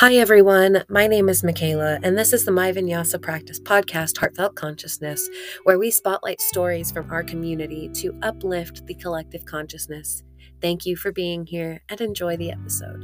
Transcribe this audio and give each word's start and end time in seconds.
Hi, 0.00 0.14
everyone. 0.14 0.82
My 0.88 1.06
name 1.06 1.28
is 1.28 1.44
Michaela, 1.44 1.98
and 2.02 2.16
this 2.16 2.32
is 2.32 2.46
the 2.46 2.50
My 2.50 2.72
Vinyasa 2.72 3.20
Practice 3.20 3.60
podcast, 3.60 4.16
Heartfelt 4.16 4.54
Consciousness, 4.54 5.28
where 5.64 5.78
we 5.78 5.90
spotlight 5.90 6.40
stories 6.40 6.90
from 6.90 7.10
our 7.10 7.22
community 7.22 7.90
to 7.96 8.18
uplift 8.22 8.86
the 8.86 8.94
collective 8.94 9.44
consciousness. 9.44 10.22
Thank 10.62 10.86
you 10.86 10.96
for 10.96 11.12
being 11.12 11.44
here 11.44 11.82
and 11.90 12.00
enjoy 12.00 12.38
the 12.38 12.50
episode. 12.50 13.02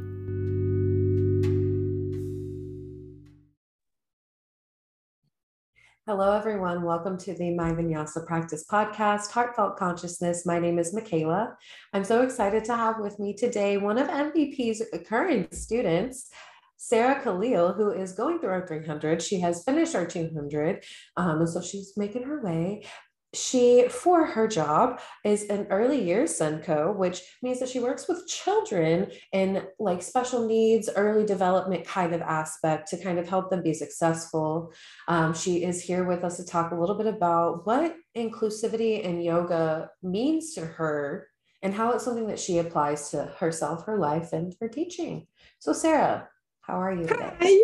Hello, 6.07 6.31
everyone. 6.35 6.81
Welcome 6.81 7.19
to 7.19 7.35
the 7.35 7.51
My 7.51 7.73
Vinyasa 7.73 8.25
Practice 8.25 8.65
podcast, 8.65 9.29
Heartfelt 9.29 9.77
Consciousness. 9.77 10.47
My 10.47 10.57
name 10.57 10.79
is 10.79 10.95
Michaela. 10.95 11.57
I'm 11.93 12.03
so 12.03 12.23
excited 12.23 12.65
to 12.65 12.75
have 12.75 12.99
with 12.99 13.19
me 13.19 13.35
today 13.35 13.77
one 13.77 13.99
of 13.99 14.07
MVP's 14.07 14.81
current 15.07 15.53
students, 15.53 16.31
Sarah 16.77 17.21
Khalil, 17.21 17.73
who 17.73 17.91
is 17.91 18.13
going 18.13 18.39
through 18.39 18.51
our 18.51 18.67
300. 18.67 19.21
She 19.21 19.39
has 19.39 19.63
finished 19.63 19.95
our 19.95 20.05
200. 20.05 20.83
Um, 21.17 21.39
and 21.39 21.49
so 21.49 21.61
she's 21.61 21.93
making 21.97 22.23
her 22.23 22.41
way. 22.41 22.85
She, 23.33 23.87
for 23.89 24.25
her 24.25 24.47
job, 24.47 25.01
is 25.25 25.43
an 25.45 25.67
early 25.69 26.01
years 26.01 26.39
SENCO, 26.39 26.95
which 26.95 27.21
means 27.43 27.59
that 27.59 27.67
she 27.67 27.79
works 27.79 28.07
with 28.07 28.27
children 28.27 29.11
in 29.33 29.63
like 29.79 30.01
special 30.01 30.47
needs, 30.47 30.89
early 30.95 31.25
development 31.25 31.85
kind 31.85 32.13
of 32.13 32.21
aspect 32.21 32.87
to 32.89 32.97
kind 32.97 33.19
of 33.19 33.27
help 33.27 33.49
them 33.49 33.61
be 33.61 33.73
successful. 33.73 34.71
Um, 35.07 35.33
she 35.33 35.65
is 35.65 35.81
here 35.81 36.05
with 36.05 36.23
us 36.23 36.37
to 36.37 36.45
talk 36.45 36.71
a 36.71 36.79
little 36.79 36.95
bit 36.95 37.07
about 37.07 37.65
what 37.65 37.97
inclusivity 38.15 39.01
in 39.01 39.19
yoga 39.19 39.89
means 40.01 40.53
to 40.53 40.61
her 40.61 41.27
and 41.61 41.73
how 41.73 41.91
it's 41.91 42.05
something 42.05 42.27
that 42.27 42.39
she 42.39 42.59
applies 42.59 43.09
to 43.11 43.25
herself, 43.39 43.85
her 43.85 43.97
life, 43.97 44.31
and 44.31 44.55
her 44.61 44.69
teaching. 44.69 45.27
So, 45.59 45.73
Sarah, 45.73 46.29
how 46.67 46.81
are 46.81 46.93
you? 46.93 47.07
Hi. 47.09 47.59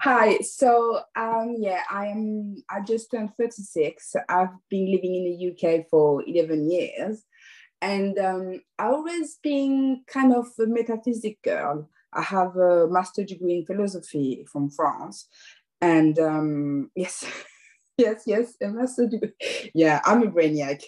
Hi. 0.00 0.38
So 0.38 1.00
um 1.14 1.56
yeah, 1.58 1.82
I 1.90 2.06
am 2.06 2.56
I 2.70 2.80
just 2.80 3.10
turned 3.10 3.30
36. 3.38 4.16
I've 4.28 4.48
been 4.70 4.90
living 4.90 5.14
in 5.14 5.24
the 5.24 5.52
UK 5.52 5.86
for 5.90 6.24
11 6.26 6.70
years. 6.70 7.22
And 7.82 8.18
um 8.18 8.60
I 8.78 8.86
always 8.86 9.38
been 9.42 10.04
kind 10.08 10.34
of 10.34 10.46
a 10.58 10.66
metaphysic 10.66 11.42
girl. 11.42 11.90
I 12.14 12.22
have 12.22 12.56
a 12.56 12.88
master 12.88 13.24
degree 13.24 13.58
in 13.58 13.66
philosophy 13.66 14.46
from 14.50 14.70
France. 14.70 15.28
And 15.82 16.18
um 16.18 16.90
yes, 16.96 17.26
yes, 17.98 18.22
yes, 18.26 18.54
a 18.62 18.68
master 18.68 19.06
degree. 19.06 19.70
Yeah, 19.74 20.00
I'm 20.04 20.22
a 20.22 20.30
brainiac. 20.30 20.82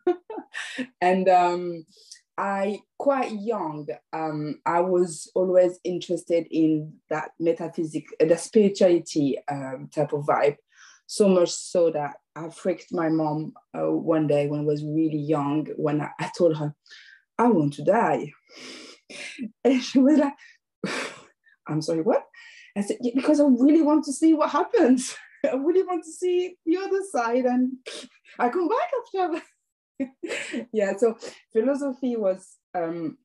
and 1.02 1.28
um 1.28 1.84
I 2.38 2.82
quite 2.98 3.32
young, 3.32 3.88
um, 4.12 4.60
I 4.64 4.78
was 4.78 5.28
always 5.34 5.80
interested 5.82 6.46
in 6.52 6.94
that 7.10 7.32
metaphysics, 7.40 8.12
the 8.20 8.36
spirituality 8.38 9.38
um, 9.50 9.90
type 9.92 10.12
of 10.12 10.24
vibe. 10.24 10.56
So 11.08 11.28
much 11.28 11.50
so 11.50 11.90
that 11.90 12.14
I 12.36 12.48
freaked 12.50 12.92
my 12.92 13.08
mom 13.08 13.54
uh, 13.76 13.90
one 13.90 14.28
day 14.28 14.46
when 14.46 14.60
I 14.60 14.64
was 14.64 14.84
really 14.84 15.18
young. 15.18 15.66
When 15.76 16.00
I, 16.00 16.10
I 16.20 16.30
told 16.36 16.56
her, 16.58 16.74
"I 17.38 17.48
want 17.48 17.72
to 17.74 17.84
die," 17.84 18.32
and 19.64 19.82
she 19.82 19.98
was 19.98 20.18
like, 20.18 20.34
"I'm 21.66 21.82
sorry, 21.82 22.02
what?" 22.02 22.24
I 22.76 22.82
said, 22.82 22.98
yeah, 23.00 23.12
"Because 23.16 23.40
I 23.40 23.44
really 23.46 23.82
want 23.82 24.04
to 24.04 24.12
see 24.12 24.34
what 24.34 24.50
happens. 24.50 25.16
I 25.44 25.56
really 25.56 25.82
want 25.82 26.04
to 26.04 26.12
see 26.12 26.56
the 26.64 26.76
other 26.76 27.00
side, 27.10 27.46
and 27.46 27.72
I 28.38 28.50
come 28.50 28.68
back 28.68 28.90
after." 29.02 29.42
yeah, 30.72 30.96
so 30.96 31.16
philosophy 31.52 32.16
was 32.16 32.56
um, 32.74 33.18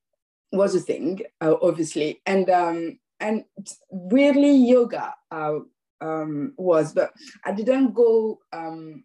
was 0.51 0.75
a 0.75 0.79
thing, 0.79 1.21
uh, 1.41 1.55
obviously, 1.61 2.21
and 2.25 2.49
um, 2.49 2.99
and 3.19 3.45
weirdly 3.89 4.55
yoga 4.55 5.13
uh, 5.31 5.59
um, 6.01 6.53
was, 6.57 6.93
but 6.93 7.11
I 7.45 7.53
didn't 7.53 7.93
go 7.93 8.39
um, 8.51 9.03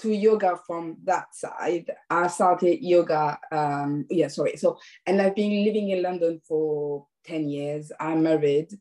to 0.00 0.12
yoga 0.12 0.58
from 0.66 0.98
that 1.04 1.34
side. 1.34 1.90
I 2.08 2.26
started 2.28 2.82
yoga. 2.82 3.38
Um, 3.50 4.06
yeah, 4.10 4.28
sorry. 4.28 4.56
So, 4.56 4.78
and 5.06 5.20
I've 5.20 5.34
been 5.34 5.64
living 5.64 5.90
in 5.90 6.02
London 6.02 6.40
for 6.46 7.06
ten 7.24 7.48
years. 7.48 7.92
I'm 8.00 8.22
married, 8.22 8.72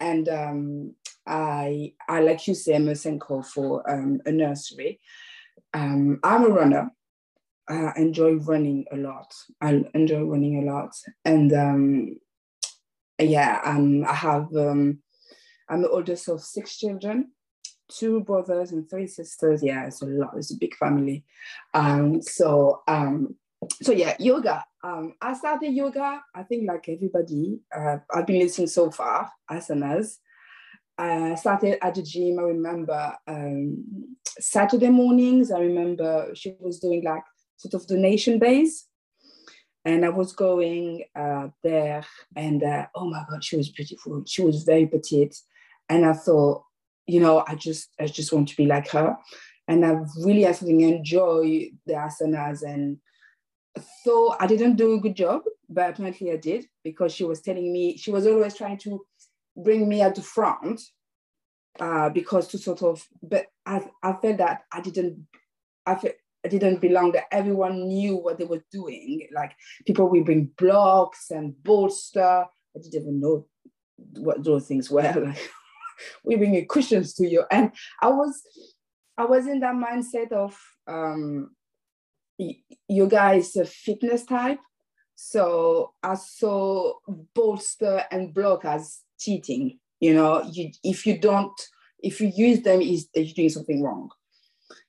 and 0.00 0.28
um, 0.28 0.94
I, 1.26 1.92
I 2.08 2.20
like 2.20 2.46
you 2.46 2.54
say, 2.54 2.76
I'm 2.76 2.88
a 2.88 2.92
SENCO 2.92 3.44
for 3.44 3.88
um, 3.90 4.20
a 4.26 4.32
nursery. 4.32 5.00
Um, 5.74 6.20
I'm 6.22 6.44
a 6.44 6.48
runner, 6.48 6.90
I 7.68 7.92
enjoy 7.96 8.34
running 8.34 8.84
a 8.92 8.96
lot. 8.96 9.32
I 9.60 9.84
enjoy 9.94 10.22
running 10.22 10.62
a 10.62 10.72
lot, 10.72 10.94
and 11.24 11.52
um, 11.52 12.16
yeah, 13.18 13.60
um, 13.64 14.04
I 14.04 14.14
have 14.14 14.54
um, 14.54 15.00
I'm 15.68 15.82
the 15.82 15.90
oldest 15.90 16.28
of 16.28 16.42
six 16.42 16.78
children, 16.78 17.32
two 17.88 18.20
brothers 18.20 18.72
and 18.72 18.88
three 18.88 19.06
sisters. 19.06 19.62
Yeah, 19.62 19.86
it's 19.86 20.02
a 20.02 20.06
lot. 20.06 20.34
It's 20.36 20.52
a 20.52 20.58
big 20.58 20.76
family. 20.76 21.24
Um, 21.74 22.22
so 22.22 22.82
um, 22.86 23.34
so 23.82 23.92
yeah, 23.92 24.16
yoga. 24.18 24.64
Um, 24.84 25.14
I 25.20 25.34
started 25.34 25.72
yoga. 25.72 26.22
I 26.34 26.42
think 26.44 26.68
like 26.68 26.88
everybody. 26.88 27.60
Uh, 27.76 27.98
I've 28.14 28.26
been 28.26 28.38
listening 28.38 28.68
so 28.68 28.90
far 28.90 29.30
asanas. 29.50 30.18
I 30.98 31.34
started 31.34 31.84
at 31.84 31.94
the 31.94 32.02
gym. 32.02 32.38
I 32.38 32.42
remember 32.42 33.14
um, 33.26 34.16
Saturday 34.38 34.88
mornings. 34.88 35.50
I 35.50 35.60
remember 35.60 36.30
she 36.34 36.56
was 36.60 36.78
doing 36.78 37.04
like 37.04 37.22
sort 37.56 37.74
of 37.74 37.86
donation 37.86 38.38
base. 38.38 38.86
And 39.84 40.04
I 40.04 40.08
was 40.08 40.32
going 40.32 41.04
uh, 41.14 41.48
there, 41.62 42.04
and 42.34 42.62
uh, 42.62 42.86
oh 42.96 43.08
my 43.08 43.22
God, 43.30 43.44
she 43.44 43.56
was 43.56 43.68
beautiful. 43.68 44.24
She 44.26 44.42
was 44.42 44.64
very 44.64 44.86
petite, 44.86 45.36
and 45.88 46.04
I 46.04 46.12
thought, 46.12 46.64
you 47.06 47.20
know, 47.20 47.44
I 47.46 47.54
just, 47.54 47.90
I 48.00 48.06
just 48.06 48.32
want 48.32 48.48
to 48.48 48.56
be 48.56 48.66
like 48.66 48.88
her. 48.90 49.16
And 49.68 49.86
I 49.86 50.00
really 50.24 50.44
I 50.44 50.50
actually 50.50 50.82
enjoy 50.82 51.70
the 51.86 51.92
asanas, 51.92 52.62
and 52.62 52.98
so 54.02 54.34
I 54.40 54.46
didn't 54.46 54.76
do 54.76 54.94
a 54.94 55.00
good 55.00 55.14
job, 55.14 55.42
but 55.68 55.90
apparently 55.90 56.32
I 56.32 56.36
did 56.36 56.66
because 56.82 57.14
she 57.14 57.24
was 57.24 57.40
telling 57.40 57.72
me 57.72 57.96
she 57.96 58.10
was 58.10 58.26
always 58.26 58.54
trying 58.54 58.78
to 58.78 59.04
bring 59.56 59.88
me 59.88 60.02
at 60.02 60.14
the 60.14 60.22
front 60.22 60.80
uh, 61.80 62.08
because 62.10 62.48
to 62.48 62.58
sort 62.58 62.82
of, 62.82 63.06
but 63.22 63.46
I, 63.64 63.88
I 64.02 64.12
felt 64.14 64.38
that 64.38 64.62
I 64.72 64.80
didn't, 64.80 65.26
I 65.84 65.94
felt 65.94 66.14
didn't 66.48 66.80
belong 66.80 67.12
that 67.12 67.26
everyone 67.32 67.86
knew 67.88 68.16
what 68.16 68.38
they 68.38 68.44
were 68.44 68.64
doing. 68.70 69.28
Like 69.34 69.52
people 69.86 70.08
will 70.08 70.24
bring 70.24 70.50
blocks 70.58 71.30
and 71.30 71.54
bolster. 71.62 72.44
I 72.44 72.78
didn't 72.80 73.02
even 73.02 73.20
know 73.20 73.46
what 74.18 74.44
those 74.44 74.66
things 74.66 74.90
were. 74.90 75.12
Like 75.24 75.38
we 76.24 76.36
bring 76.36 76.66
cushions 76.66 77.14
to 77.14 77.26
you. 77.26 77.44
And 77.50 77.72
I 78.02 78.08
was 78.08 78.42
I 79.16 79.24
was 79.24 79.46
in 79.46 79.60
that 79.60 79.74
mindset 79.74 80.32
of 80.32 80.58
um 80.86 81.50
yoga 82.88 83.32
is 83.32 83.56
a 83.56 83.64
fitness 83.64 84.24
type. 84.24 84.60
So 85.14 85.94
I 86.02 86.14
saw 86.14 86.94
bolster 87.34 88.04
and 88.10 88.34
block 88.34 88.64
as 88.64 89.00
cheating. 89.18 89.78
You 90.00 90.14
know, 90.14 90.42
you 90.52 90.70
if 90.84 91.06
you 91.06 91.18
don't, 91.18 91.58
if 92.00 92.20
you 92.20 92.30
use 92.34 92.60
them, 92.60 92.82
is 92.82 93.08
you're 93.14 93.32
doing 93.34 93.48
something 93.48 93.82
wrong. 93.82 94.10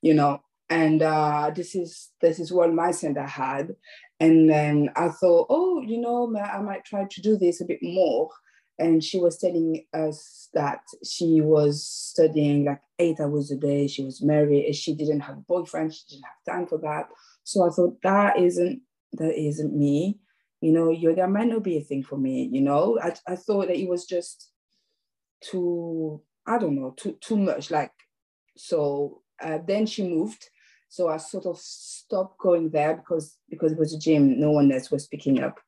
You 0.01 0.13
know, 0.13 0.41
and 0.69 1.01
uh, 1.01 1.51
this 1.55 1.75
is 1.75 2.09
this 2.21 2.39
is 2.39 2.51
what 2.51 2.73
my 2.73 2.91
center 2.91 3.25
had. 3.25 3.75
And 4.19 4.49
then 4.49 4.89
i 4.95 5.09
thought 5.09 5.45
oh 5.49 5.79
you 5.81 6.01
know 6.01 6.35
i 6.35 6.59
might 6.59 6.83
try 6.83 7.05
to 7.07 7.21
do 7.21 7.37
this 7.37 7.61
a 7.61 7.65
bit 7.65 7.79
more. 7.81 8.29
And 8.79 9.03
she 9.03 9.19
was 9.19 9.39
telling 9.39 9.85
us 9.93 10.49
that 10.53 10.81
she 11.03 11.41
was 11.41 11.83
studying 11.83 12.65
like 12.65 12.81
eight 12.99 13.19
hours 13.19 13.49
a 13.49 13.55
day. 13.55 13.87
She 13.87 14.03
was 14.03 14.21
married 14.21 14.65
and 14.65 14.75
she 14.75 14.93
didn't 14.93 15.21
have 15.21 15.37
a 15.37 15.41
boyfriend. 15.41 15.95
She 15.95 16.03
didn't 16.09 16.25
have 16.25 16.55
time 16.55 16.67
for 16.67 16.77
that. 16.79 17.09
So 17.43 17.65
i 17.65 17.69
thought 17.69 18.01
that 18.03 18.37
isn't 18.37 18.81
that 19.13 19.39
isn't 19.39 19.75
me. 19.75 20.19
You 20.61 20.71
know 20.73 20.91
yoga 20.91 21.27
might 21.27 21.47
not 21.47 21.63
be 21.63 21.77
a 21.77 21.81
thing 21.81 22.03
for 22.03 22.17
me 22.17 22.49
you 22.51 22.61
know? 22.61 22.99
I, 23.01 23.13
I 23.27 23.35
thought 23.35 23.67
that 23.67 23.77
it 23.77 23.87
was 23.87 24.05
just 24.05 24.51
too 25.41 26.21
i 26.47 26.57
don't 26.57 26.75
know 26.75 26.93
too 26.97 27.15
too 27.21 27.37
much 27.37 27.69
like 27.69 27.91
so 28.57 29.21
uh, 29.41 29.59
then 29.67 29.85
she 29.85 30.07
moved 30.07 30.49
so 30.89 31.09
I 31.09 31.17
sort 31.17 31.45
of 31.45 31.57
stopped 31.59 32.39
going 32.39 32.69
there 32.69 32.95
because 32.95 33.37
because 33.49 33.73
it 33.73 33.77
was 33.77 33.93
a 33.93 33.99
gym, 33.99 34.39
no 34.39 34.51
one 34.51 34.71
else 34.71 34.89
was 34.89 35.07
picking 35.07 35.41
up. 35.41 35.59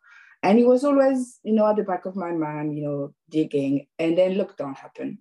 And 0.42 0.57
it 0.57 0.66
was 0.66 0.86
always, 0.86 1.39
you 1.44 1.54
know, 1.54 1.68
at 1.68 1.75
the 1.75 1.83
back 1.83 2.06
of 2.06 2.16
my 2.16 2.31
mind, 2.31 2.77
you 2.77 2.86
know, 2.86 3.13
digging. 3.30 3.88
And 3.98 4.18
then 4.18 4.36
lockdown 4.36 4.77
happened. 4.77 5.18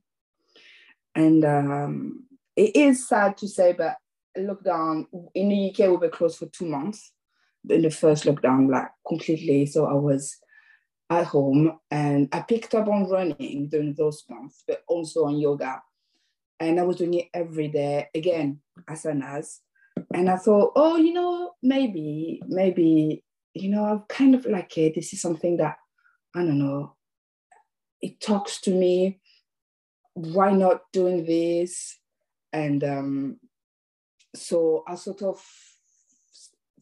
And 1.15 1.45
um, 1.45 2.25
it 2.55 2.77
is 2.77 3.09
sad 3.09 3.37
to 3.39 3.49
say, 3.49 3.73
but 3.73 3.97
lockdown 4.37 5.07
in 5.35 5.49
the 5.49 5.71
UK, 5.71 5.91
we 5.91 5.97
were 5.97 6.09
closed 6.09 6.39
for 6.39 6.47
two 6.47 6.67
months 6.67 7.13
in 7.69 7.83
the 7.83 7.91
first 7.91 8.25
lockdown, 8.25 8.71
like 8.71 8.91
completely. 9.07 9.67
So 9.67 9.87
I 9.87 9.95
was 9.95 10.37
at 11.11 11.27
home 11.27 11.81
and 11.91 12.29
I 12.31 12.43
picked 12.43 12.77
up 12.77 12.87
on 12.87 13.11
running 13.11 13.69
during 13.69 13.95
those 13.95 14.23
months, 14.31 14.63
but 14.69 14.85
also 14.87 15.25
on 15.25 15.39
yoga. 15.39 15.83
And 16.61 16.79
I 16.79 16.85
was 16.85 16.97
doing 16.97 17.15
it 17.15 17.29
every 17.35 17.69
day, 17.69 18.09
again, 18.15 18.61
asanas 18.89 19.59
and 20.13 20.31
I 20.31 20.37
thought, 20.37 20.73
oh, 20.77 20.97
you 20.97 21.13
know, 21.13 21.53
maybe, 21.63 22.43
maybe, 22.47 23.25
you 23.55 23.71
know, 23.71 23.85
I'm 23.85 24.03
kind 24.09 24.35
of 24.35 24.45
like, 24.47 24.77
it. 24.79 24.95
this 24.95 25.13
is 25.13 25.21
something 25.21 25.57
that 25.59 25.77
I 26.35 26.41
don't 26.41 26.59
know. 26.59 26.95
it 28.01 28.21
talks 28.21 28.61
to 28.63 28.71
me. 28.71 29.21
Why 30.15 30.53
not 30.53 30.83
doing 30.93 31.25
this? 31.25 31.99
And 32.53 32.83
um, 32.85 33.41
so 34.35 34.85
I 34.87 34.95
sort 34.95 35.23
of 35.23 35.43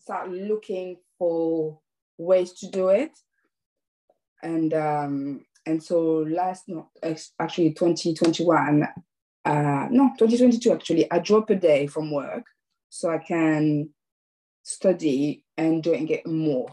start 0.00 0.30
looking 0.30 0.98
for 1.18 1.80
ways 2.18 2.52
to 2.54 2.70
do 2.70 2.88
it. 2.88 3.12
And 4.42 4.72
um, 4.74 5.46
and 5.66 5.82
so 5.82 6.18
last 6.28 6.64
no 6.68 6.88
actually 7.40 7.72
2021 7.74 8.88
uh, 9.44 9.88
no 9.90 10.10
2022 10.18 10.72
actually 10.72 11.10
I 11.10 11.18
drop 11.18 11.50
a 11.50 11.56
day 11.56 11.86
from 11.86 12.12
work 12.12 12.44
so 12.88 13.10
I 13.10 13.18
can 13.18 13.90
study 14.62 15.44
and 15.56 15.82
doing 15.82 16.08
it 16.08 16.26
more. 16.26 16.70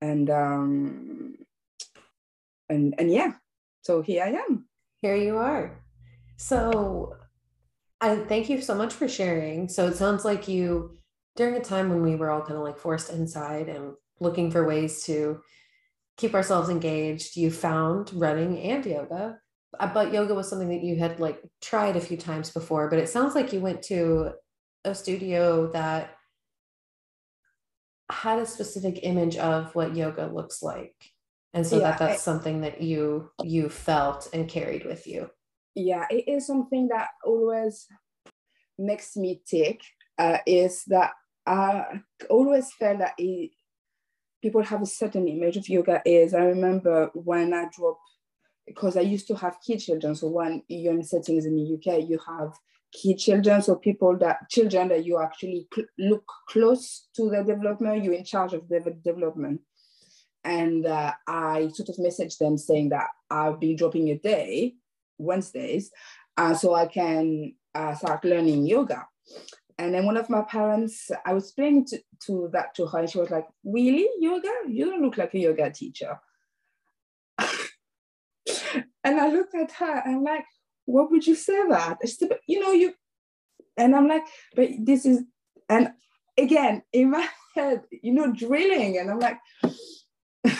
And 0.00 0.30
um, 0.30 1.36
and 2.68 2.94
and 2.98 3.12
yeah, 3.12 3.32
so 3.82 4.02
here 4.02 4.24
I 4.24 4.30
am. 4.30 4.66
Here 5.02 5.16
you 5.16 5.36
are. 5.36 5.82
So 6.36 7.16
I 8.00 8.16
thank 8.16 8.48
you 8.48 8.62
so 8.62 8.74
much 8.74 8.94
for 8.94 9.08
sharing. 9.08 9.68
So 9.68 9.86
it 9.88 9.96
sounds 9.96 10.24
like 10.24 10.48
you 10.48 10.98
during 11.36 11.56
a 11.56 11.60
time 11.60 11.90
when 11.90 12.02
we 12.02 12.16
were 12.16 12.30
all 12.30 12.40
kind 12.40 12.56
of 12.56 12.62
like 12.64 12.78
forced 12.78 13.10
inside 13.10 13.68
and 13.68 13.92
looking 14.20 14.50
for 14.50 14.66
ways 14.66 15.04
to 15.04 15.40
keep 16.16 16.34
ourselves 16.34 16.68
engaged, 16.68 17.36
you 17.36 17.50
found 17.50 18.12
running 18.14 18.58
and 18.58 18.84
yoga. 18.84 19.38
But 19.78 20.12
yoga 20.12 20.34
was 20.34 20.48
something 20.48 20.68
that 20.68 20.82
you 20.82 20.96
had 20.96 21.20
like 21.20 21.42
tried 21.60 21.96
a 21.96 22.00
few 22.00 22.16
times 22.16 22.50
before, 22.50 22.88
but 22.88 22.98
it 22.98 23.08
sounds 23.08 23.34
like 23.34 23.52
you 23.52 23.60
went 23.60 23.82
to 23.84 24.32
a 24.84 24.94
studio 24.94 25.70
that 25.72 26.16
had 28.10 28.40
a 28.40 28.46
specific 28.46 29.00
image 29.02 29.36
of 29.36 29.74
what 29.74 29.94
yoga 29.94 30.26
looks 30.26 30.62
like. 30.62 30.94
And 31.54 31.66
so 31.66 31.78
yeah, 31.78 31.90
that 31.90 31.98
that's 31.98 32.14
I, 32.14 32.16
something 32.16 32.62
that 32.62 32.80
you 32.80 33.30
you 33.42 33.68
felt 33.68 34.28
and 34.32 34.48
carried 34.48 34.84
with 34.84 35.06
you. 35.06 35.30
Yeah 35.74 36.06
it 36.10 36.28
is 36.28 36.46
something 36.46 36.88
that 36.88 37.08
always 37.24 37.86
makes 38.80 39.16
me 39.16 39.42
tick 39.46 39.82
uh, 40.18 40.38
is 40.46 40.84
that 40.86 41.12
i 41.46 42.00
always 42.28 42.72
felt 42.72 42.98
that 42.98 43.14
it, 43.18 43.50
people 44.42 44.62
have 44.62 44.82
a 44.82 44.86
certain 44.86 45.28
image 45.28 45.56
of 45.56 45.68
yoga 45.68 46.02
is 46.04 46.34
i 46.34 46.44
remember 46.44 47.10
when 47.14 47.52
i 47.52 47.64
up 47.64 47.98
because 48.72 48.96
i 48.96 49.00
used 49.00 49.26
to 49.26 49.34
have 49.34 49.56
kid 49.66 49.78
children 49.78 50.14
so 50.14 50.28
when 50.28 50.62
you're 50.68 50.92
in 50.92 51.02
settings 51.02 51.46
in 51.46 51.54
the 51.56 51.74
uk 51.74 52.08
you 52.08 52.18
have 52.26 52.52
key 52.92 53.14
children, 53.14 53.62
so 53.62 53.76
people 53.76 54.16
that 54.18 54.48
children 54.48 54.88
that 54.88 55.04
you 55.04 55.20
actually 55.20 55.68
cl- 55.74 55.86
look 55.98 56.24
close 56.48 57.08
to 57.14 57.30
the 57.30 57.42
development, 57.42 58.04
you're 58.04 58.14
in 58.14 58.24
charge 58.24 58.52
of 58.52 58.68
development. 58.68 59.60
And 60.44 60.86
uh, 60.86 61.12
I 61.26 61.68
sort 61.74 61.90
of 61.90 61.96
messaged 61.96 62.38
them 62.38 62.56
saying 62.56 62.90
that 62.90 63.08
I'll 63.30 63.56
be 63.56 63.74
dropping 63.74 64.08
a 64.08 64.18
day, 64.18 64.74
Wednesdays, 65.18 65.90
uh, 66.36 66.54
so 66.54 66.74
I 66.74 66.86
can 66.86 67.54
uh, 67.74 67.94
start 67.94 68.24
learning 68.24 68.66
yoga. 68.66 69.06
And 69.78 69.94
then 69.94 70.04
one 70.04 70.16
of 70.16 70.28
my 70.28 70.42
parents, 70.42 71.10
I 71.24 71.32
was 71.32 71.44
explaining 71.44 71.86
to, 71.86 71.98
to 72.26 72.50
that 72.52 72.74
to 72.74 72.86
her, 72.86 72.98
and 72.98 73.10
she 73.10 73.18
was 73.18 73.30
like, 73.30 73.46
"Really, 73.64 74.08
yoga? 74.18 74.50
You 74.68 74.90
don't 74.90 75.02
look 75.02 75.16
like 75.16 75.32
a 75.34 75.38
yoga 75.38 75.70
teacher." 75.70 76.18
And 79.04 79.20
I 79.20 79.28
looked 79.28 79.54
at 79.54 79.72
her, 79.72 80.02
and 80.04 80.16
I'm 80.16 80.24
like, 80.24 80.44
what 80.84 81.10
would 81.10 81.26
you 81.26 81.34
say 81.34 81.68
that? 81.68 81.98
you 82.46 82.60
know, 82.60 82.72
you, 82.72 82.94
and 83.76 83.94
I'm 83.94 84.08
like, 84.08 84.24
but 84.54 84.68
this 84.78 85.06
is, 85.06 85.22
and 85.68 85.90
again, 86.36 86.82
in 86.92 87.10
my 87.10 87.28
head, 87.54 87.82
you 87.90 88.12
know, 88.12 88.32
drilling, 88.32 88.98
and 88.98 89.10
I'm 89.10 89.18
like, 89.18 89.38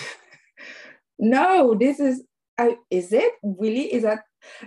no, 1.19 1.75
this 1.75 2.01
is, 2.01 2.23
is 2.91 3.13
it 3.13 3.33
really? 3.43 3.93
Is 3.93 4.03
that, 4.03 4.21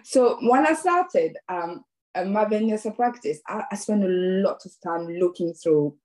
so 0.04 0.38
when 0.42 0.66
I 0.66 0.74
started 0.74 1.38
um, 1.48 1.84
my 2.16 2.46
vinyasa 2.46 2.96
practice, 2.96 3.40
I, 3.48 3.64
I 3.72 3.76
spent 3.76 4.04
a 4.04 4.08
lot 4.08 4.66
of 4.66 4.72
time 4.84 5.08
looking 5.08 5.54
through 5.54 5.96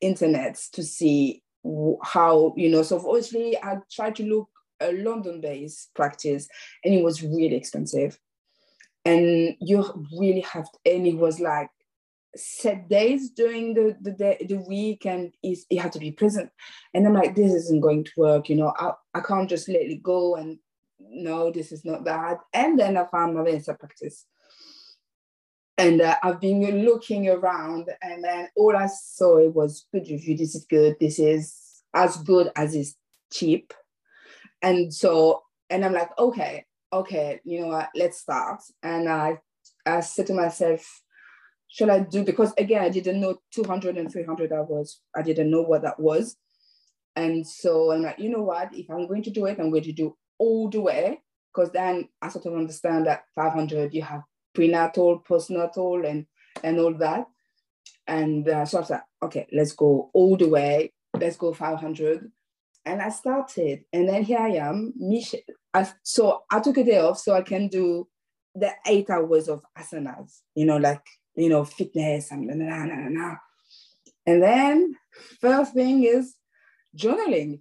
internet 0.00 0.60
to 0.72 0.82
see 0.82 1.42
how, 2.02 2.54
you 2.56 2.68
know, 2.68 2.82
so 2.82 2.96
obviously 2.96 3.56
I 3.56 3.78
tried 3.90 4.16
to 4.16 4.24
look 4.24 4.48
a 4.84 4.92
London-based 4.92 5.94
practice 5.94 6.48
and 6.84 6.94
it 6.94 7.02
was 7.02 7.22
really 7.22 7.56
expensive. 7.56 8.18
And 9.04 9.56
you 9.60 9.84
really 10.18 10.40
have 10.40 10.64
to, 10.64 10.78
and 10.94 11.06
it 11.06 11.16
was 11.16 11.40
like 11.40 11.68
set 12.36 12.88
days 12.88 13.30
during 13.30 13.74
the 13.74 13.96
the 14.00 14.10
day, 14.10 14.44
the 14.48 14.56
week 14.56 15.06
and 15.06 15.32
you 15.42 15.80
have 15.80 15.92
to 15.92 15.98
be 15.98 16.10
present. 16.10 16.50
And 16.92 17.06
i'm 17.06 17.14
like 17.14 17.34
this 17.34 17.52
isn't 17.52 17.80
going 17.80 18.04
to 18.04 18.12
work 18.16 18.48
you 18.48 18.56
know 18.56 18.72
I, 18.76 18.92
I 19.14 19.20
can't 19.20 19.48
just 19.48 19.68
let 19.68 19.82
it 19.82 20.02
go 20.02 20.36
and 20.36 20.58
no 20.98 21.50
this 21.50 21.70
is 21.72 21.84
not 21.84 22.04
that 22.04 22.38
and 22.52 22.78
then 22.78 22.96
i 22.96 23.04
found 23.06 23.34
my 23.34 23.42
Vinyasa 23.42 23.78
practice. 23.78 24.26
And 25.76 26.00
uh, 26.00 26.16
i've 26.22 26.40
been 26.40 26.84
looking 26.84 27.28
around 27.28 27.90
and 28.02 28.24
then 28.24 28.48
all 28.56 28.76
i 28.76 28.86
saw 28.86 29.38
it 29.38 29.54
was 29.54 29.86
good 29.92 30.08
review 30.08 30.36
this 30.36 30.54
is 30.54 30.66
good. 30.68 30.96
This 31.00 31.18
is 31.18 31.82
as 31.94 32.16
good 32.18 32.50
as 32.56 32.74
it's 32.74 32.94
cheap 33.32 33.72
and 34.64 34.92
so 34.92 35.42
and 35.70 35.84
i'm 35.84 35.92
like 35.92 36.10
okay 36.18 36.64
okay, 36.94 37.40
you 37.44 37.60
know 37.60 37.66
what, 37.68 37.90
let's 37.94 38.20
start. 38.20 38.62
And 38.82 39.08
I, 39.08 39.38
I 39.84 40.00
said 40.00 40.28
to 40.28 40.34
myself, 40.34 41.02
should 41.68 41.90
I 41.90 42.00
do, 42.00 42.22
because 42.22 42.52
again, 42.56 42.82
I 42.82 42.88
didn't 42.88 43.20
know 43.20 43.38
200 43.52 43.98
and 43.98 44.10
300 44.10 44.52
hours. 44.52 45.00
I 45.14 45.22
didn't 45.22 45.50
know 45.50 45.62
what 45.62 45.82
that 45.82 45.98
was. 45.98 46.36
And 47.16 47.46
so 47.46 47.90
I'm 47.90 48.02
like, 48.02 48.18
you 48.18 48.30
know 48.30 48.42
what, 48.42 48.74
if 48.74 48.88
I'm 48.90 49.08
going 49.08 49.24
to 49.24 49.30
do 49.30 49.46
it, 49.46 49.58
I'm 49.58 49.70
going 49.70 49.82
to 49.82 49.92
do 49.92 50.16
all 50.38 50.70
the 50.70 50.80
way. 50.80 51.20
Because 51.52 51.72
then 51.72 52.08
I 52.22 52.28
sort 52.28 52.46
of 52.46 52.54
understand 52.54 53.06
that 53.06 53.24
500, 53.34 53.92
you 53.92 54.02
have 54.02 54.22
prenatal, 54.54 55.22
postnatal, 55.28 56.08
and, 56.08 56.26
and 56.62 56.78
all 56.78 56.94
that. 56.94 57.26
And 58.06 58.48
uh, 58.48 58.64
so 58.66 58.78
I 58.78 58.80
was 58.80 58.90
like, 58.90 59.02
okay, 59.22 59.46
let's 59.52 59.72
go 59.72 60.10
all 60.14 60.36
the 60.36 60.48
way. 60.48 60.92
Let's 61.16 61.36
go 61.36 61.52
500 61.52 62.30
and 62.86 63.00
I 63.00 63.08
started, 63.08 63.84
and 63.92 64.08
then 64.08 64.22
here 64.22 64.38
I 64.38 64.50
am. 64.50 64.92
Mich- 64.96 65.44
I, 65.72 65.90
so 66.02 66.44
I 66.50 66.60
took 66.60 66.76
a 66.78 66.84
day 66.84 66.98
off 66.98 67.18
so 67.18 67.34
I 67.34 67.42
can 67.42 67.68
do 67.68 68.08
the 68.54 68.70
eight 68.86 69.10
hours 69.10 69.48
of 69.48 69.62
asanas, 69.76 70.40
you 70.54 70.64
know, 70.64 70.76
like 70.76 71.02
you 71.36 71.48
know, 71.48 71.64
fitness 71.64 72.30
and 72.30 72.46
na 72.46 72.54
na 72.54 72.84
na 72.84 73.08
na. 73.08 73.36
And 74.26 74.42
then 74.42 74.96
first 75.40 75.74
thing 75.74 76.04
is 76.04 76.34
journaling. 76.96 77.60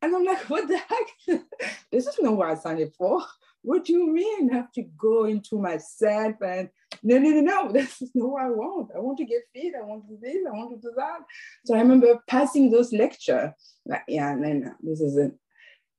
And 0.00 0.16
I'm 0.16 0.24
like, 0.24 0.38
what 0.50 0.68
the 0.68 0.78
heck? 0.78 1.42
this 1.90 2.06
is 2.06 2.18
not 2.20 2.36
what 2.36 2.50
I 2.50 2.54
signed 2.54 2.82
up 2.82 2.94
for. 2.96 3.22
What 3.62 3.84
do 3.84 3.92
you 3.92 4.12
mean? 4.12 4.52
I 4.52 4.56
have 4.56 4.72
to 4.72 4.82
go 4.82 5.24
into 5.24 5.58
myself 5.58 6.34
and 6.44 6.68
no, 7.02 7.18
no, 7.18 7.30
no, 7.30 7.40
no, 7.40 7.72
this 7.72 8.02
is 8.02 8.10
not 8.14 8.30
what 8.30 8.42
I 8.42 8.50
want. 8.50 8.90
I 8.94 9.00
want 9.00 9.18
to 9.18 9.24
get 9.24 9.42
fit. 9.54 9.74
I 9.78 9.84
want 9.84 10.04
to 10.06 10.14
do 10.14 10.18
this. 10.20 10.36
I 10.46 10.50
want 10.50 10.70
to 10.70 10.88
do 10.88 10.92
that. 10.96 11.20
So 11.64 11.74
I 11.74 11.80
remember 11.80 12.22
passing 12.28 12.70
those 12.70 12.92
lecture. 12.92 13.54
Like, 13.86 14.02
yeah, 14.08 14.34
no, 14.34 14.52
no, 14.52 14.72
this 14.82 15.00
isn't. 15.00 15.34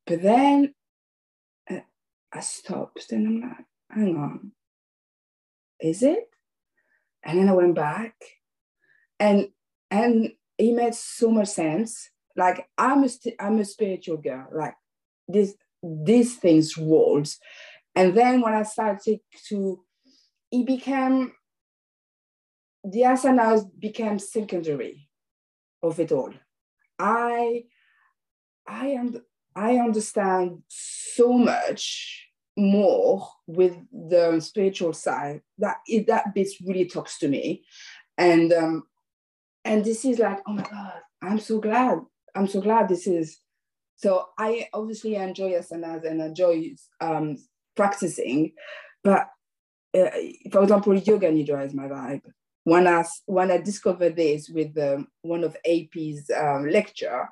But 0.06 0.22
then 0.22 0.74
uh, 1.70 1.80
I 2.32 2.40
stopped 2.42 3.12
and 3.12 3.28
I'm 3.28 3.42
like, 3.42 3.66
hang 3.90 4.18
on, 4.18 4.52
is 5.80 6.04
it? 6.04 6.30
And 7.24 7.40
then 7.40 7.50
I 7.50 7.54
went 7.54 7.76
back, 7.76 8.16
and 9.18 9.48
and 9.90 10.32
it 10.58 10.74
made 10.74 10.94
so 10.94 11.32
much 11.32 11.48
sense. 11.50 12.10
Like 12.36 12.68
I'm 12.78 13.04
a 13.04 13.10
st- 13.10 13.36
I'm 13.40 13.60
a 13.60 13.66
spiritual 13.66 14.18
girl. 14.18 14.48
Like 14.52 14.76
this 15.30 15.56
these 15.82 16.36
things 16.36 16.78
rolls, 16.78 17.40
and 17.96 18.16
then 18.18 18.42
when 18.42 18.54
I 18.54 18.64
started 18.64 19.20
to 19.48 19.84
it 20.54 20.68
became 20.68 21.34
the 22.84 23.02
asanas 23.02 23.66
became 23.80 24.20
secondary 24.20 25.10
of 25.82 26.00
it 26.00 26.12
all. 26.12 26.34
I 27.00 27.64
I 28.68 28.88
am 28.90 29.22
I 29.56 29.78
understand 29.78 30.62
so 30.68 31.34
much 31.34 32.30
more 32.56 33.28
with 33.48 33.76
the 33.92 34.40
spiritual 34.40 34.94
side 34.94 35.42
that 35.58 35.78
it, 35.88 36.06
that 36.08 36.36
bit 36.36 36.50
really 36.64 36.86
talks 36.88 37.18
to 37.20 37.28
me, 37.28 37.64
and 38.18 38.54
um, 38.54 38.84
and 39.66 39.84
this 39.84 40.06
is 40.06 40.20
like 40.20 40.40
oh 40.48 40.54
my 40.54 40.64
god 40.64 41.02
I'm 41.24 41.40
so 41.40 41.60
glad 41.60 42.00
I'm 42.36 42.48
so 42.48 42.62
glad 42.62 42.90
this 42.90 43.08
is 43.08 43.40
so 43.96 44.28
I 44.38 44.68
obviously 44.72 45.16
enjoy 45.16 45.54
asanas 45.54 46.06
and 46.06 46.22
enjoy 46.22 46.76
um, 47.02 47.38
practicing, 47.76 48.52
but 49.04 49.30
uh, 49.94 50.10
for 50.52 50.64
example, 50.64 50.96
yoga 50.96 51.32
nidra 51.32 51.66
is 51.66 51.74
my 51.74 51.88
vibe. 51.88 52.22
When 52.64 52.88
I 52.88 53.04
when 53.26 53.52
I 53.52 53.58
discovered 53.58 54.16
this 54.16 54.50
with 54.50 54.78
um, 54.78 55.08
one 55.22 55.44
of 55.44 55.58
AP's 55.66 56.30
um, 56.36 56.70
lecture, 56.70 57.28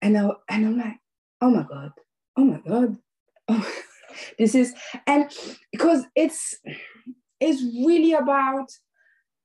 and 0.00 0.16
I 0.16 0.30
and 0.48 0.66
I'm 0.66 0.78
like, 0.78 0.96
oh 1.40 1.50
my 1.50 1.66
god, 1.68 1.92
oh 2.36 2.44
my 2.44 2.60
god, 2.66 2.96
oh, 3.48 3.72
this 4.38 4.54
is 4.54 4.74
and 5.06 5.30
because 5.72 6.04
it's 6.14 6.56
it's 7.40 7.62
really 7.62 8.12
about 8.12 8.70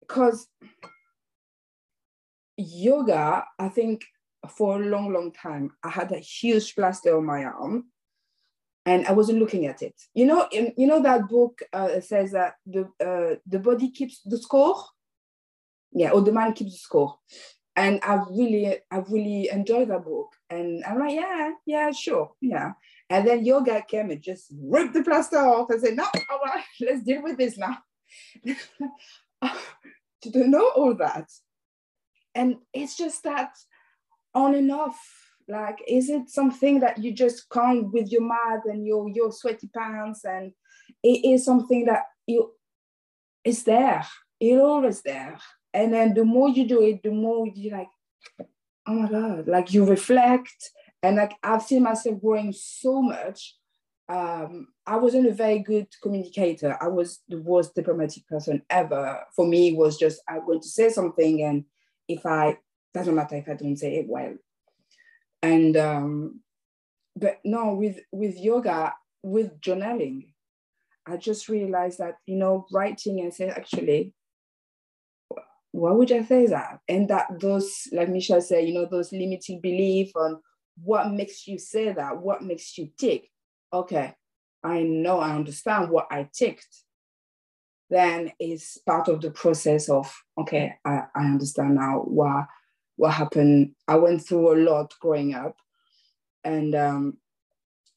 because 0.01 0.47
yoga, 2.57 3.45
I 3.59 3.69
think 3.69 4.03
for 4.49 4.81
a 4.81 4.85
long, 4.85 5.11
long 5.11 5.31
time, 5.31 5.71
I 5.83 5.89
had 5.89 6.11
a 6.11 6.19
huge 6.19 6.75
plaster 6.75 7.17
on 7.17 7.25
my 7.25 7.43
arm 7.43 7.85
and 8.85 9.07
I 9.07 9.13
wasn't 9.13 9.39
looking 9.39 9.65
at 9.65 9.81
it. 9.81 9.99
You 10.13 10.25
know, 10.25 10.47
in, 10.51 10.73
you 10.77 10.87
know 10.87 11.01
that 11.01 11.27
book 11.27 11.61
uh, 11.73 11.99
says 12.01 12.31
that 12.31 12.55
the 12.65 12.83
uh, 13.03 13.35
the 13.45 13.59
body 13.59 13.89
keeps 13.91 14.21
the 14.23 14.37
score. 14.37 14.83
Yeah, 15.91 16.11
or 16.11 16.21
the 16.21 16.31
mind 16.31 16.55
keeps 16.55 16.73
the 16.73 16.77
score. 16.77 17.17
And 17.77 17.99
I 18.03 18.23
really, 18.29 18.77
I 18.91 18.97
really 19.09 19.49
enjoyed 19.49 19.89
that 19.89 20.05
book. 20.05 20.29
And 20.49 20.83
I'm 20.85 20.99
like, 20.99 21.13
yeah, 21.13 21.51
yeah, 21.65 21.91
sure, 21.91 22.31
yeah. 22.41 22.73
And 23.09 23.27
then 23.27 23.45
yoga 23.45 23.83
came 23.87 24.11
and 24.11 24.21
just 24.21 24.53
ripped 24.61 24.93
the 24.93 25.03
plaster 25.03 25.37
off 25.37 25.69
and 25.69 25.81
said, 25.81 25.95
no, 25.95 26.05
all 26.29 26.39
right, 26.45 26.63
let's 26.81 27.03
deal 27.03 27.21
with 27.21 27.37
this 27.37 27.57
now. 27.57 27.77
to 30.21 30.47
know 30.47 30.71
all 30.75 30.95
that. 30.95 31.29
And 32.33 32.57
it's 32.73 32.97
just 32.97 33.23
that 33.23 33.51
on 34.33 34.55
and 34.55 34.71
off 34.71 35.24
like 35.47 35.77
is 35.87 36.09
it 36.09 36.29
something 36.29 36.79
that 36.79 36.97
you 36.97 37.11
just 37.11 37.47
come 37.49 37.91
with 37.91 38.11
your 38.11 38.21
mat 38.21 38.61
and 38.65 38.85
your 38.85 39.09
your 39.09 39.31
sweaty 39.31 39.69
pants 39.75 40.25
and 40.25 40.51
it 41.03 41.25
is 41.25 41.45
something 41.45 41.85
that 41.85 42.03
you 42.25 42.51
it's 43.43 43.63
there 43.63 44.05
it's 44.39 44.61
always 44.61 45.01
there 45.01 45.37
and 45.73 45.93
then 45.93 46.13
the 46.13 46.23
more 46.23 46.49
you 46.49 46.67
do 46.67 46.81
it 46.81 47.03
the 47.03 47.11
more 47.11 47.47
you 47.47 47.71
like 47.71 47.89
oh 48.87 48.93
my 48.93 49.09
god 49.09 49.47
like 49.47 49.73
you 49.73 49.85
reflect 49.85 50.71
and 51.03 51.17
like 51.17 51.33
i've 51.43 51.61
seen 51.61 51.83
myself 51.83 52.19
growing 52.19 52.51
so 52.51 53.01
much 53.01 53.55
um, 54.07 54.67
I 54.85 54.97
wasn't 54.97 55.27
a 55.27 55.33
very 55.33 55.59
good 55.59 55.87
communicator. 56.01 56.77
I 56.79 56.87
was 56.87 57.21
the 57.27 57.41
worst 57.41 57.73
diplomatic 57.73 58.27
person 58.27 58.61
ever. 58.69 59.19
For 59.35 59.47
me, 59.47 59.69
it 59.69 59.77
was 59.77 59.97
just 59.97 60.21
I'm 60.29 60.45
going 60.45 60.61
to 60.61 60.67
say 60.67 60.89
something, 60.89 61.41
and 61.41 61.65
if 62.07 62.25
I 62.25 62.57
doesn't 62.93 63.15
matter 63.15 63.35
if 63.35 63.49
I 63.49 63.55
don't 63.55 63.77
say 63.77 63.95
it 63.95 64.05
well. 64.07 64.35
And 65.45 65.77
um, 65.77 66.39
but 67.15 67.39
no, 67.43 67.73
with 67.73 67.99
with 68.11 68.37
yoga, 68.37 68.93
with 69.23 69.59
journaling, 69.61 70.33
I 71.05 71.17
just 71.17 71.49
realized 71.49 71.99
that 71.99 72.15
you 72.25 72.37
know 72.37 72.65
writing 72.71 73.21
and 73.21 73.33
saying 73.33 73.51
actually, 73.51 74.13
why 75.71 75.91
would 75.91 76.11
I 76.11 76.23
say 76.23 76.47
that? 76.47 76.79
And 76.87 77.09
that 77.09 77.39
those 77.39 77.87
like 77.91 78.09
Michelle 78.09 78.41
said, 78.41 78.67
you 78.67 78.73
know 78.73 78.87
those 78.89 79.11
limiting 79.11 79.61
belief 79.61 80.11
on 80.15 80.41
what 80.83 81.11
makes 81.11 81.47
you 81.47 81.57
say 81.57 81.93
that, 81.93 82.17
what 82.17 82.43
makes 82.43 82.77
you 82.77 82.89
tick 82.97 83.29
okay, 83.75 84.13
I 84.63 84.81
know, 84.83 85.19
I 85.19 85.35
understand 85.35 85.89
what 85.89 86.07
I 86.09 86.29
ticked, 86.33 86.83
then 87.89 88.31
it's 88.39 88.77
part 88.79 89.07
of 89.07 89.21
the 89.21 89.31
process 89.31 89.89
of, 89.89 90.13
okay, 90.37 90.75
I, 90.83 91.03
I 91.15 91.25
understand 91.25 91.75
now 91.75 91.99
what, 91.99 92.45
what 92.95 93.13
happened. 93.13 93.71
I 93.87 93.95
went 93.95 94.25
through 94.25 94.53
a 94.53 94.61
lot 94.63 94.93
growing 94.99 95.33
up 95.33 95.55
and, 96.43 96.75
um, 96.75 97.17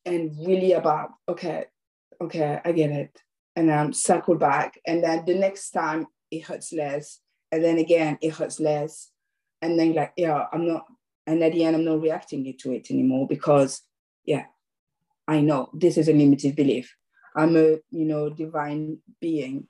and 0.04 0.34
really 0.46 0.72
about, 0.72 1.10
okay, 1.28 1.66
okay, 2.20 2.60
I 2.64 2.72
get 2.72 2.90
it. 2.90 3.22
And 3.56 3.68
then 3.68 3.92
circle 3.92 4.36
back. 4.36 4.80
And 4.86 5.02
then 5.02 5.24
the 5.24 5.34
next 5.34 5.70
time 5.70 6.06
it 6.30 6.44
hurts 6.44 6.72
less. 6.72 7.20
And 7.50 7.64
then 7.64 7.78
again, 7.78 8.18
it 8.20 8.34
hurts 8.34 8.60
less. 8.60 9.10
And 9.60 9.78
then 9.78 9.94
like, 9.94 10.12
yeah, 10.16 10.46
I'm 10.52 10.66
not, 10.66 10.86
and 11.26 11.42
at 11.42 11.52
the 11.52 11.64
end, 11.64 11.76
I'm 11.76 11.84
not 11.84 12.00
reacting 12.00 12.44
to 12.58 12.72
it 12.72 12.90
anymore 12.90 13.26
because, 13.26 13.82
yeah, 14.24 14.44
I 15.26 15.40
know 15.40 15.70
this 15.74 15.98
is 15.98 16.08
a 16.08 16.12
limited 16.12 16.56
belief. 16.56 16.94
I'm 17.36 17.56
a, 17.56 17.78
you 17.90 18.04
know, 18.06 18.30
divine 18.30 18.98
being. 19.20 19.68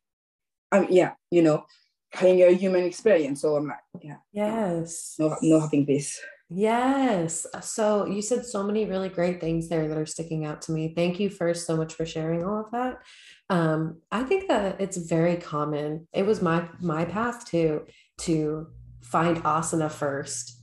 Um, 0.70 0.86
yeah, 0.90 1.12
you 1.30 1.42
know, 1.42 1.66
having 2.12 2.42
a 2.42 2.52
human 2.52 2.84
experience. 2.84 3.42
So 3.42 3.56
I'm 3.56 3.66
like, 3.66 3.78
yeah. 4.02 4.16
Yes. 4.32 5.14
No, 5.18 5.36
no 5.42 5.60
having 5.60 5.86
this. 5.86 6.20
Yes. 6.50 7.46
So 7.60 8.06
you 8.06 8.22
said 8.22 8.46
so 8.46 8.62
many 8.62 8.86
really 8.86 9.10
great 9.10 9.38
things 9.40 9.68
there 9.68 9.86
that 9.86 9.98
are 9.98 10.06
sticking 10.06 10.46
out 10.46 10.62
to 10.62 10.72
me. 10.72 10.94
Thank 10.96 11.20
you 11.20 11.28
first 11.28 11.66
so 11.66 11.76
much 11.76 11.92
for 11.92 12.06
sharing 12.06 12.42
all 12.42 12.60
of 12.60 12.70
that. 12.70 13.02
Um, 13.50 14.00
I 14.10 14.22
think 14.24 14.48
that 14.48 14.80
it's 14.80 14.96
very 14.96 15.36
common. 15.36 16.08
It 16.12 16.24
was 16.24 16.40
my 16.40 16.68
my 16.80 17.04
path 17.04 17.46
too 17.46 17.86
to 18.20 18.68
find 19.02 19.38
asana 19.38 19.90
first 19.90 20.58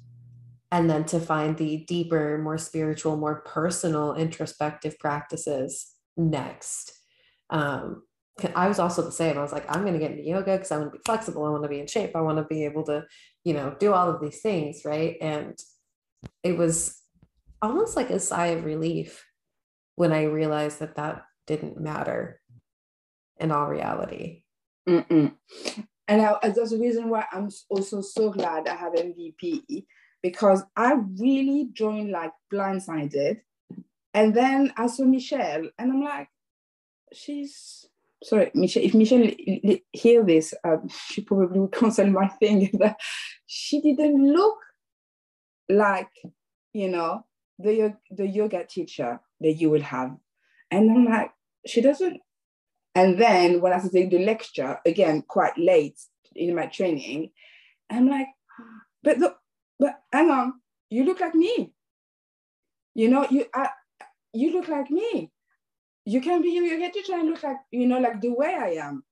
and 0.72 0.90
then 0.90 1.06
to 1.06 1.20
find 1.20 1.58
the 1.58 1.86
deeper, 1.86 2.40
more 2.40 2.58
spiritual, 2.58 3.16
more 3.16 3.42
personal, 3.42 4.16
introspective 4.16 4.98
practices 5.00 5.94
next. 6.18 6.92
Um, 7.50 8.04
I 8.54 8.68
was 8.68 8.80
also 8.80 9.02
the 9.02 9.12
same. 9.12 9.38
I 9.38 9.42
was 9.42 9.54
like, 9.54 9.66
I'm 9.70 9.82
going 9.82 9.94
to 9.94 10.00
get 10.00 10.12
into 10.12 10.24
yoga 10.24 10.54
because 10.54 10.72
I 10.72 10.78
want 10.78 10.92
to 10.92 10.98
be 10.98 11.04
flexible. 11.06 11.46
I 11.46 11.50
want 11.50 11.64
to 11.64 11.70
be 11.70 11.80
in 11.80 11.88
shape. 11.88 12.16
I 12.16 12.22
want 12.22 12.38
to 12.38 12.44
be 12.44 12.66
able 12.66 12.84
to, 12.84 13.06
you 13.44 13.54
know, 13.54 13.76
do 13.80 13.94
all 13.94 14.10
of 14.10 14.22
these 14.22 14.42
things. 14.42 14.82
Right. 14.84 15.18
And 15.22 15.58
it 16.44 16.58
was 16.58 17.02
almost 17.62 17.96
like 17.96 18.10
a 18.10 18.20
sigh 18.20 18.48
of 18.48 18.66
relief 18.66 19.26
when 19.96 20.12
I 20.12 20.24
realized 20.24 20.80
that 20.80 20.96
that 20.96 21.24
didn't 21.48 21.80
matter 21.80 22.42
in 23.40 23.52
all 23.52 23.68
reality. 23.68 24.44
Mm-mm. 24.88 25.34
And 26.08 26.22
I, 26.22 26.38
that's 26.42 26.72
the 26.72 26.78
reason 26.78 27.10
why 27.10 27.26
I'm 27.32 27.50
also 27.70 28.02
so 28.02 28.32
glad 28.32 28.68
I 28.68 28.76
have 28.76 28.94
MVP 28.94 29.86
because 30.22 30.64
I 30.76 30.96
really 31.20 31.70
joined 31.74 32.12
like 32.12 32.32
blindsided. 32.54 33.42
And 34.14 34.34
then 34.34 34.72
I 34.78 34.88
saw 34.88 35.04
Michelle, 35.04 35.70
and 35.78 35.92
I'm 35.92 36.02
like, 36.02 36.30
she's 37.12 37.86
sorry, 38.24 38.52
Michelle. 38.54 38.84
If 38.84 38.94
Michelle 38.94 39.30
hear 39.92 40.24
this, 40.24 40.54
um, 40.64 40.90
she 41.10 41.22
probably 41.22 41.60
would 41.60 41.72
cancel 41.72 42.08
my 42.08 42.28
thing. 42.28 42.70
That 42.80 42.98
she 43.48 43.82
didn't 43.82 44.34
look 44.34 44.58
like 45.70 46.10
you 46.74 46.90
know 46.90 47.26
the 47.60 47.96
the 48.12 48.28
yoga 48.28 48.66
teacher 48.66 49.20
that 49.42 49.54
you 49.54 49.70
would 49.70 49.84
have, 49.84 50.16
and 50.72 50.92
I'm 50.92 51.06
like, 51.06 51.32
she 51.66 51.82
doesn't. 51.82 52.22
And 52.96 53.20
then 53.20 53.60
when 53.60 53.74
I 53.74 53.80
started 53.80 54.10
the 54.10 54.24
lecture 54.26 54.80
again, 54.86 55.22
quite 55.28 55.58
late 55.58 56.00
in 56.34 56.56
my 56.56 56.68
training, 56.68 57.32
I'm 57.90 58.08
like, 58.10 58.28
but 59.04 59.18
look, 59.18 59.38
but 59.80 60.00
hang 60.14 60.30
on, 60.30 60.54
you 60.90 61.04
look 61.04 61.20
like 61.20 61.36
me. 61.36 61.74
You 62.94 63.10
know, 63.10 63.28
you 63.30 63.46
I, 63.54 63.70
you 64.34 64.54
look 64.54 64.70
like 64.70 64.90
me. 64.90 65.32
You 66.06 66.22
can 66.22 66.42
be 66.42 66.50
you 66.50 66.64
you 66.64 66.80
get 66.80 66.94
to 66.94 67.02
try 67.02 67.20
and 67.20 67.30
look 67.30 67.44
like, 67.44 67.58
you 67.72 67.88
know, 67.88 68.00
like 68.00 68.22
the 68.22 68.30
way 68.30 68.54
I 68.54 68.86
am. 68.86 69.04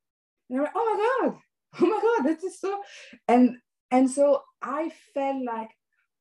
And 0.50 0.60
I'm 0.60 0.66
like, 0.66 0.74
oh 0.76 1.20
my 1.22 1.30
God, 1.30 1.40
oh 1.82 1.86
my 1.88 2.02
God, 2.02 2.30
that 2.30 2.44
is 2.44 2.60
so 2.60 2.82
and 3.28 3.58
and 3.92 4.10
so 4.10 4.42
I 4.62 4.92
felt 5.14 5.44
like, 5.44 5.70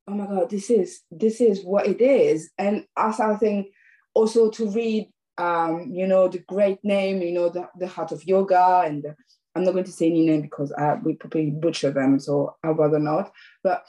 oh 0.09 0.15
my 0.15 0.27
God, 0.27 0.51
this 0.51 0.71
is 0.71 1.03
this 1.11 1.41
is 1.41 1.63
what 1.63 1.87
it 1.87 2.01
is. 2.01 2.51
And 2.59 2.87
I 2.97 3.13
started 3.13 3.67
also 4.15 4.51
to 4.51 4.71
read 4.71 5.09
um, 5.39 5.91
you 5.93 6.07
know, 6.07 6.29
the 6.29 6.39
great 6.41 6.79
name, 6.85 7.23
you 7.23 7.33
know, 7.33 7.49
the, 7.49 7.69
the 7.79 7.87
heart 7.87 8.13
of 8.13 8.25
yoga 8.27 8.83
and 8.85 9.03
the, 9.03 9.17
I'm 9.55 9.65
not 9.65 9.73
going 9.73 9.85
to 9.85 9.93
say 9.93 10.07
any 10.07 10.27
name 10.27 10.43
because 10.43 10.73
I, 10.73 10.95
we 10.95 11.15
probably 11.15 11.51
butcher 11.51 11.91
them, 11.91 12.19
so 12.19 12.57
I'd 12.63 12.79
rather 12.79 12.99
not. 12.99 13.33
But 13.63 13.85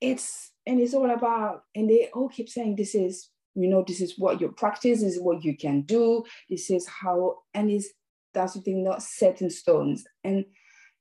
it's 0.00 0.52
and 0.66 0.80
it's 0.80 0.94
all 0.94 1.10
about 1.10 1.62
and 1.74 1.88
they 1.88 2.08
all 2.12 2.28
keep 2.28 2.48
saying 2.48 2.76
this 2.76 2.94
is 2.94 3.28
you 3.54 3.68
know 3.68 3.84
this 3.86 4.00
is 4.00 4.18
what 4.18 4.40
your 4.40 4.52
practice 4.52 5.02
is 5.02 5.20
what 5.20 5.44
you 5.44 5.56
can 5.56 5.82
do. 5.82 6.24
This 6.48 6.70
is 6.70 6.86
how 6.86 7.38
and 7.52 7.70
it's 7.70 7.88
that's 8.32 8.54
something 8.54 8.82
not 8.82 9.02
set 9.02 9.42
in 9.42 9.50
stones. 9.50 10.04
And 10.22 10.44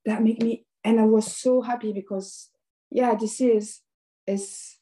that 0.05 0.21
made 0.21 0.41
me 0.41 0.65
and 0.83 0.99
i 0.99 1.05
was 1.05 1.35
so 1.35 1.61
happy 1.61 1.93
because 1.93 2.49
yeah 2.91 3.15
this 3.15 3.39
is 3.39 3.79
is 4.27 4.77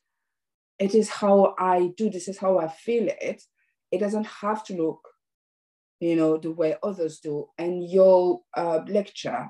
it 0.80 0.96
is 0.96 1.10
how 1.10 1.54
i 1.60 1.92
do 1.96 2.10
this 2.10 2.28
is 2.28 2.38
how 2.38 2.58
i 2.58 2.68
feel 2.68 3.08
it. 3.08 3.44
It 3.92 4.00
doesn't 4.00 4.28
have 4.28 4.64
to 4.66 4.76
look 4.76 5.08
you 6.00 6.16
know 6.16 6.38
the 6.38 6.52
way 6.52 6.76
others 6.82 7.20
do. 7.20 7.48
And 7.58 7.90
your 7.90 8.42
uh, 8.56 8.80
lecture 8.88 9.50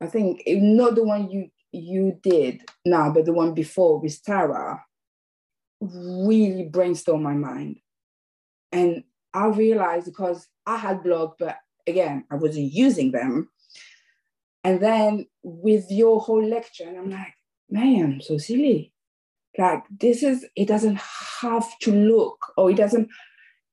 i 0.00 0.06
think 0.06 0.42
not 0.46 0.96
the 0.96 1.04
one 1.04 1.30
you 1.30 1.48
you 1.74 2.18
did 2.22 2.62
now, 2.84 3.12
but 3.12 3.24
the 3.24 3.32
one 3.32 3.52
before 3.52 3.98
with 3.98 4.22
Tara 4.22 4.82
really 5.92 6.64
brainstorm 6.64 7.22
my 7.22 7.34
mind. 7.34 7.78
And 8.72 9.04
I 9.32 9.46
realized 9.46 10.06
because 10.06 10.46
I 10.66 10.76
had 10.76 11.02
block, 11.02 11.36
but 11.38 11.56
again, 11.86 12.24
I 12.30 12.36
wasn't 12.36 12.72
using 12.72 13.12
them. 13.12 13.50
And 14.62 14.80
then 14.80 15.26
with 15.42 15.90
your 15.90 16.20
whole 16.20 16.44
lecture, 16.44 16.84
and 16.88 16.96
I'm 16.96 17.10
like, 17.10 17.34
man, 17.68 18.04
I'm 18.04 18.20
so 18.20 18.38
silly. 18.38 18.92
Like 19.58 19.84
this 20.00 20.22
is, 20.22 20.46
it 20.56 20.66
doesn't 20.66 20.98
have 21.40 21.66
to 21.80 21.92
look, 21.92 22.38
or 22.56 22.70
it 22.70 22.76
doesn't, 22.76 23.08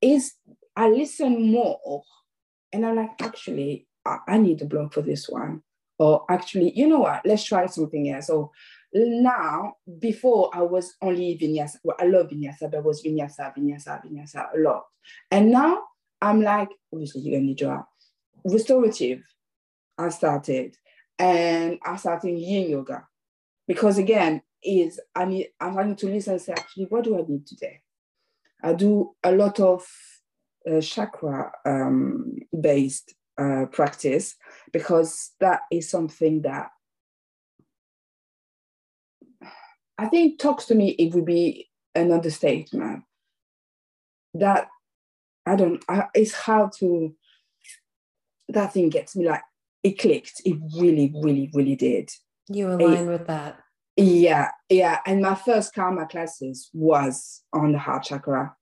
is 0.02 0.34
I 0.76 0.90
listen 0.90 1.52
more. 1.52 2.04
And 2.74 2.86
I'm 2.86 2.96
like, 2.96 3.22
actually, 3.22 3.88
I, 4.06 4.18
I 4.28 4.38
need 4.38 4.62
a 4.62 4.66
block 4.66 4.94
for 4.94 5.02
this 5.02 5.28
one 5.28 5.64
or 6.02 6.26
actually, 6.30 6.74
you 6.76 6.88
know 6.88 7.02
what, 7.02 7.22
let's 7.26 7.44
try 7.44 7.68
something 7.68 8.10
else. 8.10 8.26
So 8.26 8.52
now, 8.94 9.76
before 10.00 10.50
I 10.54 10.62
was 10.62 10.96
only 11.02 11.38
vinyasa, 11.42 11.78
well, 11.84 11.98
I 12.00 12.06
love 12.06 12.28
vinyasa, 12.28 12.72
but 12.72 12.76
I 12.76 12.80
was 12.80 13.02
vinyasa, 13.02 13.56
vinyasa, 13.58 14.06
vinyasa 14.06 14.48
a 14.54 14.60
lot. 14.60 14.86
And 15.30 15.52
now 15.52 15.84
I'm 16.22 16.42
like, 16.42 16.70
obviously 16.94 17.22
you're 17.22 17.40
gonna 17.40 17.56
draw 17.56 17.84
restorative. 18.44 19.24
I 19.98 20.10
started 20.10 20.76
and 21.20 21.80
I 21.86 21.96
started 21.98 22.38
yin 22.38 22.70
yoga 22.70 23.08
because 23.68 23.98
again, 23.98 24.42
is 24.64 25.00
I 25.16 25.26
need 25.26 25.50
I'm 25.60 25.76
having 25.76 25.96
to 25.98 26.08
listen 26.08 26.34
and 26.34 26.42
say, 26.42 26.54
actually, 26.54 26.86
what 26.86 27.04
do 27.04 27.18
I 27.18 27.24
need 27.28 27.48
today? 27.48 27.82
I 28.64 28.74
do 28.74 29.16
a 29.24 29.32
lot 29.32 29.60
of 29.60 29.88
uh, 30.70 30.82
chakra 30.82 31.52
um, 31.66 32.38
based 32.60 33.16
uh, 33.40 33.66
practice 33.72 34.36
because 34.72 35.32
that 35.40 35.62
is 35.72 35.90
something 35.90 36.44
that 36.44 36.70
I 39.98 40.08
think 40.08 40.40
talks 40.40 40.66
to 40.66 40.76
me. 40.76 40.90
It 40.92 41.14
would 41.14 41.26
be 41.26 41.70
an 41.96 42.12
understatement. 42.12 43.04
That 44.34 44.70
I 45.46 45.56
don't. 45.56 45.84
I, 45.90 46.06
it's 46.14 46.34
hard 46.34 46.72
to. 46.80 47.16
That 48.50 48.74
thing 48.74 48.90
gets 48.90 49.16
me 49.16 49.28
like 49.28 49.42
it 49.84 50.00
clicked. 50.00 50.42
It 50.46 50.58
really, 50.78 51.14
really, 51.22 51.50
really 51.54 51.76
did. 51.76 52.10
You 52.48 52.72
align 52.72 53.08
with 53.08 53.28
that. 53.28 53.60
Yeah, 53.98 54.50
yeah. 54.70 55.00
And 55.06 55.22
my 55.22 55.36
first 55.36 55.74
karma 55.74 56.08
classes 56.08 56.70
was 56.74 57.44
on 57.54 57.72
the 57.72 57.78
heart 57.78 58.04
chakra. 58.04 58.56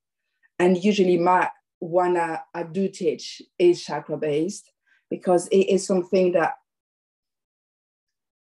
And 0.58 0.84
usually 0.84 1.18
my 1.18 1.50
one 1.80 2.18
I, 2.18 2.40
I 2.54 2.64
do 2.64 2.90
teach 2.90 3.42
is 3.58 3.84
chakra 3.84 4.18
based 4.18 4.70
because 5.10 5.48
it 5.48 5.70
is 5.70 5.86
something 5.86 6.34
that 6.34 6.54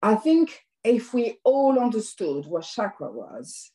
I 0.01 0.15
think 0.15 0.61
if 0.83 1.13
we 1.13 1.37
all 1.43 1.79
understood 1.79 2.45
what 2.45 2.63
chakra 2.63 3.11
was, 3.11 3.71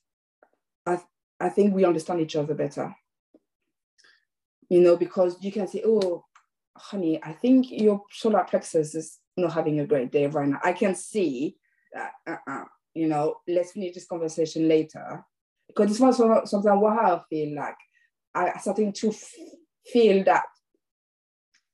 I, 0.87 1.01
I 1.41 1.49
think 1.49 1.75
we 1.75 1.85
understand 1.85 2.21
each 2.21 2.37
other 2.37 2.55
better. 2.55 2.95
You 4.69 4.81
know, 4.81 4.97
because 4.97 5.37
you 5.43 5.53
can 5.53 5.69
say, 5.69 5.83
oh, 5.85 6.25
honey, 6.77 7.23
I 7.23 7.33
think 7.33 7.71
your 7.71 8.03
solar 8.11 8.45
plexus 8.45 8.95
is 8.95 9.19
not 9.37 9.53
having 9.53 9.81
a 9.81 9.87
great 9.87 10.11
day 10.11 10.27
right 10.27 10.49
now. 10.49 10.61
I 10.65 10.73
can 10.73 10.95
see 10.95 11.57
that, 11.93 12.13
uh-uh, 12.27 12.65
you 12.95 13.09
know, 13.09 13.37
let's 13.47 13.73
finish 13.73 13.95
this 13.95 14.07
conversation 14.07 14.69
later. 14.69 15.25
Because 15.69 15.91
it's 15.91 16.01
not 16.01 16.49
sometimes 16.49 16.81
what 16.81 16.99
I 16.99 17.21
feel 17.29 17.57
like. 17.57 17.77
I 18.35 18.59
starting 18.59 18.93
to 18.93 19.13
feel 19.87 20.25
that 20.25 20.45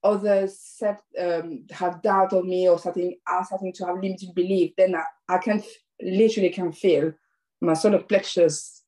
others 0.03 0.59
set, 0.59 1.01
um, 1.19 1.67
have 1.71 2.03
doubt 2.03 2.33
on 2.33 2.49
me 2.49 2.69
or 2.69 2.79
something 2.79 3.17
are 3.27 3.45
starting 3.45 3.73
to 3.75 3.87
have 3.87 3.97
limited 3.97 4.35
belief, 4.35 4.73
then 4.77 4.95
I, 4.95 5.05
I 5.29 5.39
can 5.39 5.63
literally 6.01 6.51
can 6.51 6.73
feel 6.73 7.13
my 7.61 7.75
solar 7.75 8.03
plexus, 8.03 8.83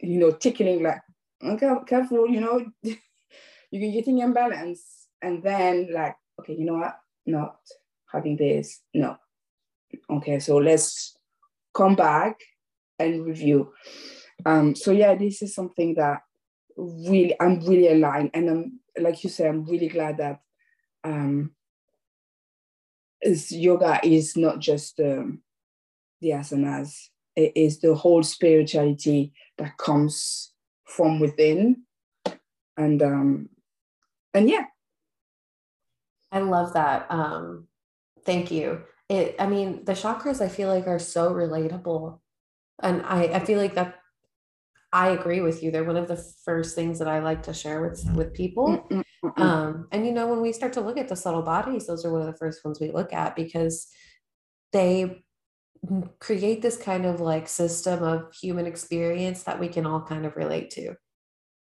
you 0.00 0.18
know, 0.18 0.32
tickling 0.32 0.82
like, 0.82 1.00
okay, 1.42 1.70
careful, 1.86 2.28
you 2.28 2.40
know, 2.40 2.66
you're 3.70 3.92
getting 3.92 4.18
imbalance. 4.18 5.06
And 5.22 5.42
then 5.42 5.88
like, 5.92 6.16
okay, 6.40 6.54
you 6.54 6.64
know 6.64 6.74
what? 6.74 6.98
Not 7.26 7.56
having 8.12 8.36
this. 8.36 8.80
No. 8.94 9.16
Okay, 10.10 10.38
so 10.38 10.56
let's 10.56 11.16
come 11.74 11.94
back 11.94 12.36
and 12.98 13.24
review. 13.24 13.72
Um, 14.44 14.74
so 14.74 14.92
yeah, 14.92 15.14
this 15.14 15.42
is 15.42 15.54
something 15.54 15.94
that 15.94 16.22
really 16.76 17.34
I'm 17.40 17.60
really 17.60 17.88
aligned, 17.88 18.30
and 18.34 18.50
I'm 18.50 18.80
like 19.00 19.24
you 19.24 19.30
say, 19.30 19.48
I'm 19.48 19.64
really 19.64 19.88
glad 19.88 20.18
that 20.18 20.40
um, 21.08 21.50
is 23.22 23.50
yoga 23.50 24.00
is 24.04 24.36
not 24.36 24.60
just 24.60 25.00
um, 25.00 25.40
the 26.20 26.30
asanas; 26.30 27.08
it 27.34 27.52
is 27.56 27.80
the 27.80 27.94
whole 27.94 28.22
spirituality 28.22 29.32
that 29.56 29.76
comes 29.76 30.52
from 30.84 31.20
within, 31.20 31.84
and 32.76 33.02
um, 33.02 33.48
and 34.34 34.48
yeah, 34.48 34.66
I 36.30 36.40
love 36.40 36.74
that. 36.74 37.06
Um, 37.10 37.68
thank 38.24 38.50
you. 38.50 38.82
It, 39.08 39.36
I 39.38 39.46
mean, 39.46 39.84
the 39.84 39.92
chakras 39.92 40.40
I 40.40 40.48
feel 40.48 40.68
like 40.68 40.86
are 40.86 40.98
so 40.98 41.32
relatable, 41.32 42.20
and 42.82 43.02
I 43.02 43.24
I 43.34 43.40
feel 43.40 43.58
like 43.58 43.74
that 43.74 43.96
I 44.92 45.08
agree 45.08 45.40
with 45.40 45.62
you. 45.62 45.70
They're 45.70 45.84
one 45.84 45.96
of 45.96 46.08
the 46.08 46.22
first 46.44 46.74
things 46.74 46.98
that 46.98 47.08
I 47.08 47.18
like 47.18 47.42
to 47.44 47.54
share 47.54 47.82
with 47.82 48.04
with 48.14 48.34
people. 48.34 48.86
Um, 49.36 49.88
and 49.92 50.06
you 50.06 50.12
know, 50.12 50.28
when 50.28 50.40
we 50.40 50.52
start 50.52 50.72
to 50.74 50.80
look 50.80 50.96
at 50.96 51.08
the 51.08 51.16
subtle 51.16 51.42
bodies, 51.42 51.86
those 51.86 52.04
are 52.04 52.12
one 52.12 52.20
of 52.20 52.26
the 52.26 52.38
first 52.38 52.64
ones 52.64 52.80
we 52.80 52.90
look 52.90 53.12
at 53.12 53.34
because 53.34 53.88
they 54.72 55.24
create 56.18 56.62
this 56.62 56.76
kind 56.76 57.06
of 57.06 57.20
like 57.20 57.48
system 57.48 58.02
of 58.02 58.32
human 58.34 58.66
experience 58.66 59.44
that 59.44 59.60
we 59.60 59.68
can 59.68 59.86
all 59.86 60.02
kind 60.02 60.26
of 60.26 60.36
relate 60.36 60.70
to. 60.70 60.94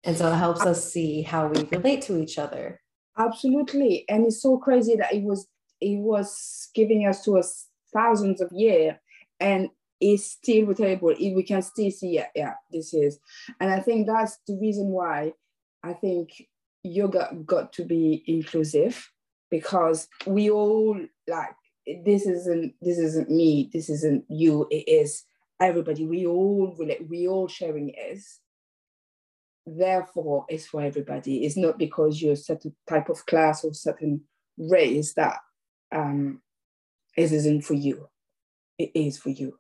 And 0.04 0.18
so 0.18 0.32
it 0.32 0.36
helps 0.36 0.66
us 0.66 0.92
see 0.92 1.22
how 1.22 1.48
we 1.48 1.64
relate 1.72 2.02
to 2.04 2.22
each 2.22 2.38
other. 2.38 2.80
Absolutely. 3.18 4.06
And 4.08 4.26
it's 4.26 4.42
so 4.42 4.58
crazy 4.58 4.96
that 4.96 5.14
it 5.14 5.24
was 5.24 5.48
it 5.82 6.00
was 6.00 6.70
giving 6.74 7.08
us 7.08 7.24
to 7.26 7.38
us 7.38 7.68
thousands 7.94 8.42
of 8.42 8.52
years 8.52 8.96
and 9.40 9.70
is 10.00 10.32
still 10.32 10.68
relatable. 10.68 11.18
We 11.36 11.44
can 11.44 11.62
still 11.62 11.92
see, 11.92 12.16
yeah, 12.16 12.28
yeah, 12.36 12.54
this 12.72 12.94
is. 12.94 13.20
And 13.60 13.72
I 13.72 13.80
think 13.80 14.08
that's 14.08 14.38
the 14.48 14.58
reason 14.60 14.88
why 14.88 15.34
I 15.84 15.94
think 15.94 16.30
yoga 16.88 17.36
got 17.46 17.74
to 17.74 17.86
be 17.86 18.24
inclusive 18.28 19.12
because 19.50 20.08
we 20.26 20.50
all 20.50 21.00
like 21.28 21.56
this 22.06 22.26
isn't 22.26 22.74
this 22.82 22.98
isn't 22.98 23.30
me, 23.30 23.70
this 23.72 23.90
isn't 23.90 24.26
you, 24.30 24.68
it 24.72 24.88
is 24.88 25.24
everybody. 25.62 26.06
We 26.06 26.26
all 26.26 26.76
relate, 26.78 27.08
we 27.10 27.28
all 27.28 27.48
sharing 27.48 27.90
is. 27.90 28.40
Therefore, 29.66 30.46
it's 30.48 30.66
for 30.66 30.82
everybody. 30.82 31.46
It's 31.46 31.58
not 31.58 31.78
because 31.78 32.22
you're 32.22 32.34
a 32.34 32.38
certain 32.38 32.74
type 32.88 33.10
of 33.10 33.26
class 33.26 33.66
or 33.66 33.74
certain 33.74 34.22
race 34.58 35.14
that 35.16 35.40
um, 35.94 36.42
it 37.18 37.32
isn't 37.32 37.64
for 37.64 37.74
you. 37.74 38.08
It 38.78 38.92
is 38.96 39.18
for 39.18 39.30
you. 39.30 39.60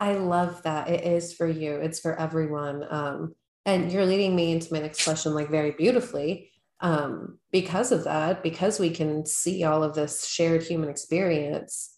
I 0.00 0.14
love 0.14 0.62
that. 0.62 0.88
It 0.88 1.04
is 1.04 1.34
for 1.34 1.46
you. 1.46 1.74
It's 1.74 2.00
for 2.00 2.18
everyone. 2.18 2.84
Um, 2.90 3.34
and 3.66 3.92
you're 3.92 4.06
leading 4.06 4.34
me 4.34 4.52
into 4.52 4.72
my 4.72 4.80
next 4.80 5.04
question 5.04 5.34
like 5.34 5.50
very 5.50 5.72
beautifully. 5.72 6.50
Um, 6.82 7.38
because 7.52 7.92
of 7.92 8.04
that, 8.04 8.42
because 8.42 8.80
we 8.80 8.90
can 8.90 9.24
see 9.24 9.62
all 9.64 9.84
of 9.84 9.94
this 9.94 10.26
shared 10.26 10.62
human 10.62 10.90
experience, 10.90 11.96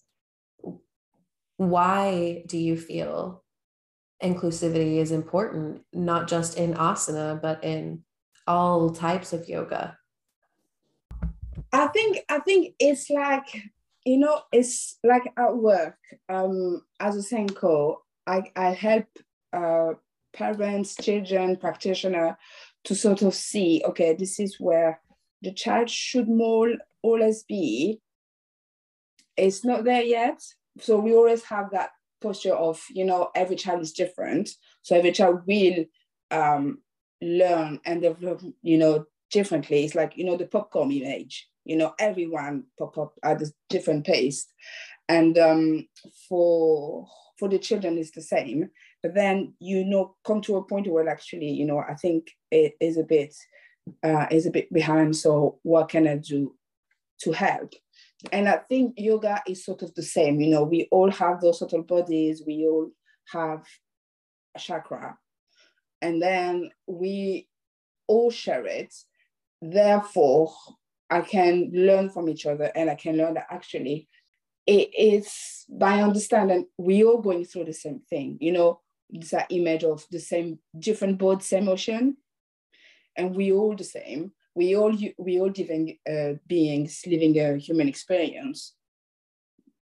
why 1.56 2.44
do 2.46 2.58
you 2.58 2.76
feel 2.76 3.42
inclusivity 4.22 4.98
is 4.98 5.10
important, 5.10 5.82
not 5.92 6.28
just 6.28 6.58
in 6.58 6.74
asana, 6.74 7.40
but 7.40 7.64
in 7.64 8.04
all 8.46 8.90
types 8.90 9.32
of 9.32 9.48
yoga? 9.48 9.96
I 11.72 11.86
think 11.88 12.18
I 12.28 12.40
think 12.40 12.74
it's 12.78 13.08
like 13.10 13.46
you 14.04 14.18
know, 14.18 14.42
it's 14.52 14.98
like 15.02 15.32
at 15.36 15.56
work, 15.56 15.96
um, 16.28 16.82
as 17.00 17.16
a 17.16 17.20
SENCO, 17.20 17.96
I, 18.26 18.42
I 18.54 18.70
help 18.72 19.06
uh, 19.52 19.94
parents, 20.34 20.94
children, 20.96 21.56
practitioner 21.56 22.36
to 22.84 22.94
sort 22.94 23.22
of 23.22 23.34
see, 23.34 23.82
okay, 23.86 24.14
this 24.14 24.38
is 24.38 24.56
where 24.58 25.00
the 25.42 25.52
child 25.52 25.90
should 25.90 26.28
more 26.28 26.74
always 27.02 27.42
be. 27.44 28.00
It's 29.36 29.64
not 29.64 29.84
there 29.84 30.02
yet. 30.02 30.42
So 30.80 30.98
we 30.98 31.14
always 31.14 31.44
have 31.44 31.70
that 31.72 31.90
posture 32.22 32.54
of, 32.54 32.82
you 32.90 33.04
know, 33.04 33.30
every 33.34 33.56
child 33.56 33.82
is 33.82 33.92
different. 33.92 34.50
So 34.82 34.96
every 34.96 35.12
child 35.12 35.42
will 35.46 35.84
um, 36.30 36.78
learn 37.20 37.80
and 37.84 38.02
develop, 38.02 38.42
you 38.62 38.78
know, 38.78 39.06
differently. 39.30 39.84
It's 39.84 39.94
like, 39.94 40.16
you 40.16 40.24
know, 40.24 40.36
the 40.36 40.46
popcorn 40.46 40.92
image 40.92 41.48
you 41.64 41.76
know 41.76 41.94
everyone 41.98 42.64
pop 42.78 42.96
up 42.98 43.14
at 43.22 43.42
a 43.42 43.52
different 43.68 44.06
pace 44.06 44.46
and 45.08 45.36
um, 45.38 45.86
for 46.28 47.06
for 47.38 47.48
the 47.48 47.58
children 47.58 47.98
it's 47.98 48.12
the 48.12 48.22
same 48.22 48.70
but 49.02 49.14
then 49.14 49.54
you 49.58 49.84
know 49.84 50.14
come 50.24 50.40
to 50.40 50.56
a 50.56 50.64
point 50.64 50.86
where 50.86 51.08
actually 51.08 51.50
you 51.50 51.66
know 51.66 51.78
i 51.78 51.94
think 51.94 52.30
is 52.80 52.96
a 52.96 53.02
bit 53.02 53.34
uh, 54.02 54.26
is 54.30 54.46
a 54.46 54.50
bit 54.50 54.72
behind. 54.72 55.16
So 55.16 55.58
what 55.62 55.88
can 55.88 56.06
i 56.06 56.16
do 56.16 56.54
to 57.20 57.32
help? 57.32 57.74
And 58.32 58.48
i 58.48 58.56
think 58.56 58.94
yoga 58.96 59.42
is 59.46 59.64
sort 59.64 59.82
of 59.82 59.94
the 59.94 60.02
same 60.02 60.40
you 60.40 60.48
know 60.48 60.64
we 60.64 60.88
all 60.90 61.10
have 61.10 61.40
those 61.40 61.58
subtle 61.58 61.82
bodies 61.82 62.42
we 62.46 62.66
all 62.66 62.90
have 63.32 63.64
a 64.54 64.58
chakra. 64.58 65.18
And 66.00 66.20
then 66.20 66.70
we 66.86 67.48
all 68.06 68.30
share 68.30 68.66
it. 68.66 68.94
Therefore 69.62 70.52
I 71.10 71.20
can 71.22 71.70
learn 71.72 72.10
from 72.10 72.28
each 72.28 72.46
other 72.46 72.70
and 72.74 72.90
I 72.90 72.94
can 72.94 73.16
learn 73.16 73.34
that 73.34 73.46
actually 73.50 74.08
it 74.66 74.90
is 74.98 75.64
by 75.68 76.02
understanding 76.02 76.66
we 76.78 77.04
all 77.04 77.20
going 77.20 77.44
through 77.44 77.66
the 77.66 77.72
same 77.72 78.00
thing, 78.08 78.38
you 78.40 78.52
know, 78.52 78.80
it's 79.10 79.30
that 79.30 79.46
image 79.50 79.84
of 79.84 80.06
the 80.10 80.18
same 80.18 80.58
different 80.78 81.18
boat, 81.18 81.42
same 81.42 81.68
ocean, 81.68 82.16
and 83.16 83.34
we 83.34 83.52
all 83.52 83.74
the 83.74 83.84
same. 83.84 84.32
We 84.54 84.76
all 84.76 84.96
we 85.18 85.40
all 85.40 85.52
living 85.56 85.98
uh, 86.08 86.34
beings 86.46 87.02
living 87.06 87.38
a 87.38 87.56
human 87.56 87.88
experience. 87.88 88.74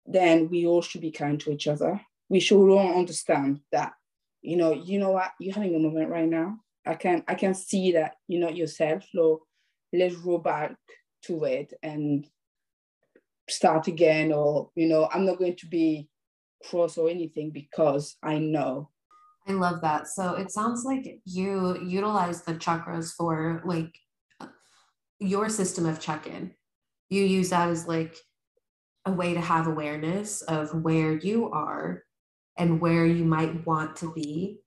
Then 0.06 0.50
we 0.50 0.66
all 0.66 0.82
should 0.82 1.02
be 1.02 1.12
kind 1.12 1.40
to 1.42 1.52
each 1.52 1.68
other. 1.68 2.00
We 2.30 2.40
should 2.40 2.70
all 2.70 2.98
understand 2.98 3.62
that, 3.72 3.94
you 4.42 4.58
know, 4.58 4.74
you 4.74 5.00
know 5.00 5.12
what, 5.12 5.32
you're 5.40 5.54
having 5.54 5.76
a 5.76 5.80
moment 5.80 6.10
right 6.10 6.30
now. 6.30 6.60
I 6.86 6.96
can 6.96 7.24
I 7.28 7.36
can 7.36 7.54
see 7.54 7.94
that 7.94 8.16
you're 8.28 8.42
not 8.42 8.56
yourself. 8.56 9.04
So 9.12 9.44
let's 9.92 10.16
roll 10.16 10.40
back 10.40 10.76
to 11.24 11.44
it 11.46 11.74
and 11.82 12.28
start 13.50 13.88
again 13.88 14.32
or 14.32 14.72
you 14.74 14.88
know 14.88 15.08
i'm 15.14 15.24
not 15.24 15.38
going 15.38 15.56
to 15.56 15.68
be 15.68 16.10
cross 16.70 16.98
or 16.98 17.10
anything 17.10 17.52
because 17.52 18.18
I 18.24 18.40
know. 18.40 18.90
I 19.48 19.54
love 19.54 19.82
that. 19.82 20.08
So 20.08 20.36
it 20.36 20.52
sounds 20.52 20.84
like 20.86 21.20
you 21.26 21.80
utilize 21.84 22.42
the 22.42 22.56
chakras 22.56 23.14
for 23.16 23.62
like 23.66 23.96
your 25.20 25.50
system 25.50 25.86
of 25.86 26.00
check 26.00 26.28
in. 26.28 26.52
You 27.10 27.24
use 27.24 27.52
that 27.52 27.70
as 27.70 27.88
like 27.88 28.16
a 29.06 29.12
way 29.12 29.34
to 29.36 29.42
have 29.42 29.68
awareness 29.68 30.42
of 30.42 30.84
where 30.84 31.14
you 31.14 31.52
are 31.52 32.04
and 32.58 32.82
where 32.82 33.06
you 33.06 33.24
might 33.24 33.66
want 33.66 33.96
to 33.98 34.12
be, 34.14 34.60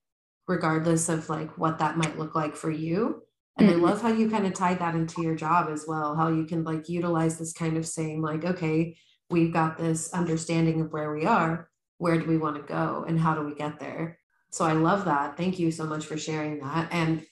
regardless 0.47 1.09
of 1.09 1.29
like 1.29 1.59
what 1.59 1.79
that 1.81 1.97
might 1.97 2.19
look 2.19 2.35
like 2.35 2.55
for 2.55 2.71
you. 2.71 3.23
And 3.59 3.69
mm-hmm. 3.69 3.85
I 3.85 3.89
love 3.89 4.01
how 4.01 4.13
you 4.13 4.31
kind 4.31 4.47
of 4.47 4.55
tied 4.55 4.79
that 4.79 4.95
into 4.95 5.23
your 5.23 5.35
job 5.35 5.69
as 5.71 5.87
well, 5.89 6.15
how 6.15 6.29
you 6.29 6.45
can 6.45 6.63
like 6.63 6.89
utilize 6.89 7.39
this 7.39 7.53
kind 7.53 7.77
of 7.77 7.87
saying, 7.87 8.23
like, 8.23 8.45
okay, 8.45 8.97
we've 9.31 9.53
got 9.53 9.77
this 9.77 10.13
understanding 10.13 10.81
of 10.81 10.93
where 10.93 11.13
we 11.13 11.27
are. 11.27 11.69
Where 11.97 12.21
do 12.21 12.27
we 12.27 12.39
want 12.39 12.55
to 12.57 12.63
go? 12.63 13.05
And 13.09 13.19
how 13.19 13.35
do 13.35 13.43
we 13.43 13.57
get 13.57 13.81
there? 13.81 14.21
So 14.51 14.65
I 14.65 14.73
love 14.73 15.05
that. 15.05 15.37
Thank 15.37 15.59
you 15.59 15.71
so 15.71 15.85
much 15.85 16.07
for 16.07 16.17
sharing 16.17 16.61
that. 16.61 16.89
And 16.91 17.25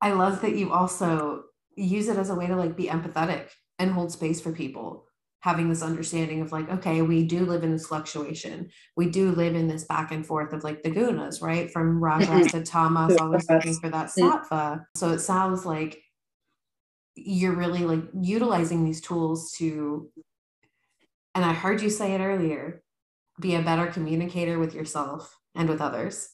I 0.00 0.12
love 0.12 0.42
that 0.42 0.56
you 0.56 0.72
also 0.72 1.44
use 1.76 2.08
it 2.08 2.18
as 2.18 2.30
a 2.30 2.34
way 2.34 2.46
to 2.46 2.56
like 2.56 2.76
be 2.76 2.86
empathetic 2.86 3.48
and 3.78 3.90
hold 3.90 4.12
space 4.12 4.40
for 4.40 4.52
people 4.52 5.06
having 5.40 5.68
this 5.68 5.82
understanding 5.82 6.40
of 6.40 6.52
like 6.52 6.70
okay 6.70 7.02
we 7.02 7.22
do 7.26 7.44
live 7.44 7.64
in 7.64 7.72
this 7.72 7.86
fluctuation. 7.86 8.70
We 8.96 9.10
do 9.10 9.32
live 9.32 9.54
in 9.54 9.68
this 9.68 9.84
back 9.84 10.10
and 10.10 10.26
forth 10.26 10.52
of 10.52 10.64
like 10.64 10.82
the 10.82 10.90
gunas 10.90 11.42
right? 11.42 11.70
From 11.70 12.02
rajas 12.02 12.28
mm-hmm. 12.28 12.58
to 12.58 12.64
tamas 12.64 13.16
always 13.16 13.48
looking 13.50 13.74
for 13.74 13.90
that 13.90 14.06
mm-hmm. 14.06 14.54
sattva. 14.54 14.84
So 14.94 15.10
it 15.10 15.18
sounds 15.18 15.66
like 15.66 16.02
you're 17.16 17.54
really 17.54 17.84
like 17.84 18.02
utilizing 18.20 18.84
these 18.84 19.00
tools 19.00 19.52
to 19.52 20.10
and 21.34 21.44
i 21.44 21.52
heard 21.52 21.80
you 21.80 21.90
say 21.90 22.12
it 22.12 22.20
earlier 22.20 22.82
be 23.40 23.54
a 23.54 23.62
better 23.62 23.86
communicator 23.86 24.58
with 24.58 24.74
yourself 24.74 25.36
and 25.54 25.68
with 25.68 25.80
others 25.80 26.30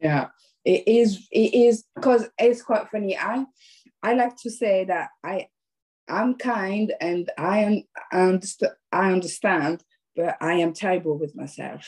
yeah 0.00 0.28
it 0.64 0.86
is 0.86 1.26
it 1.30 1.54
is 1.54 1.84
because 1.94 2.28
it's 2.38 2.62
quite 2.62 2.88
funny 2.90 3.16
i 3.16 3.44
I 4.02 4.14
like 4.14 4.36
to 4.38 4.50
say 4.50 4.84
that 4.84 5.10
I 5.24 5.48
I'm 6.08 6.36
kind 6.36 6.92
and 7.00 7.30
I 7.36 7.58
am 7.58 7.82
underst- 8.12 8.74
I 8.90 9.12
understand, 9.12 9.82
but 10.16 10.36
I 10.40 10.54
am 10.54 10.72
terrible 10.72 11.18
with 11.18 11.36
myself. 11.36 11.86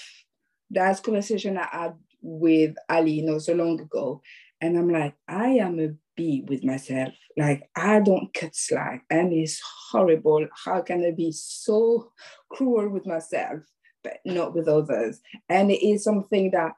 That's 0.71 1.01
conversation 1.01 1.57
I 1.57 1.69
had 1.71 1.95
with 2.21 2.75
Ali 2.89 3.23
not 3.23 3.43
so 3.43 3.55
long 3.55 3.81
ago. 3.81 4.21
And 4.61 4.77
I'm 4.77 4.91
like, 4.91 5.15
I 5.27 5.49
am 5.53 5.81
a 5.81 5.95
bee 6.17 6.45
with 6.47 6.63
myself. 6.65 7.15
Like 7.37 7.71
I 7.75 8.01
don't 8.01 8.33
cut 8.35 8.55
slack. 8.55 9.05
And 9.09 9.33
it's 9.33 9.61
horrible. 9.91 10.47
How 10.67 10.83
can 10.83 11.03
I 11.05 11.13
be 11.13 11.33
so 11.33 12.13
cruel 12.51 12.91
with 12.91 13.07
myself, 13.07 13.61
but 14.03 14.19
not 14.25 14.55
with 14.55 14.69
others? 14.69 15.21
And 15.49 15.71
it 15.71 15.87
is 15.87 16.05
something 16.05 16.51
that 16.53 16.73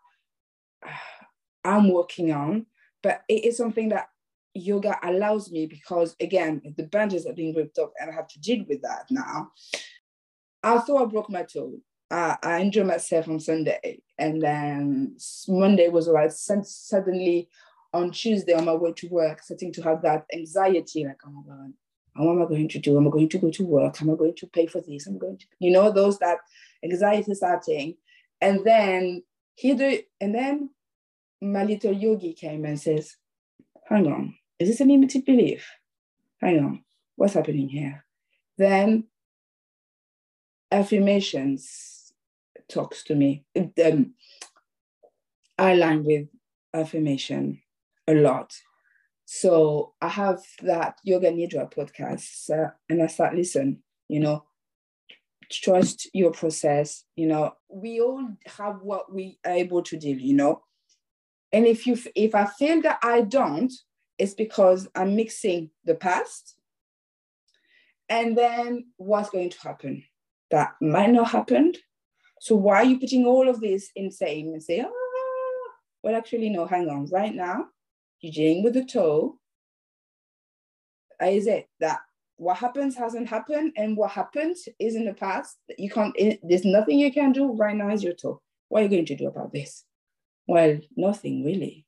I'm 1.65 1.93
working 1.93 2.33
on, 2.33 2.67
but 3.03 3.23
it 3.29 3.45
is 3.45 3.57
something 3.57 3.91
that 3.91 4.09
yoga 4.55 4.99
allows 5.03 5.51
me 5.51 5.67
because 5.67 6.15
again 6.21 6.61
the 6.77 6.83
bandages 6.85 7.27
are 7.27 7.33
being 7.33 7.55
ripped 7.55 7.79
off 7.79 7.91
and 7.99 8.11
i 8.11 8.15
have 8.15 8.29
to 8.29 8.39
deal 8.41 8.65
with 8.69 8.83
that 8.83 9.07
now 9.11 9.51
i 10.63 10.79
thought 10.79 11.03
i 11.03 11.07
broke 11.07 11.31
my 11.31 11.43
toe 11.43 11.73
i 12.11 12.61
injured 12.61 12.87
myself 12.87 13.29
on 13.29 13.41
sunday. 13.41 14.03
And 14.19 14.43
then 14.43 15.17
monday 15.49 15.89
was 15.89 16.09
all 16.09 16.15
right. 16.15 16.31
Suddenly 16.31 17.49
on 17.95 18.11
tuesday 18.11 18.53
on 18.53 18.67
my 18.67 18.75
way 18.75 18.93
to 18.93 19.09
work 19.09 19.43
starting 19.43 19.73
to 19.73 19.83
have 19.83 20.03
that 20.03 20.27
anxiety 20.35 21.05
like 21.05 21.17
oh 21.27 21.31
my 21.31 21.43
god 21.47 21.73
what 22.17 22.33
am 22.33 22.43
i 22.43 22.47
going 22.47 22.69
to 22.69 22.79
do? 22.79 22.99
Am 22.99 23.07
i 23.07 23.11
going 23.11 23.31
to 23.31 23.39
go 23.39 23.51
to 23.51 23.65
work? 23.65 24.03
Am 24.03 24.11
i 24.11 24.15
going 24.15 24.35
to 24.37 24.47
pay 24.47 24.67
for 24.67 24.83
this? 24.83 25.07
I'm 25.07 25.19
going 25.19 25.39
to 25.39 25.47
you 25.61 25.71
know 25.71 25.91
those 25.91 26.19
that 26.19 26.39
anxiety 26.85 27.35
starting 27.35 27.95
and 28.41 28.65
then 28.65 29.23
he 29.55 29.75
do 29.75 29.99
and 30.21 30.35
then 30.35 30.71
my 31.41 31.65
little 31.65 31.93
yogi 31.93 32.33
came 32.33 32.65
and 32.65 32.81
says 32.81 33.17
hang 33.89 34.07
on 34.07 34.35
is 34.63 34.69
this 34.69 34.81
a 34.81 34.85
limited 34.85 35.25
belief? 35.25 35.69
Hang 36.41 36.59
on, 36.61 36.85
what's 37.17 37.35
happening 37.35 37.69
here? 37.69 38.05
Then 38.57 39.05
affirmations 40.71 42.13
talks 42.69 43.03
to 43.05 43.17
me. 43.17 43.45
Um, 43.57 44.15
I 45.59 45.73
align 45.73 46.05
with 46.05 46.29
affirmation 46.73 47.61
a 48.07 48.15
lot. 48.15 48.55
So 49.25 49.95
I 50.01 50.09
have 50.09 50.43
that 50.63 50.99
Yoga 51.03 51.33
Nidra 51.33 51.73
podcast 51.73 52.51
uh, 52.51 52.71
and 52.89 53.03
I 53.03 53.09
start 53.09 53.35
listen, 53.35 53.83
you 54.09 54.21
know, 54.21 54.45
trust 55.53 56.09
your 56.13 56.33
process, 56.33 57.05
you 57.17 57.27
know, 57.27 57.53
we 57.69 58.01
all 58.01 58.27
have 58.47 58.83
what 58.83 59.13
we 59.13 59.39
are 59.45 59.53
able 59.53 59.83
to 59.83 59.99
do, 59.99 60.11
you 60.11 60.35
know. 60.35 60.63
And 61.53 61.67
if 61.67 61.87
you 61.87 61.99
if 62.15 62.35
I 62.35 62.47
feel 62.47 62.81
that 62.83 62.99
I 63.03 63.23
don't, 63.23 63.73
it's 64.19 64.35
because 64.35 64.89
I'm 64.95 65.17
mixing 65.17 65.71
the 65.85 65.95
past 65.95 66.57
and 68.09 68.37
then 68.37 68.87
what's 68.97 69.31
going 69.31 69.51
to 69.51 69.61
happen. 69.61 70.05
That 70.51 70.75
might 70.81 71.11
not 71.11 71.31
happen. 71.31 71.73
So 72.41 72.57
why 72.57 72.77
are 72.77 72.85
you 72.85 72.99
putting 72.99 73.25
all 73.25 73.49
of 73.49 73.61
this 73.61 73.91
in 73.97 74.11
same 74.11 74.49
and 74.49 74.63
say, 74.63 74.81
ah, 74.81 75.73
well, 76.03 76.17
actually, 76.17 76.51
no, 76.51 76.67
hang 76.67 76.89
on. 76.89 77.07
Right 77.07 77.35
now, 77.35 77.67
you're 78.21 78.33
dealing 78.33 78.63
with 78.63 78.75
the 78.75 78.85
toe. 78.85 79.39
Is 81.23 81.47
it 81.47 81.69
that 81.81 82.01
what 82.43 82.57
happens 82.57 82.97
hasn't 82.97 83.29
happened 83.29 83.73
and 83.77 83.97
what 83.97 84.11
happened 84.11 84.57
is 84.81 84.97
in 84.97 85.05
the 85.05 85.15
past? 85.15 85.59
You 85.79 85.89
can't, 85.89 86.13
there's 86.43 86.65
nothing 86.65 86.99
you 86.99 87.13
can 87.13 87.31
do 87.31 87.53
right 87.53 87.77
now 87.77 87.89
is 87.91 88.03
your 88.03 88.15
toe. 88.15 88.41
What 88.69 88.81
are 88.81 88.83
you 88.83 88.89
going 88.89 89.07
to 89.07 89.15
do 89.15 89.29
about 89.29 89.53
this? 89.53 89.85
Well, 90.49 90.81
nothing 90.97 91.45
really. 91.45 91.87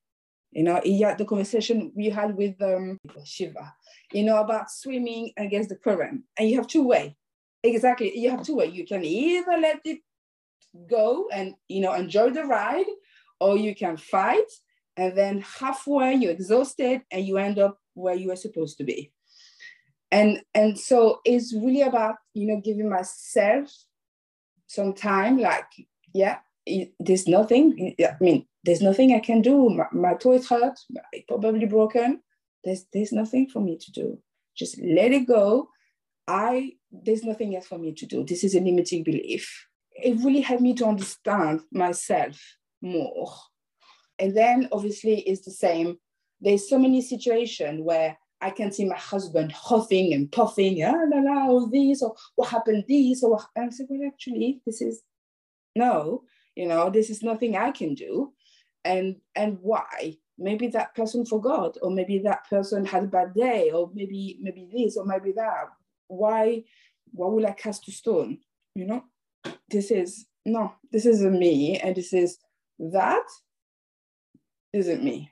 You 0.51 0.63
know, 0.63 0.79
yeah, 0.85 1.13
the 1.15 1.25
conversation 1.25 1.91
we 1.93 2.09
had 2.09 2.37
with 2.37 2.55
um, 2.61 2.97
Shiva, 3.25 3.73
you 4.13 4.23
know, 4.23 4.37
about 4.37 4.71
swimming 4.71 5.33
against 5.35 5.67
the 5.67 5.75
current. 5.75 6.21
And 6.39 6.49
you 6.49 6.55
have 6.55 6.67
two 6.67 6.87
way. 6.87 7.17
Exactly. 7.61 8.17
You 8.17 8.29
have 8.31 8.43
two 8.43 8.55
way. 8.55 8.67
You 8.67 8.85
can 8.85 9.03
either 9.03 9.57
let 9.57 9.81
it 9.83 9.99
go 10.89 11.27
and, 11.33 11.55
you 11.67 11.81
know, 11.81 11.93
enjoy 11.93 12.29
the 12.29 12.45
ride, 12.45 12.85
or 13.41 13.57
you 13.57 13.75
can 13.75 13.97
fight. 13.97 14.49
And 14.95 15.17
then 15.17 15.41
halfway 15.41 16.13
you're 16.13 16.31
exhausted 16.31 17.01
and 17.11 17.25
you 17.25 17.37
end 17.37 17.59
up 17.59 17.77
where 17.93 18.15
you 18.15 18.29
were 18.29 18.37
supposed 18.37 18.77
to 18.77 18.85
be. 18.85 19.11
And, 20.11 20.41
and 20.53 20.77
so 20.77 21.19
it's 21.25 21.53
really 21.53 21.81
about, 21.81 22.15
you 22.33 22.47
know, 22.47 22.61
giving 22.63 22.89
myself 22.89 23.71
some 24.67 24.93
time, 24.93 25.37
like, 25.39 25.67
yeah, 26.13 26.39
it, 26.65 26.93
there's 26.99 27.27
nothing, 27.27 27.95
I 27.99 28.15
mean, 28.21 28.45
there's 28.63 28.81
nothing 28.81 29.13
I 29.13 29.19
can 29.19 29.41
do. 29.41 29.69
My, 29.69 29.85
my 29.91 30.13
toe 30.15 30.33
is 30.33 30.49
hurt, 30.49 30.79
probably 31.27 31.65
broken. 31.65 32.21
There's, 32.63 32.85
there's 32.93 33.11
nothing 33.11 33.47
for 33.47 33.59
me 33.59 33.77
to 33.77 33.91
do. 33.91 34.19
Just 34.55 34.79
let 34.81 35.11
it 35.11 35.27
go. 35.27 35.69
I 36.27 36.71
there's 37.03 37.23
nothing 37.23 37.55
else 37.55 37.67
for 37.67 37.77
me 37.77 37.93
to 37.93 38.05
do. 38.05 38.23
This 38.23 38.43
is 38.43 38.55
a 38.55 38.59
limiting 38.59 39.03
belief. 39.03 39.67
It 39.91 40.23
really 40.23 40.41
helped 40.41 40.63
me 40.63 40.73
to 40.75 40.85
understand 40.85 41.61
myself 41.71 42.39
more. 42.81 43.33
And 44.19 44.35
then 44.35 44.69
obviously 44.71 45.19
it's 45.21 45.45
the 45.45 45.51
same. 45.51 45.97
There's 46.41 46.69
so 46.69 46.79
many 46.79 47.01
situations 47.01 47.81
where 47.81 48.17
I 48.45 48.51
can 48.51 48.71
see 48.71 48.85
my 48.85 48.97
husband 48.97 49.51
huffing 49.51 50.13
and 50.13 50.31
puffing, 50.31 50.83
ah, 50.83 51.05
la, 51.11 51.19
la, 51.19 51.47
all 51.47 51.67
this, 51.67 52.03
or 52.03 52.15
what 52.35 52.49
happened 52.49 52.83
this, 52.87 53.23
or 53.23 53.31
what, 53.31 53.47
and 53.55 53.65
I 53.65 53.69
said, 53.71 53.87
well, 53.89 54.07
actually, 54.07 54.61
this 54.67 54.81
is 54.81 55.01
no, 55.75 56.25
you 56.55 56.67
know, 56.67 56.91
this 56.91 57.09
is 57.09 57.23
nothing 57.23 57.57
I 57.57 57.71
can 57.71 57.95
do. 57.95 58.33
And 58.83 59.15
and 59.35 59.57
why? 59.61 60.17
Maybe 60.37 60.67
that 60.67 60.93
person 60.93 61.25
forgot 61.25 61.77
or 61.81 61.89
maybe 61.89 62.19
that 62.19 62.47
person 62.47 62.85
had 62.85 63.05
a 63.05 63.07
bad 63.07 63.33
day 63.33 63.71
or 63.71 63.89
maybe 63.95 64.37
maybe 64.39 64.67
this 64.71 64.95
or 64.95 65.05
maybe 65.05 65.31
that. 65.31 65.69
Why 66.07 66.63
why 67.11 67.27
will 67.27 67.47
i 67.47 67.51
cast 67.51 67.87
a 67.87 67.91
stone? 67.91 68.37
You 68.75 68.85
know 68.85 69.03
this 69.69 69.89
is 69.89 70.27
no 70.45 70.73
this 70.91 71.07
isn't 71.07 71.39
me 71.39 71.79
and 71.79 71.95
this 71.95 72.13
is 72.13 72.37
that 72.77 73.25
isn't 74.71 75.03
me. 75.03 75.31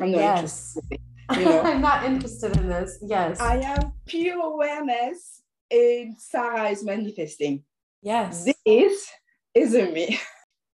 I'm 0.00 0.10
not 0.10 0.18
yes. 0.18 0.76
interested 0.76 1.09
you 1.36 1.44
know? 1.44 1.60
i'm 1.64 1.80
not 1.80 2.04
interested 2.04 2.56
in 2.56 2.68
this 2.68 2.98
yes 3.02 3.40
i 3.40 3.62
have 3.62 3.90
pure 4.06 4.40
awareness 4.42 5.42
in 5.70 6.14
sarah 6.18 6.68
is 6.68 6.84
manifesting 6.84 7.62
yes 8.02 8.44
this 8.64 9.10
isn't 9.54 9.92
me 9.92 10.18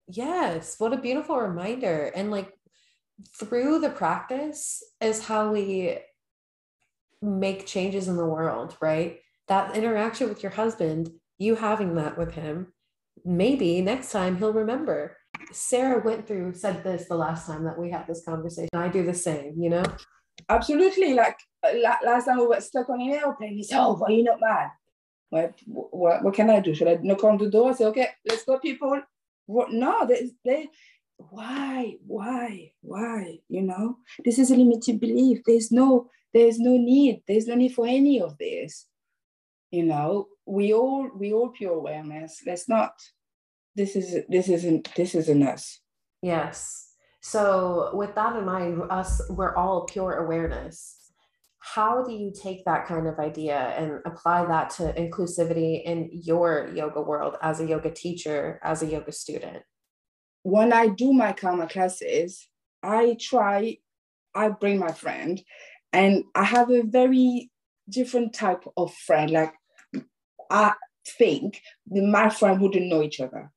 Yes, 0.08 0.76
what 0.78 0.92
a 0.92 0.98
beautiful 0.98 1.38
reminder. 1.38 2.12
And 2.14 2.30
like 2.30 2.52
through 3.38 3.80
the 3.80 3.90
practice 3.90 4.82
is 5.00 5.26
how 5.26 5.52
we 5.52 5.98
make 7.22 7.66
changes 7.66 8.08
in 8.08 8.16
the 8.16 8.26
world, 8.26 8.76
right? 8.80 9.20
That 9.48 9.76
interaction 9.76 10.28
with 10.28 10.42
your 10.42 10.52
husband, 10.52 11.10
you 11.38 11.54
having 11.54 11.94
that 11.94 12.18
with 12.18 12.32
him, 12.32 12.72
maybe 13.24 13.80
next 13.80 14.10
time 14.10 14.36
he'll 14.36 14.52
remember. 14.52 15.16
Sarah 15.52 16.02
went 16.04 16.26
through, 16.26 16.54
said 16.54 16.84
this 16.84 17.08
the 17.08 17.16
last 17.16 17.46
time 17.46 17.64
that 17.64 17.78
we 17.78 17.90
had 17.90 18.06
this 18.06 18.24
conversation. 18.24 18.68
I 18.74 18.88
do 18.88 19.04
the 19.04 19.14
same, 19.14 19.54
you 19.58 19.70
know? 19.70 19.84
Absolutely. 20.48 21.14
Like 21.14 21.38
uh, 21.62 21.72
last 22.04 22.26
time 22.26 22.38
we 22.38 22.46
were 22.46 22.60
stuck 22.60 22.88
on 22.88 23.00
an 23.00 23.10
airplane, 23.10 23.54
he 23.56 23.62
said, 23.62 23.80
Oh, 23.80 23.98
well, 24.00 24.10
you're 24.10 24.24
not 24.24 24.40
mad. 24.40 24.70
What, 25.30 25.54
what, 25.66 26.22
what 26.22 26.34
can 26.34 26.50
I 26.50 26.60
do? 26.60 26.74
Should 26.74 26.88
I 26.88 26.98
knock 27.02 27.24
on 27.24 27.38
the 27.38 27.50
door 27.50 27.74
say, 27.74 27.86
okay, 27.86 28.08
let's 28.28 28.44
go, 28.44 28.58
people? 28.58 29.00
What? 29.46 29.72
No, 29.72 30.06
they, 30.06 30.30
they, 30.44 30.68
why, 31.16 31.96
why, 32.06 32.72
why? 32.82 33.40
You 33.48 33.62
know, 33.62 33.98
this 34.24 34.38
is 34.38 34.50
a 34.50 34.56
limited 34.56 35.00
belief. 35.00 35.40
There's 35.44 35.72
no, 35.72 36.08
there's 36.32 36.58
no 36.60 36.76
need. 36.76 37.22
There's 37.26 37.46
no 37.46 37.56
need 37.56 37.74
for 37.74 37.86
any 37.86 38.20
of 38.20 38.38
this. 38.38 38.86
You 39.70 39.84
know, 39.84 40.28
we 40.46 40.72
all, 40.72 41.10
we 41.16 41.32
all 41.32 41.48
pure 41.48 41.74
awareness. 41.74 42.42
Let's 42.46 42.68
not. 42.68 42.92
This 43.74 43.96
is, 43.96 44.24
this 44.28 44.48
isn't, 44.48 44.94
this 44.94 45.16
isn't 45.16 45.42
us. 45.42 45.80
Yes. 46.22 46.93
So 47.26 47.90
with 47.94 48.14
that 48.14 48.36
in 48.36 48.44
mind, 48.44 48.82
us, 48.90 49.20
we're 49.30 49.56
all 49.56 49.86
pure 49.86 50.18
awareness 50.24 51.04
how 51.64 52.04
do 52.04 52.12
you 52.12 52.30
take 52.30 52.62
that 52.66 52.86
kind 52.86 53.06
of 53.06 53.18
idea 53.18 53.56
and 53.56 54.00
apply 54.04 54.44
that 54.44 54.68
to 54.68 54.92
inclusivity 54.92 55.82
in 55.82 56.10
your 56.12 56.70
yoga 56.74 57.00
world 57.00 57.36
as 57.40 57.58
a 57.58 57.66
yoga 57.66 57.90
teacher, 57.90 58.60
as 58.62 58.82
a 58.82 58.86
yoga 58.86 59.12
student? 59.12 59.62
When 60.42 60.74
I 60.74 60.88
do 60.88 61.14
my 61.14 61.32
karma 61.32 61.66
classes, 61.66 62.46
I 62.82 63.16
try, 63.18 63.78
I 64.34 64.50
bring 64.50 64.78
my 64.78 64.92
friend, 64.92 65.42
and 65.90 66.24
I 66.34 66.44
have 66.44 66.70
a 66.70 66.82
very 66.82 67.50
different 67.88 68.34
type 68.34 68.64
of 68.76 68.92
friend. 68.92 69.30
Like, 69.30 69.54
I 70.50 70.74
think 71.16 71.62
my 71.86 72.28
friend 72.28 72.60
wouldn't 72.60 72.88
know 72.88 73.02
each 73.02 73.20
other. 73.20 73.50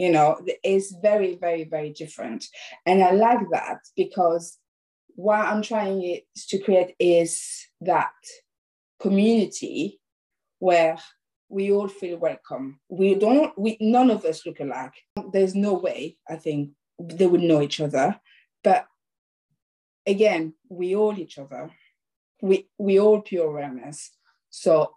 You 0.00 0.10
know, 0.10 0.40
it's 0.64 0.94
very, 1.02 1.36
very, 1.36 1.64
very 1.64 1.90
different. 1.90 2.46
And 2.86 3.02
I 3.02 3.10
like 3.10 3.44
that 3.50 3.80
because 3.94 4.56
what 5.08 5.40
I'm 5.40 5.60
trying 5.60 6.20
to 6.48 6.58
create 6.58 6.94
is 6.98 7.66
that 7.82 8.14
community 8.98 10.00
where 10.58 10.96
we 11.50 11.70
all 11.70 11.88
feel 11.88 12.16
welcome. 12.16 12.80
We 12.88 13.14
don't, 13.14 13.52
we 13.58 13.76
none 13.78 14.10
of 14.10 14.24
us 14.24 14.46
look 14.46 14.60
alike. 14.60 14.94
There's 15.34 15.54
no 15.54 15.74
way, 15.74 16.16
I 16.26 16.36
think, 16.36 16.70
they 16.98 17.26
would 17.26 17.42
know 17.42 17.60
each 17.60 17.80
other. 17.80 18.18
But 18.64 18.86
again, 20.06 20.54
we 20.70 20.96
all 20.96 21.18
each 21.18 21.36
other. 21.38 21.70
We 22.40 22.70
we 22.78 22.98
all 22.98 23.20
pure 23.20 23.48
awareness. 23.48 24.10
So 24.48 24.94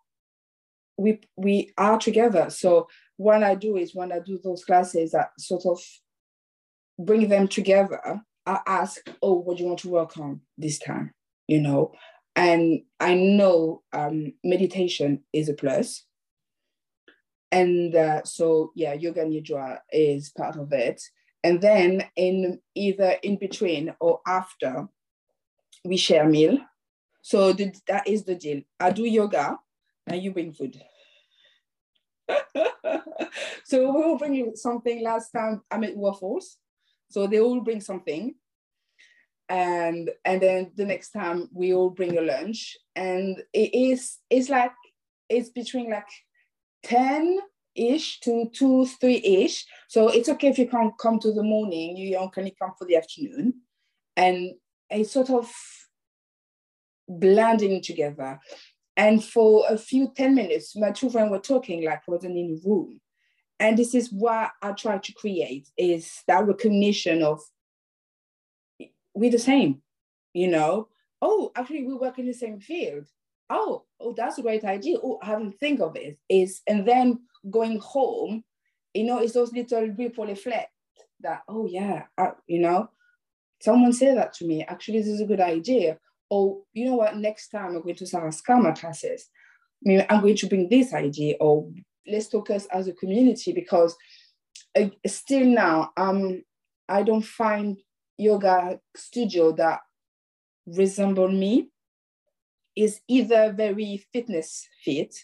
we 0.97 1.19
we 1.35 1.73
are 1.77 1.99
together. 1.99 2.49
So 2.49 2.87
what 3.17 3.43
I 3.43 3.55
do 3.55 3.77
is 3.77 3.95
when 3.95 4.11
I 4.11 4.19
do 4.19 4.39
those 4.43 4.65
classes, 4.65 5.13
I 5.13 5.25
sort 5.37 5.65
of 5.65 5.79
bring 6.97 7.29
them 7.29 7.47
together 7.47 8.21
I 8.45 8.59
ask, 8.67 9.09
oh, 9.21 9.33
what 9.33 9.57
do 9.57 9.63
you 9.63 9.69
want 9.69 9.79
to 9.79 9.89
work 9.89 10.17
on 10.17 10.41
this 10.57 10.79
time? 10.79 11.13
You 11.47 11.61
know, 11.61 11.93
and 12.35 12.81
I 12.99 13.15
know 13.15 13.83
um, 13.93 14.33
meditation 14.43 15.23
is 15.31 15.49
a 15.49 15.53
plus. 15.53 16.05
And 17.51 17.95
uh, 17.95 18.23
so, 18.23 18.71
yeah, 18.75 18.93
yoga 18.93 19.23
nidra 19.23 19.79
is 19.91 20.31
part 20.35 20.55
of 20.55 20.73
it. 20.73 21.01
And 21.43 21.61
then 21.61 22.05
in 22.15 22.59
either 22.73 23.17
in 23.21 23.37
between 23.37 23.93
or 23.99 24.21
after, 24.25 24.87
we 25.85 25.97
share 25.97 26.27
meal. 26.27 26.57
So 27.21 27.53
the, 27.53 27.73
that 27.87 28.07
is 28.07 28.23
the 28.23 28.35
deal. 28.35 28.61
I 28.79 28.91
do 28.91 29.03
yoga 29.03 29.59
and 30.07 30.21
you 30.21 30.31
bring 30.31 30.53
food. 30.53 30.81
so 33.63 33.91
we 33.91 34.01
will 34.01 34.17
bring 34.17 34.55
something. 34.55 35.03
Last 35.03 35.31
time 35.31 35.61
I 35.69 35.77
made 35.77 35.95
waffles. 35.95 36.57
So 37.09 37.27
they 37.27 37.39
all 37.39 37.61
bring 37.61 37.81
something. 37.81 38.35
And 39.49 40.09
and 40.25 40.41
then 40.41 40.71
the 40.75 40.85
next 40.85 41.11
time 41.11 41.49
we 41.53 41.73
all 41.73 41.89
bring 41.89 42.17
a 42.17 42.21
lunch. 42.21 42.77
And 42.95 43.41
it 43.53 43.73
is 43.73 44.17
it's 44.29 44.49
like 44.49 44.71
it's 45.29 45.49
between 45.49 45.89
like 45.89 46.07
10 46.83 47.39
ish 47.75 48.19
to 48.21 48.49
two, 48.53 48.85
three 48.85 49.21
ish. 49.23 49.65
So 49.87 50.09
it's 50.09 50.29
okay 50.29 50.49
if 50.49 50.59
you 50.59 50.67
can't 50.67 50.97
come 50.97 51.19
to 51.19 51.33
the 51.33 51.43
morning, 51.43 51.97
you 51.97 52.17
can 52.33 52.49
come 52.59 52.73
for 52.77 52.85
the 52.85 52.97
afternoon. 52.97 53.61
And 54.15 54.53
it's 54.89 55.11
sort 55.11 55.29
of 55.29 55.51
blending 57.07 57.81
together. 57.81 58.39
And 58.95 59.23
for 59.23 59.65
a 59.69 59.77
few 59.77 60.11
10 60.15 60.35
minutes, 60.35 60.75
my 60.75 60.91
two 60.91 61.09
friends 61.09 61.31
were 61.31 61.39
talking 61.39 61.83
like 61.83 62.01
I 62.07 62.11
wasn't 62.11 62.37
in 62.37 62.47
the 62.47 62.69
room. 62.69 62.99
And 63.59 63.77
this 63.77 63.95
is 63.95 64.11
what 64.11 64.51
i 64.61 64.71
try 64.73 64.97
to 64.97 65.13
create 65.13 65.69
is 65.77 66.23
that 66.27 66.45
recognition 66.45 67.23
of 67.23 67.39
we're 69.13 69.31
the 69.31 69.39
same 69.39 69.81
you 70.33 70.47
know? 70.47 70.89
Oh 71.21 71.51
actually 71.55 71.85
we 71.85 71.93
work 71.93 72.19
in 72.19 72.25
the 72.25 72.33
same 72.33 72.59
field. 72.59 73.05
Oh 73.49 73.85
oh 73.99 74.13
that's 74.17 74.37
a 74.37 74.41
great 74.41 74.63
idea. 74.63 74.97
Oh 75.01 75.19
i 75.21 75.27
haven't 75.27 75.59
think 75.59 75.79
of 75.79 75.95
it. 75.95 76.17
Is 76.27 76.61
and 76.67 76.85
then 76.87 77.19
going 77.49 77.79
home 77.79 78.43
you 78.93 79.05
know 79.05 79.19
it's 79.19 79.33
those 79.33 79.53
little 79.53 79.87
ripple 79.97 80.29
effect 80.29 80.71
that 81.21 81.43
oh 81.47 81.67
yeah 81.67 82.03
I, 82.17 82.31
you 82.47 82.59
know? 82.59 82.89
Someone 83.61 83.93
said 83.93 84.17
that 84.17 84.33
to 84.35 84.45
me. 84.45 84.63
Actually 84.63 84.99
this 84.99 85.07
is 85.07 85.21
a 85.21 85.25
good 85.25 85.39
idea 85.39 85.99
oh 86.33 86.63
you 86.73 86.85
know 86.85 86.95
what 86.95 87.15
next 87.15 87.49
time 87.49 87.75
i'm 87.75 87.83
going 87.83 87.95
to 87.95 88.07
Sarah's 88.07 88.41
karma 88.41 88.73
classes. 88.73 89.29
I 89.85 89.89
mean, 89.89 90.05
i'm 90.09 90.21
going 90.21 90.37
to 90.37 90.47
bring 90.47 90.67
this 90.69 90.93
idea 90.93 91.35
or 91.39 91.69
let's 92.07 92.29
talk 92.29 92.49
us 92.49 92.65
as 92.67 92.87
a 92.87 92.93
community 92.93 93.53
because 93.53 93.95
uh, 94.75 94.89
still 95.05 95.45
now 95.45 95.91
um 95.97 96.41
I 96.89 97.03
don't 97.03 97.25
find 97.25 97.77
yoga 98.17 98.79
studio 98.95 99.51
that 99.53 99.79
resemble 100.65 101.29
me. 101.29 101.69
Is 102.75 103.01
either 103.07 103.53
very 103.53 104.03
fitness 104.11 104.67
fit 104.83 105.15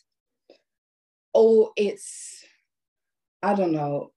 or 1.33 1.71
it's 1.75 2.45
I 3.41 3.55
don't 3.55 3.71
know. 3.71 4.11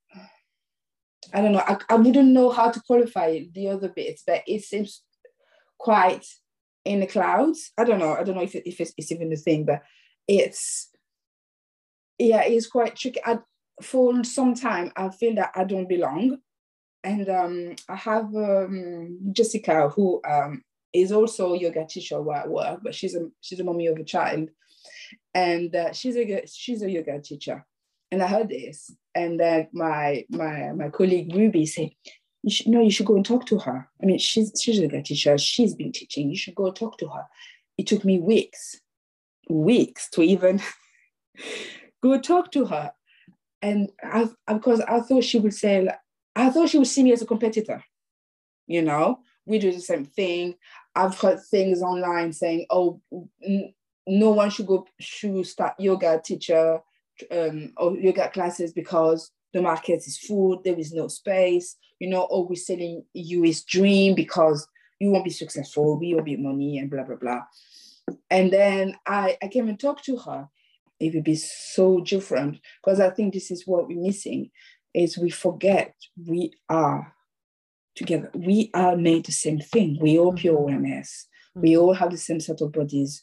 I 1.32 1.40
don't 1.40 1.52
know. 1.52 1.64
I, 1.66 1.78
I 1.88 1.94
wouldn't 1.94 2.28
know 2.28 2.50
how 2.50 2.70
to 2.70 2.82
qualify 2.86 3.40
the 3.54 3.68
other 3.68 3.88
bits 3.88 4.22
but 4.26 4.42
it 4.46 4.62
seems 4.64 5.02
quite 5.78 6.26
in 6.84 7.00
the 7.00 7.06
clouds 7.06 7.72
I 7.78 7.84
don't 7.84 7.98
know 7.98 8.14
I 8.14 8.24
don't 8.24 8.36
know 8.36 8.42
if, 8.42 8.54
it, 8.54 8.68
if 8.68 8.80
it's, 8.80 8.92
it's 8.96 9.12
even 9.12 9.32
a 9.32 9.36
thing 9.36 9.64
but 9.64 9.82
it's 10.28 10.92
yeah, 12.22 12.42
it's 12.42 12.66
quite 12.66 12.96
tricky. 12.96 13.20
I, 13.24 13.38
for 13.82 14.22
some 14.24 14.54
time, 14.54 14.92
I 14.96 15.08
feel 15.10 15.34
that 15.36 15.52
I 15.54 15.64
don't 15.64 15.88
belong. 15.88 16.38
And 17.04 17.28
um, 17.28 17.74
I 17.88 17.96
have 17.96 18.34
um, 18.36 19.18
Jessica, 19.32 19.88
who 19.88 20.20
um, 20.28 20.62
is 20.92 21.10
also 21.10 21.54
a 21.54 21.58
yoga 21.58 21.84
teacher 21.86 22.20
where 22.22 22.44
I 22.44 22.46
work, 22.46 22.80
but 22.84 22.94
she's 22.94 23.16
a 23.16 23.28
she's 23.40 23.58
a 23.58 23.64
mommy 23.64 23.88
of 23.88 23.96
a 23.96 24.04
child, 24.04 24.50
and 25.34 25.74
uh, 25.74 25.92
she's 25.92 26.16
a 26.16 26.46
she's 26.46 26.82
a 26.82 26.90
yoga 26.90 27.20
teacher. 27.20 27.66
And 28.12 28.22
I 28.22 28.28
heard 28.28 28.50
this, 28.50 28.94
and 29.16 29.40
then 29.40 29.68
my 29.72 30.24
my 30.30 30.72
my 30.72 30.90
colleague 30.90 31.34
Ruby 31.34 31.66
said, 31.66 31.90
"You 32.42 32.50
should 32.50 32.68
no, 32.68 32.80
you 32.80 32.90
should 32.90 33.06
go 33.06 33.16
and 33.16 33.24
talk 33.24 33.46
to 33.46 33.58
her. 33.58 33.88
I 34.02 34.06
mean, 34.06 34.18
she's 34.18 34.52
she's 34.60 34.78
a 34.78 34.82
yoga 34.82 35.02
teacher. 35.02 35.38
She's 35.38 35.74
been 35.74 35.92
teaching. 35.92 36.30
You 36.30 36.36
should 36.36 36.54
go 36.54 36.70
talk 36.70 36.98
to 36.98 37.08
her." 37.08 37.26
It 37.78 37.86
took 37.86 38.04
me 38.04 38.18
weeks, 38.18 38.80
weeks 39.48 40.08
to 40.10 40.22
even 40.22 40.60
go 42.02 42.20
talk 42.20 42.52
to 42.52 42.66
her. 42.66 42.92
And 43.60 43.90
I, 44.02 44.28
because 44.52 44.80
I 44.80 45.00
thought 45.00 45.24
she 45.24 45.38
would 45.38 45.54
say, 45.54 45.88
I 46.34 46.50
thought 46.50 46.68
she 46.68 46.78
would 46.78 46.88
see 46.88 47.04
me 47.04 47.12
as 47.12 47.22
a 47.22 47.26
competitor. 47.26 47.82
You 48.66 48.82
know, 48.82 49.20
we 49.46 49.58
do 49.58 49.72
the 49.72 49.80
same 49.80 50.04
thing. 50.04 50.56
I've 50.94 51.18
heard 51.18 51.40
things 51.40 51.82
online 51.82 52.32
saying, 52.32 52.66
oh, 52.70 53.00
no 54.06 54.30
one 54.30 54.50
should 54.50 54.66
go, 54.66 54.86
should 55.00 55.46
start 55.46 55.74
yoga 55.78 56.20
teacher 56.24 56.80
um, 57.30 57.72
or 57.76 57.96
yoga 57.96 58.28
classes 58.30 58.72
because 58.72 59.30
the 59.52 59.62
market 59.62 60.06
is 60.06 60.18
full, 60.18 60.60
there 60.62 60.78
is 60.78 60.92
no 60.92 61.08
space, 61.08 61.76
you 61.98 62.08
know, 62.08 62.22
or 62.22 62.46
we're 62.46 62.56
selling 62.56 63.04
you 63.12 63.42
his 63.42 63.64
dream 63.64 64.14
because 64.14 64.66
you 64.98 65.10
won't 65.10 65.24
be 65.24 65.30
successful, 65.30 65.98
we 65.98 66.14
won't 66.14 66.26
be 66.26 66.36
money 66.36 66.78
and 66.78 66.90
blah, 66.90 67.04
blah, 67.04 67.16
blah. 67.16 67.42
And 68.30 68.52
then 68.52 68.96
I, 69.06 69.36
I 69.42 69.48
came 69.48 69.68
and 69.68 69.78
talked 69.78 70.04
to 70.04 70.16
her 70.18 70.48
it 71.02 71.14
would 71.14 71.24
be 71.24 71.34
so 71.34 72.00
different 72.00 72.60
because 72.80 73.00
I 73.00 73.10
think 73.10 73.34
this 73.34 73.50
is 73.50 73.66
what 73.66 73.88
we're 73.88 74.00
missing 74.00 74.50
is 74.94 75.18
we 75.18 75.30
forget 75.30 75.94
we 76.16 76.52
are 76.68 77.12
together. 77.96 78.30
We 78.34 78.70
are 78.72 78.96
made 78.96 79.26
the 79.26 79.32
same 79.32 79.58
thing. 79.58 79.98
We 80.00 80.16
all 80.16 80.32
pure 80.32 80.54
mm-hmm. 80.54 80.62
awareness. 80.62 81.26
We 81.56 81.72
mm-hmm. 81.72 81.80
all 81.80 81.94
have 81.94 82.12
the 82.12 82.18
same 82.18 82.38
subtle 82.38 82.68
bodies. 82.68 83.22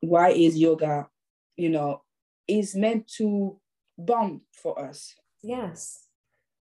Why 0.00 0.30
is 0.30 0.58
yoga, 0.58 1.08
you 1.56 1.70
know, 1.70 2.02
is 2.46 2.74
meant 2.74 3.10
to 3.16 3.58
bond 3.98 4.40
for 4.52 4.78
us. 4.78 5.14
Yes. 5.42 6.06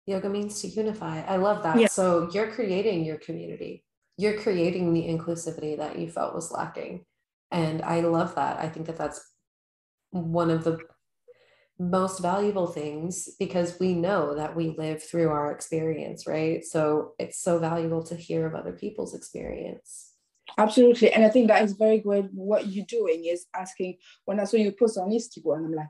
Yoga 0.07 0.29
means 0.29 0.61
to 0.61 0.69
unify. 0.69 1.23
I 1.23 1.37
love 1.37 1.63
that. 1.65 1.79
Yeah. 1.79 1.89
So 1.89 2.31
you're 2.33 2.53
creating 2.53 3.05
your 3.05 3.19
community. 3.19 3.85
You're 4.17 4.39
creating 4.39 4.93
the 4.93 5.03
inclusivity 5.03 5.77
that 5.77 5.99
you 5.99 6.09
felt 6.09 6.35
was 6.35 6.53
lacking 6.53 7.05
and 7.51 7.83
I 7.83 8.01
love 8.01 8.35
that. 8.35 8.59
I 8.59 8.69
think 8.69 8.87
that 8.87 8.99
that's 8.99 9.21
one 10.11 10.51
of 10.51 10.65
the 10.65 10.79
most 11.79 12.21
valuable 12.21 12.67
things 12.67 13.29
because 13.39 13.79
we 13.79 13.93
know 13.95 14.35
that 14.35 14.57
we 14.57 14.75
live 14.79 15.03
through 15.03 15.29
our 15.29 15.53
experience, 15.53 16.27
right? 16.27 16.65
So 16.65 17.13
it's 17.19 17.39
so 17.41 17.59
valuable 17.59 18.03
to 18.05 18.17
hear 18.17 18.47
of 18.47 18.55
other 18.55 18.73
people's 18.73 19.15
experience. 19.15 20.13
Absolutely. 20.59 21.13
And 21.13 21.25
I 21.25 21.29
think 21.29 21.49
that 21.49 21.63
is 21.63 21.73
very 21.73 21.99
great. 21.99 22.27
What 22.33 22.69
you're 22.69 22.87
doing 22.87 23.27
is 23.27 23.47
asking, 23.55 23.99
when 24.25 24.41
I 24.41 24.45
saw 24.45 24.57
you 24.57 24.73
post 24.73 24.97
on 24.97 25.11
Instagram, 25.11 25.67
I'm 25.67 25.73
like, 25.73 25.89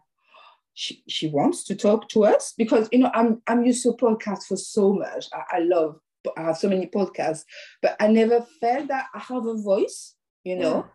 she, 0.76 1.02
she 1.08 1.26
wants 1.28 1.64
to 1.64 1.74
talk 1.74 2.06
to 2.10 2.26
us 2.26 2.52
because 2.56 2.86
you 2.92 2.98
know 2.98 3.10
I'm 3.14 3.42
I'm 3.46 3.64
used 3.64 3.82
to 3.84 3.92
podcasts 3.92 4.44
for 4.44 4.56
so 4.56 4.92
much. 4.92 5.24
I, 5.32 5.56
I 5.56 5.58
love 5.60 5.98
I 6.36 6.42
have 6.42 6.58
so 6.58 6.68
many 6.68 6.86
podcasts, 6.86 7.44
but 7.80 7.96
I 7.98 8.08
never 8.08 8.44
felt 8.60 8.88
that 8.88 9.06
I 9.14 9.18
have 9.20 9.46
a 9.46 9.54
voice, 9.54 10.14
you 10.44 10.56
know. 10.56 10.74
Yeah. 10.74 10.90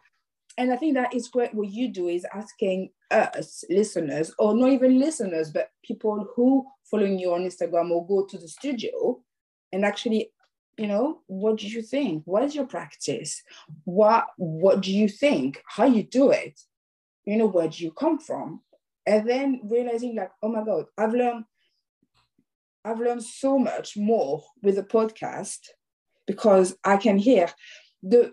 And 0.57 0.73
I 0.73 0.75
think 0.75 0.95
that 0.95 1.15
is 1.15 1.29
great. 1.29 1.53
What 1.53 1.71
you 1.71 1.87
do 1.87 2.09
is 2.09 2.27
asking 2.33 2.91
us 3.09 3.63
listeners, 3.69 4.33
or 4.37 4.53
not 4.53 4.69
even 4.69 4.99
listeners, 4.99 5.49
but 5.49 5.71
people 5.83 6.27
who 6.35 6.67
following 6.83 7.17
you 7.17 7.33
on 7.33 7.41
Instagram 7.41 7.89
or 7.89 8.05
go 8.05 8.25
to 8.25 8.37
the 8.37 8.47
studio 8.47 9.19
and 9.71 9.83
actually 9.83 10.31
you 10.77 10.87
know 10.87 11.19
what 11.27 11.57
do 11.57 11.67
you 11.67 11.81
think 11.81 12.23
what 12.25 12.43
is 12.43 12.55
your 12.55 12.65
practice 12.65 13.43
what 13.83 14.25
what 14.37 14.81
do 14.81 14.91
you 14.91 15.07
think 15.07 15.61
how 15.67 15.85
you 15.85 16.01
do 16.01 16.31
it 16.31 16.59
you 17.25 17.37
know 17.37 17.45
where 17.45 17.67
do 17.67 17.83
you 17.83 17.91
come 17.91 18.17
from 18.17 18.61
and 19.05 19.27
then 19.27 19.61
realizing 19.63 20.15
like 20.15 20.31
oh 20.43 20.49
my 20.49 20.63
god 20.63 20.85
i've 20.97 21.13
learned 21.13 21.43
i've 22.85 22.99
learned 22.99 23.23
so 23.23 23.57
much 23.57 23.97
more 23.97 24.43
with 24.61 24.75
the 24.75 24.83
podcast 24.83 25.59
because 26.27 26.75
i 26.83 26.97
can 26.97 27.17
hear 27.17 27.49
the 28.03 28.31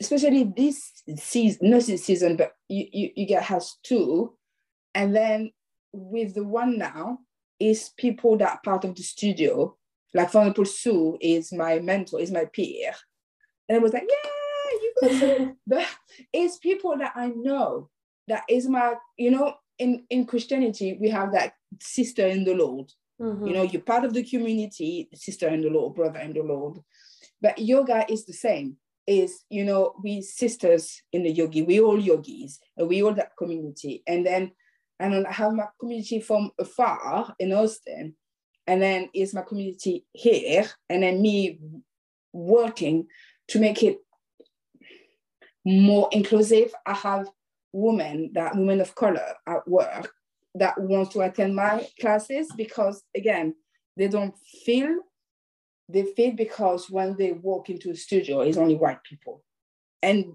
especially 0.00 0.44
this 0.56 1.02
season 1.16 1.70
not 1.70 1.82
this 1.82 2.04
season 2.04 2.36
but 2.36 2.52
you, 2.68 2.86
you, 2.92 3.10
you 3.16 3.26
get 3.26 3.42
has 3.42 3.76
two 3.82 4.34
and 4.94 5.14
then 5.14 5.50
with 5.92 6.34
the 6.34 6.44
one 6.44 6.78
now 6.78 7.18
is 7.58 7.90
people 7.96 8.36
that 8.38 8.62
part 8.62 8.84
of 8.84 8.94
the 8.94 9.02
studio. 9.02 9.76
Like 10.14 10.30
for 10.30 10.38
example 10.38 10.64
sue 10.64 11.18
is 11.20 11.52
my 11.52 11.78
mentor 11.78 12.20
is 12.20 12.30
my 12.30 12.46
peer. 12.46 12.92
And 13.68 13.76
it 13.76 13.82
was 13.82 13.92
like 13.92 14.08
yeah 14.08 14.70
you 14.72 14.94
can 15.00 15.56
but 15.66 15.86
it's 16.32 16.58
people 16.58 16.96
that 16.98 17.12
i 17.14 17.28
know 17.28 17.88
that 18.28 18.44
is 18.48 18.68
my, 18.68 18.94
you 19.16 19.30
know, 19.30 19.54
in, 19.78 20.04
in 20.10 20.26
Christianity, 20.26 20.98
we 21.00 21.08
have 21.10 21.32
that 21.32 21.54
sister 21.80 22.26
in 22.26 22.44
the 22.44 22.54
Lord. 22.54 22.90
Mm-hmm. 23.20 23.46
You 23.46 23.54
know, 23.54 23.62
you're 23.62 23.82
part 23.82 24.04
of 24.04 24.12
the 24.12 24.22
community, 24.22 25.08
sister 25.14 25.48
in 25.48 25.62
the 25.62 25.70
Lord, 25.70 25.94
brother 25.94 26.20
in 26.20 26.32
the 26.32 26.42
Lord. 26.42 26.78
But 27.40 27.58
yoga 27.58 28.04
is 28.10 28.24
the 28.26 28.32
same. 28.32 28.76
Is 29.06 29.44
you 29.50 29.64
know, 29.64 29.94
we 30.02 30.20
sisters 30.20 31.00
in 31.12 31.22
the 31.22 31.30
yogi, 31.30 31.62
we 31.62 31.80
all 31.80 32.00
yogis, 32.00 32.58
and 32.76 32.88
we 32.88 33.04
all 33.04 33.14
that 33.14 33.36
community. 33.38 34.02
And 34.06 34.26
then 34.26 34.50
and 34.98 35.26
I 35.26 35.32
have 35.32 35.52
my 35.52 35.66
community 35.78 36.20
from 36.20 36.50
afar 36.58 37.34
in 37.38 37.52
Austin, 37.52 38.16
and 38.66 38.82
then 38.82 39.08
is 39.14 39.34
my 39.34 39.42
community 39.42 40.06
here, 40.12 40.66
and 40.88 41.02
then 41.02 41.22
me 41.22 41.60
working 42.32 43.06
to 43.48 43.60
make 43.60 43.82
it 43.82 43.98
more 45.64 46.08
inclusive. 46.12 46.74
I 46.84 46.94
have 46.94 47.28
women, 47.76 48.30
that 48.34 48.56
women 48.56 48.80
of 48.80 48.94
color 48.94 49.34
at 49.46 49.68
work 49.68 50.10
that 50.54 50.80
want 50.80 51.10
to 51.10 51.20
attend 51.20 51.54
my 51.54 51.86
classes 52.00 52.50
because 52.56 53.02
again, 53.14 53.54
they 53.96 54.08
don't 54.08 54.34
feel 54.64 55.00
they 55.88 56.02
feel 56.02 56.32
because 56.32 56.90
when 56.90 57.16
they 57.16 57.32
walk 57.32 57.70
into 57.70 57.90
a 57.90 57.94
studio, 57.94 58.40
it's 58.40 58.56
only 58.56 58.74
white 58.74 59.04
people 59.04 59.44
and 60.02 60.32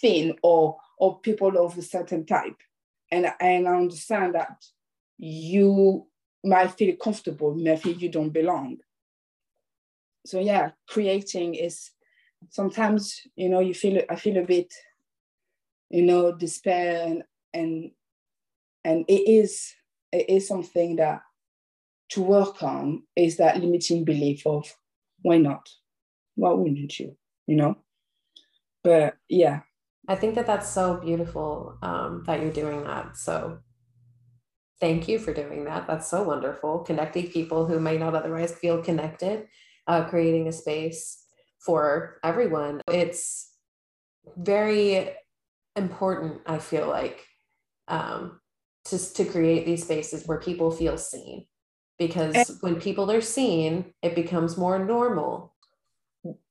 thin 0.00 0.34
or 0.42 0.78
or 0.98 1.20
people 1.20 1.56
of 1.64 1.76
a 1.78 1.82
certain 1.82 2.26
type. 2.26 2.56
And, 3.12 3.32
and 3.40 3.68
I 3.68 3.76
understand 3.76 4.34
that 4.34 4.64
you 5.18 6.06
might 6.44 6.72
feel 6.72 6.96
comfortable, 6.96 7.56
you 7.56 7.64
might 7.64 7.82
feel 7.82 7.96
you 7.96 8.08
don't 8.08 8.30
belong. 8.30 8.78
So 10.26 10.40
yeah, 10.40 10.70
creating 10.88 11.54
is 11.54 11.90
sometimes, 12.48 13.20
you 13.36 13.48
know, 13.48 13.60
you 13.60 13.74
feel 13.74 14.02
I 14.08 14.16
feel 14.16 14.38
a 14.38 14.44
bit 14.44 14.72
you 15.90 16.02
know, 16.02 16.32
despair 16.32 17.06
and 17.06 17.22
and 17.52 17.90
and 18.84 19.04
it 19.08 19.28
is 19.28 19.74
it 20.12 20.28
is 20.28 20.48
something 20.48 20.96
that 20.96 21.22
to 22.10 22.22
work 22.22 22.62
on 22.62 23.02
is 23.16 23.36
that 23.36 23.60
limiting 23.60 24.04
belief 24.04 24.46
of 24.46 24.74
why 25.22 25.38
not? 25.38 25.68
Why 26.34 26.52
wouldn't 26.52 26.98
you? 26.98 27.16
You 27.46 27.56
know? 27.56 27.76
But 28.82 29.16
yeah. 29.28 29.60
I 30.08 30.16
think 30.16 30.34
that 30.34 30.46
that's 30.46 30.68
so 30.68 30.96
beautiful 30.96 31.78
um, 31.82 32.24
that 32.26 32.40
you're 32.40 32.52
doing 32.52 32.82
that. 32.84 33.16
So 33.16 33.58
thank 34.80 35.06
you 35.06 35.18
for 35.18 35.32
doing 35.32 35.64
that. 35.64 35.86
That's 35.86 36.08
so 36.08 36.22
wonderful. 36.22 36.80
Connecting 36.80 37.28
people 37.28 37.66
who 37.66 37.78
may 37.78 37.96
not 37.98 38.14
otherwise 38.14 38.52
feel 38.52 38.82
connected, 38.82 39.46
uh, 39.86 40.04
creating 40.04 40.48
a 40.48 40.52
space 40.52 41.22
for 41.64 42.18
everyone. 42.24 42.80
It's 42.88 43.52
very 44.36 45.10
important 45.76 46.40
i 46.46 46.58
feel 46.58 46.88
like 46.88 47.26
um, 47.88 48.40
to, 48.86 49.14
to 49.14 49.24
create 49.24 49.66
these 49.66 49.82
spaces 49.82 50.26
where 50.26 50.38
people 50.38 50.70
feel 50.70 50.96
seen. 50.96 51.46
Because 51.98 52.34
and 52.34 52.58
when 52.62 52.80
people 52.80 53.10
are 53.10 53.20
seen 53.20 53.92
it 54.02 54.14
becomes 54.14 54.56
more 54.56 54.78
normal. 54.78 55.54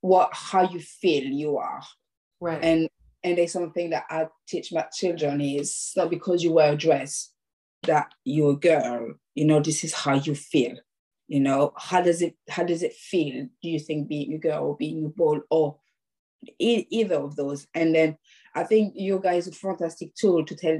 What 0.01 0.29
how 0.31 0.69
you 0.69 0.79
feel 0.79 1.23
you 1.23 1.57
are. 1.57 1.81
Right. 2.39 2.63
And 2.63 2.89
and 3.23 3.37
there's 3.37 3.51
something 3.51 3.89
that 3.89 4.05
i 4.09 4.27
teach 4.47 4.71
my 4.71 4.85
children 4.93 5.41
is 5.41 5.91
not 5.97 6.09
because 6.09 6.41
you 6.41 6.53
wear 6.53 6.71
a 6.71 6.77
dress 6.77 7.33
that 7.83 8.13
you're 8.23 8.53
a 8.53 8.55
girl 8.55 9.13
you 9.35 9.43
know 9.45 9.59
this 9.59 9.83
is 9.83 9.93
how 9.93 10.13
you 10.13 10.35
feel. 10.35 10.75
You 11.27 11.39
know 11.39 11.73
how 11.77 12.01
does 12.01 12.21
it 12.21 12.35
how 12.47 12.63
does 12.63 12.83
it 12.83 12.93
feel 12.93 13.47
do 13.61 13.69
you 13.69 13.79
think 13.79 14.07
being 14.07 14.33
a 14.33 14.37
girl 14.37 14.65
or 14.67 14.77
being 14.77 15.05
a 15.05 15.09
boy 15.09 15.39
or 15.49 15.77
e- 16.59 16.85
either 16.89 17.15
of 17.15 17.35
those? 17.35 17.67
And 17.73 17.95
then 17.95 18.17
I 18.55 18.63
think 18.63 18.93
yoga 18.95 19.31
is 19.31 19.47
a 19.47 19.51
fantastic 19.51 20.15
tool 20.15 20.45
to 20.45 20.55
tell, 20.55 20.79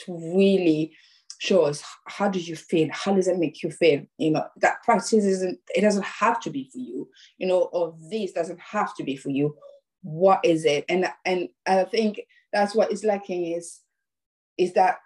to 0.00 0.34
really 0.36 0.94
show 1.38 1.62
us 1.62 1.82
how 2.06 2.28
do 2.28 2.38
you 2.38 2.54
feel, 2.54 2.88
how 2.92 3.14
does 3.14 3.26
it 3.26 3.38
make 3.38 3.62
you 3.62 3.70
feel. 3.70 4.02
You 4.18 4.32
know 4.32 4.46
that 4.58 4.82
practice 4.84 5.24
isn't. 5.24 5.58
It 5.74 5.80
doesn't 5.80 6.04
have 6.04 6.40
to 6.42 6.50
be 6.50 6.70
for 6.72 6.78
you. 6.78 7.08
You 7.38 7.48
know, 7.48 7.62
or 7.72 7.96
this 8.10 8.32
doesn't 8.32 8.60
have 8.60 8.94
to 8.96 9.04
be 9.04 9.16
for 9.16 9.30
you. 9.30 9.56
What 10.02 10.40
is 10.44 10.64
it? 10.64 10.84
And 10.88 11.06
and 11.24 11.48
I 11.66 11.84
think 11.84 12.20
that's 12.52 12.74
what 12.74 12.92
is 12.92 13.04
lacking 13.04 13.46
is 13.46 13.80
is 14.58 14.72
that 14.74 14.98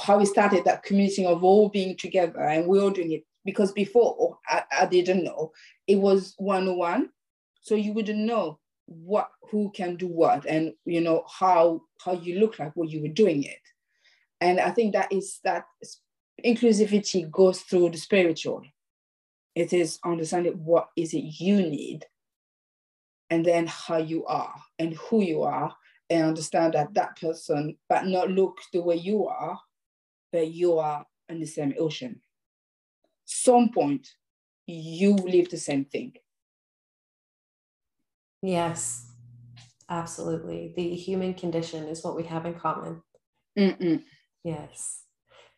how 0.00 0.18
we 0.18 0.26
started 0.26 0.64
that 0.64 0.82
community 0.82 1.26
of 1.26 1.42
all 1.42 1.68
being 1.68 1.96
together 1.96 2.40
and 2.40 2.66
we're 2.66 2.82
all 2.82 2.90
doing 2.90 3.12
it 3.12 3.24
because 3.44 3.72
before 3.72 4.38
I, 4.46 4.62
I 4.80 4.86
didn't 4.86 5.24
know 5.24 5.52
it 5.86 5.96
was 5.96 6.34
one 6.36 6.68
on 6.68 6.76
one 6.76 7.08
so 7.62 7.74
you 7.74 7.92
wouldn't 7.92 8.18
know 8.18 8.59
what 8.90 9.30
who 9.50 9.70
can 9.70 9.94
do 9.94 10.08
what 10.08 10.44
and 10.46 10.72
you 10.84 11.00
know 11.00 11.24
how 11.28 11.80
how 12.04 12.12
you 12.12 12.40
look 12.40 12.58
like 12.58 12.74
what 12.74 12.90
you 12.90 13.00
were 13.00 13.08
doing 13.08 13.44
it. 13.44 13.60
And 14.40 14.58
i 14.58 14.70
think 14.70 14.92
that 14.94 15.12
is 15.12 15.38
that 15.44 15.64
inclusivity 16.44 17.30
goes 17.30 17.60
through 17.60 17.90
the 17.90 17.98
spiritual. 17.98 18.62
It 19.54 19.72
is 19.72 19.98
understanding 20.04 20.54
what 20.64 20.88
is 20.96 21.14
it 21.14 21.40
you 21.40 21.56
need 21.56 22.04
and 23.30 23.44
then 23.44 23.66
how 23.68 23.98
you 23.98 24.26
are 24.26 24.54
and 24.78 24.94
who 24.94 25.22
you 25.22 25.42
are 25.42 25.72
and 26.08 26.26
understand 26.26 26.74
that 26.74 26.94
that 26.94 27.20
person 27.20 27.76
but 27.88 28.06
not 28.06 28.30
look 28.30 28.58
the 28.72 28.80
way 28.80 28.96
you 28.96 29.28
are 29.28 29.58
but 30.32 30.48
you 30.48 30.78
are 30.78 31.06
in 31.28 31.38
the 31.38 31.46
same 31.46 31.74
ocean. 31.78 32.20
Some 33.24 33.70
point 33.70 34.08
you 34.66 35.14
live 35.14 35.48
the 35.48 35.58
same 35.58 35.84
thing 35.84 36.14
Yes, 38.42 39.06
absolutely. 39.88 40.72
The 40.76 40.94
human 40.94 41.34
condition 41.34 41.84
is 41.84 42.02
what 42.02 42.16
we 42.16 42.24
have 42.24 42.46
in 42.46 42.54
common. 42.54 43.02
Mm-mm. 43.58 44.02
Yes. 44.44 45.04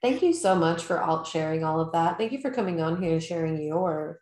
Thank 0.01 0.23
you 0.23 0.33
so 0.33 0.57
much 0.57 0.83
for 0.83 1.01
all 1.01 1.25
sharing 1.25 1.63
all 1.63 1.81
of 1.81 1.93
that. 1.93 2.19
Thank 2.19 2.33
you 2.33 2.41
for 2.41 2.51
coming 2.51 2.81
on 2.81 3.01
here 3.01 3.13
and 3.13 3.23
sharing 3.23 3.63
your 3.63 4.21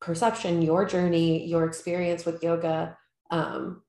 perception, 0.00 0.60
your 0.60 0.84
journey, 0.84 1.46
your 1.46 1.64
experience 1.64 2.24
with 2.24 2.42
yoga. 2.42 2.96
Um, 3.30 3.82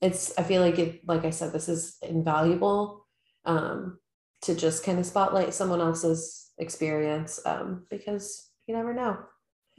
it's 0.00 0.32
I 0.38 0.44
feel 0.44 0.62
like 0.62 0.78
it, 0.78 1.00
like 1.06 1.24
I 1.24 1.30
said, 1.30 1.52
this 1.52 1.68
is 1.68 1.96
invaluable 2.02 3.06
um, 3.44 3.98
to 4.42 4.54
just 4.54 4.84
kind 4.84 5.00
of 5.00 5.06
spotlight 5.06 5.52
someone 5.52 5.80
else's 5.80 6.52
experience 6.58 7.40
um, 7.44 7.86
because 7.90 8.50
you 8.66 8.76
never 8.76 8.94
know. 8.94 9.18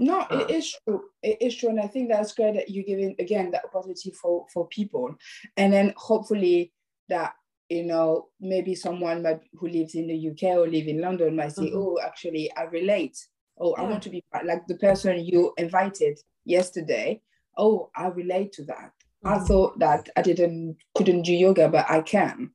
No, 0.02 0.26
it 0.32 0.50
is 0.50 0.76
true. 0.84 1.04
It 1.22 1.38
is 1.42 1.56
true. 1.56 1.70
And 1.70 1.80
I 1.80 1.88
think 1.88 2.10
that's 2.10 2.34
great 2.34 2.56
that 2.56 2.70
you're 2.70 2.84
giving 2.84 3.16
again 3.20 3.52
that 3.52 3.66
opportunity 3.66 4.12
for 4.12 4.46
for 4.54 4.68
people. 4.68 5.16
And 5.58 5.72
then 5.72 5.94
hopefully 5.96 6.74
that 7.08 7.34
you 7.72 7.86
know, 7.86 8.28
maybe 8.42 8.76
someone 8.76 9.24
might, 9.24 9.40
who 9.54 9.70
lives 9.70 9.96
in 9.96 10.08
the 10.08 10.30
UK 10.30 10.58
or 10.58 10.68
live 10.68 10.88
in 10.88 11.00
London 11.00 11.38
might 11.38 11.54
say, 11.54 11.68
mm-hmm. 11.68 11.78
oh, 11.78 12.00
actually, 12.04 12.52
I 12.58 12.64
relate. 12.64 13.18
Oh, 13.58 13.74
yeah. 13.78 13.84
I 13.84 13.90
want 13.90 14.04
to 14.04 14.10
be 14.10 14.22
like 14.44 14.68
the 14.68 14.76
person 14.76 15.24
you 15.24 15.54
invited 15.58 16.20
yesterday. 16.44 17.22
Oh, 17.58 17.90
I 17.96 18.08
relate 18.08 18.52
to 18.54 18.66
that. 18.66 18.92
Mm-hmm. 19.24 19.28
I 19.30 19.40
thought 19.46 19.80
that 19.80 20.10
I 20.18 20.22
didn't 20.22 20.78
couldn't 20.96 21.22
do 21.22 21.34
yoga, 21.34 21.70
but 21.70 21.90
I 21.90 22.02
can. 22.02 22.52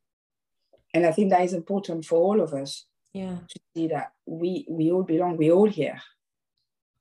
And 0.93 1.03
I 1.03 1.11
think 1.11 1.31
that 1.31 1.41
is 1.41 1.53
important 1.53 2.05
for 2.05 2.19
all 2.19 2.39
of 2.39 2.53
us. 2.53 2.85
Yeah. 3.11 3.37
To 3.49 3.59
see 3.75 3.87
that 3.87 4.11
we 4.27 4.67
we 4.69 4.91
all 4.91 5.03
belong, 5.03 5.37
we 5.37 5.51
all 5.51 5.69
here. 5.69 5.99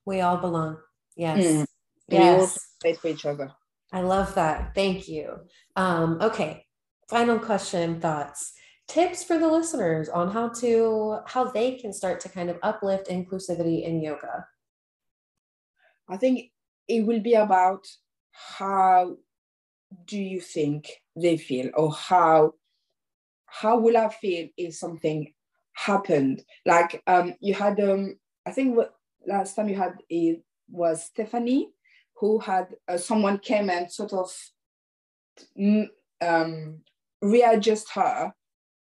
We 0.06 0.20
all 0.20 0.38
belong. 0.38 0.78
Yes. 1.16 1.44
Mm. 1.44 1.66
Yes. 2.08 2.58
All 2.84 2.94
for 2.94 3.08
each 3.08 3.26
other. 3.26 3.52
I 3.92 4.00
love 4.00 4.34
that. 4.36 4.74
Thank 4.74 5.08
you. 5.08 5.40
Um, 5.74 6.18
okay, 6.20 6.66
final 7.08 7.38
question, 7.38 8.00
thoughts, 8.00 8.52
tips 8.88 9.24
for 9.24 9.38
the 9.38 9.48
listeners 9.48 10.08
on 10.08 10.30
how 10.30 10.48
to 10.60 11.18
how 11.26 11.44
they 11.44 11.76
can 11.76 11.92
start 11.92 12.20
to 12.20 12.28
kind 12.28 12.50
of 12.50 12.58
uplift 12.62 13.08
inclusivity 13.08 13.84
in 13.84 14.00
yoga. 14.00 14.46
I 16.08 16.16
think 16.16 16.50
it 16.88 17.04
will 17.04 17.20
be 17.20 17.34
about 17.34 17.86
how 18.30 19.16
do 20.04 20.18
you 20.18 20.40
think 20.40 20.90
they 21.16 21.36
feel 21.36 21.70
or 21.74 21.92
how 21.92 22.54
how 23.46 23.78
will 23.78 23.96
I 23.96 24.08
feel 24.08 24.48
if 24.56 24.74
something 24.74 25.32
happened? 25.72 26.44
Like 26.64 27.02
um, 27.06 27.34
you 27.40 27.54
had 27.54 27.80
um, 27.80 28.18
I 28.44 28.50
think 28.50 28.76
what 28.76 28.95
last 29.26 29.54
time 29.54 29.68
you 29.68 29.76
had 29.76 29.94
it 30.08 30.42
was 30.68 31.04
Stephanie 31.04 31.70
who 32.16 32.38
had 32.38 32.68
uh, 32.88 32.96
someone 32.96 33.38
came 33.38 33.70
and 33.70 33.90
sort 33.90 34.12
of 34.12 34.32
mm, 35.58 35.86
um, 36.20 36.80
readjust 37.20 37.90
her 37.94 38.32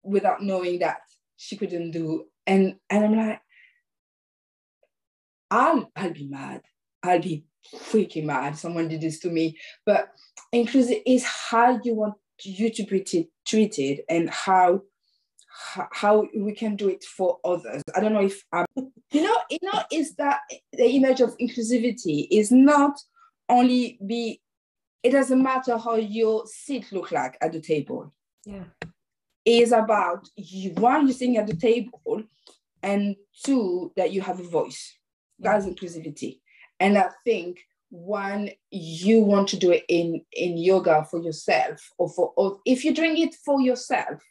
without 0.03 0.41
knowing 0.41 0.79
that 0.79 0.99
she 1.35 1.57
couldn't 1.57 1.91
do 1.91 2.25
and 2.47 2.75
and 2.89 3.05
I'm 3.05 3.15
like 3.15 3.41
I'll 5.51 5.91
I'll 5.95 6.13
be 6.13 6.27
mad. 6.27 6.61
I'll 7.03 7.21
be 7.21 7.45
freaking 7.73 8.25
mad. 8.25 8.57
Someone 8.57 8.87
did 8.87 9.01
this 9.01 9.19
to 9.19 9.29
me. 9.29 9.57
But 9.85 10.09
inclusive 10.51 10.97
is 11.05 11.23
how 11.23 11.79
you 11.83 11.95
want 11.95 12.15
you 12.43 12.71
to 12.71 12.83
be 12.83 13.29
treated 13.45 14.01
and 14.09 14.29
how 14.29 14.81
how 15.91 16.27
we 16.35 16.53
can 16.53 16.75
do 16.75 16.89
it 16.89 17.03
for 17.03 17.39
others. 17.43 17.81
I 17.95 17.99
don't 17.99 18.13
know 18.13 18.23
if 18.25 18.43
um, 18.53 18.65
you 19.11 19.23
know, 19.23 19.37
you 19.49 19.59
know, 19.61 19.83
is 19.91 20.15
that 20.15 20.41
the 20.73 20.89
image 20.89 21.21
of 21.21 21.37
inclusivity 21.37 22.27
is 22.31 22.51
not 22.51 22.99
only 23.47 23.99
be. 24.05 24.41
It 25.01 25.11
doesn't 25.11 25.41
matter 25.41 25.77
how 25.77 25.95
your 25.95 26.45
seat 26.45 26.91
look 26.91 27.11
like 27.11 27.37
at 27.41 27.53
the 27.53 27.61
table. 27.61 28.13
Yeah, 28.45 28.65
it 29.45 29.63
is 29.63 29.71
about 29.71 30.27
you, 30.35 30.71
one 30.71 31.07
you 31.07 31.13
sitting 31.13 31.37
at 31.37 31.47
the 31.47 31.55
table, 31.55 32.23
and 32.83 33.15
two 33.43 33.91
that 33.95 34.11
you 34.11 34.21
have 34.21 34.39
a 34.39 34.43
voice. 34.43 34.97
Yeah. 35.37 35.53
That's 35.53 35.65
inclusivity, 35.65 36.39
and 36.79 36.97
I 36.97 37.09
think 37.23 37.59
one 37.89 38.51
you 38.69 39.21
want 39.21 39.47
to 39.49 39.57
do 39.57 39.71
it 39.71 39.83
in 39.89 40.21
in 40.33 40.57
yoga 40.57 41.05
for 41.09 41.19
yourself 41.21 41.79
or 41.97 42.07
for 42.09 42.33
or 42.37 42.59
if 42.65 42.85
you're 42.85 42.93
doing 42.93 43.17
it 43.17 43.33
for 43.43 43.61
yourself 43.61 44.21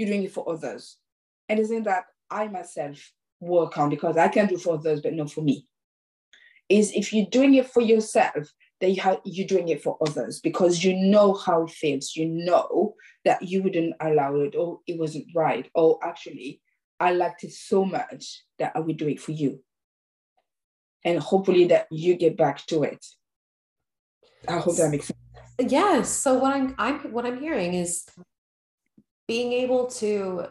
you're 0.00 0.08
doing 0.08 0.24
it 0.24 0.32
for 0.32 0.50
others 0.50 0.96
and 1.48 1.60
it's 1.60 1.70
in 1.70 1.82
that 1.82 2.04
i 2.30 2.48
myself 2.48 3.12
work 3.40 3.76
on 3.78 3.90
because 3.90 4.16
i 4.16 4.28
can 4.28 4.46
do 4.46 4.56
for 4.56 4.74
others 4.74 5.00
but 5.00 5.12
not 5.14 5.30
for 5.30 5.42
me 5.42 5.66
is 6.68 6.92
if 6.92 7.12
you're 7.12 7.26
doing 7.26 7.54
it 7.54 7.66
for 7.66 7.82
yourself 7.82 8.52
then 8.80 8.94
you 8.94 9.00
have, 9.02 9.20
you're 9.24 9.46
doing 9.46 9.68
it 9.68 9.82
for 9.82 9.98
others 10.06 10.40
because 10.40 10.82
you 10.82 10.94
know 10.96 11.34
how 11.34 11.64
it 11.64 11.70
feels 11.70 12.16
you 12.16 12.26
know 12.26 12.94
that 13.24 13.42
you 13.42 13.62
wouldn't 13.62 13.94
allow 14.00 14.34
it 14.36 14.54
or 14.54 14.80
it 14.86 14.98
wasn't 14.98 15.26
right 15.34 15.70
or 15.74 15.98
actually 16.02 16.60
i 16.98 17.12
liked 17.12 17.44
it 17.44 17.52
so 17.52 17.84
much 17.84 18.42
that 18.58 18.72
i 18.74 18.80
would 18.80 18.96
do 18.96 19.08
it 19.08 19.20
for 19.20 19.32
you 19.32 19.60
and 21.04 21.18
hopefully 21.18 21.66
that 21.66 21.86
you 21.90 22.14
get 22.16 22.36
back 22.36 22.64
to 22.66 22.82
it. 22.82 23.04
I 24.48 24.58
hope 24.58 24.76
that 24.76 24.90
makes 24.90 25.06
sense. 25.06 25.18
Yes. 25.58 26.08
So 26.08 26.34
what 26.34 26.54
I'm 26.54 26.74
I'm 26.78 26.98
what 27.12 27.26
I'm 27.26 27.38
hearing 27.38 27.74
is 27.74 28.06
being 29.30 29.52
able 29.52 29.86
to 29.86 30.44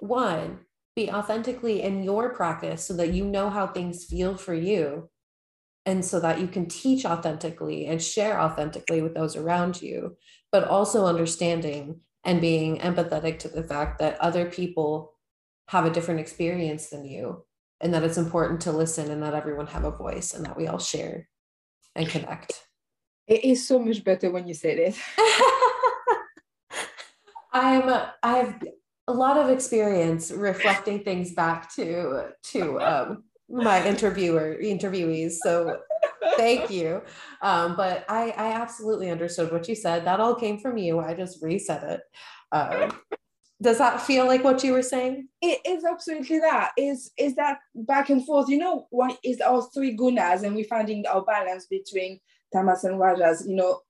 one 0.00 0.58
be 0.96 1.08
authentically 1.08 1.82
in 1.82 2.02
your 2.02 2.34
practice 2.34 2.84
so 2.84 2.92
that 2.96 3.12
you 3.12 3.24
know 3.24 3.48
how 3.48 3.68
things 3.68 4.04
feel 4.04 4.36
for 4.36 4.52
you 4.52 5.08
and 5.84 6.04
so 6.04 6.18
that 6.18 6.40
you 6.40 6.48
can 6.48 6.66
teach 6.66 7.04
authentically 7.04 7.86
and 7.86 8.02
share 8.02 8.40
authentically 8.40 9.00
with 9.00 9.14
those 9.14 9.36
around 9.36 9.80
you 9.80 10.16
but 10.50 10.64
also 10.64 11.06
understanding 11.06 12.00
and 12.24 12.40
being 12.40 12.78
empathetic 12.78 13.38
to 13.38 13.48
the 13.48 13.62
fact 13.62 14.00
that 14.00 14.20
other 14.20 14.50
people 14.50 15.12
have 15.68 15.86
a 15.86 15.90
different 15.90 16.18
experience 16.18 16.88
than 16.88 17.04
you 17.04 17.44
and 17.80 17.94
that 17.94 18.02
it's 18.02 18.18
important 18.18 18.60
to 18.60 18.72
listen 18.72 19.08
and 19.08 19.22
that 19.22 19.34
everyone 19.34 19.68
have 19.68 19.84
a 19.84 19.96
voice 19.96 20.34
and 20.34 20.44
that 20.44 20.56
we 20.56 20.66
all 20.66 20.80
share 20.80 21.28
and 21.94 22.08
connect. 22.08 22.66
It 23.28 23.44
is 23.44 23.68
so 23.68 23.78
much 23.78 24.02
better 24.02 24.32
when 24.32 24.48
you 24.48 24.54
say 24.54 24.74
this. 24.74 25.00
I'm 27.56 27.88
I 28.22 28.36
have 28.36 28.62
a 29.08 29.12
lot 29.12 29.38
of 29.38 29.48
experience 29.50 30.30
reflecting 30.30 31.02
things 31.02 31.32
back 31.32 31.74
to 31.76 32.32
to 32.52 32.80
um, 32.80 33.24
my 33.48 33.86
interviewer 33.86 34.56
interviewees. 34.62 35.32
So 35.42 35.78
thank 36.36 36.70
you. 36.70 37.02
Um, 37.40 37.76
but 37.76 38.04
I, 38.08 38.30
I 38.36 38.52
absolutely 38.52 39.10
understood 39.10 39.52
what 39.52 39.68
you 39.68 39.74
said. 39.74 40.04
That 40.04 40.20
all 40.20 40.34
came 40.34 40.58
from 40.58 40.76
you. 40.76 41.00
I 41.00 41.14
just 41.14 41.42
reset 41.42 41.82
it. 41.82 42.00
Um, 42.52 42.92
does 43.62 43.78
that 43.78 44.02
feel 44.02 44.26
like 44.26 44.44
what 44.44 44.62
you 44.62 44.72
were 44.72 44.82
saying 44.82 45.28
it 45.40 45.60
is 45.66 45.82
absolutely 45.82 46.38
that 46.38 46.72
is 46.76 47.10
is 47.16 47.34
that 47.36 47.56
back 47.74 48.10
and 48.10 48.24
forth 48.26 48.50
you 48.50 48.58
know 48.58 48.86
what 48.90 49.18
is 49.24 49.40
our 49.40 49.62
three 49.72 49.96
gunas 49.96 50.42
and 50.42 50.54
we're 50.54 50.64
finding 50.64 51.06
our 51.06 51.24
balance 51.24 51.66
between 51.66 52.20
tamas 52.52 52.84
and 52.84 53.00
rajas 53.00 53.46
you 53.48 53.56
know 53.56 53.80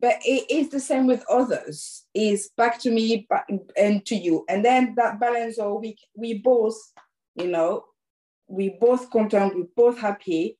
but 0.00 0.16
it 0.24 0.50
is 0.50 0.68
the 0.70 0.80
same 0.80 1.06
with 1.06 1.24
others 1.30 2.04
is 2.14 2.50
back 2.56 2.78
to 2.80 2.90
me 2.90 3.26
back 3.28 3.48
and 3.76 4.04
to 4.04 4.14
you 4.14 4.44
and 4.48 4.64
then 4.64 4.94
that 4.96 5.18
balance 5.18 5.58
or 5.58 5.80
we 5.80 5.96
we 6.14 6.38
both 6.38 6.76
you 7.34 7.48
know 7.48 7.84
we 8.48 8.76
both 8.80 9.10
content 9.10 9.54
we 9.54 9.64
both 9.76 9.98
happy 9.98 10.58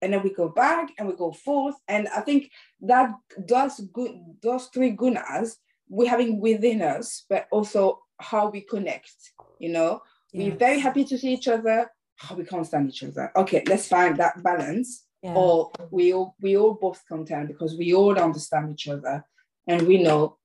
and 0.00 0.12
then 0.12 0.22
we 0.22 0.32
go 0.32 0.48
back 0.48 0.90
and 0.98 1.08
we 1.08 1.14
go 1.14 1.32
forth 1.32 1.74
and 1.88 2.08
i 2.08 2.20
think 2.20 2.50
that 2.80 3.10
does 3.46 3.80
good 3.92 4.12
those 4.42 4.66
three 4.66 4.96
gunas 4.96 5.56
we're 5.92 6.08
having 6.08 6.40
within 6.40 6.80
us, 6.80 7.24
but 7.28 7.46
also 7.52 8.00
how 8.18 8.48
we 8.48 8.62
connect. 8.62 9.12
You 9.58 9.72
know, 9.72 10.00
yes. 10.32 10.50
we're 10.50 10.56
very 10.56 10.80
happy 10.80 11.04
to 11.04 11.18
see 11.18 11.34
each 11.34 11.48
other. 11.48 11.90
How 12.16 12.34
we 12.34 12.44
can't 12.44 12.66
stand 12.66 12.88
each 12.88 13.02
other. 13.04 13.30
Okay, 13.36 13.62
let's 13.68 13.88
find 13.88 14.16
that 14.16 14.42
balance. 14.42 15.04
Yeah. 15.22 15.34
Or 15.34 15.70
we 15.90 16.12
all 16.12 16.34
we 16.40 16.56
all 16.56 16.74
both 16.74 17.02
content 17.06 17.48
because 17.48 17.76
we 17.76 17.94
all 17.94 18.18
understand 18.18 18.72
each 18.72 18.88
other 18.88 19.24
and 19.68 19.86
we 19.86 20.02
know 20.02 20.38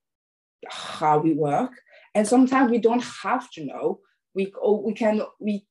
how 0.69 1.17
we 1.17 1.33
work. 1.33 1.71
And 2.13 2.27
sometimes 2.27 2.71
we 2.71 2.77
don't 2.77 3.03
have 3.23 3.49
to 3.51 3.65
know. 3.65 3.99
We 4.35 4.53
we 4.83 4.93
can 4.93 5.21
we 5.39 5.65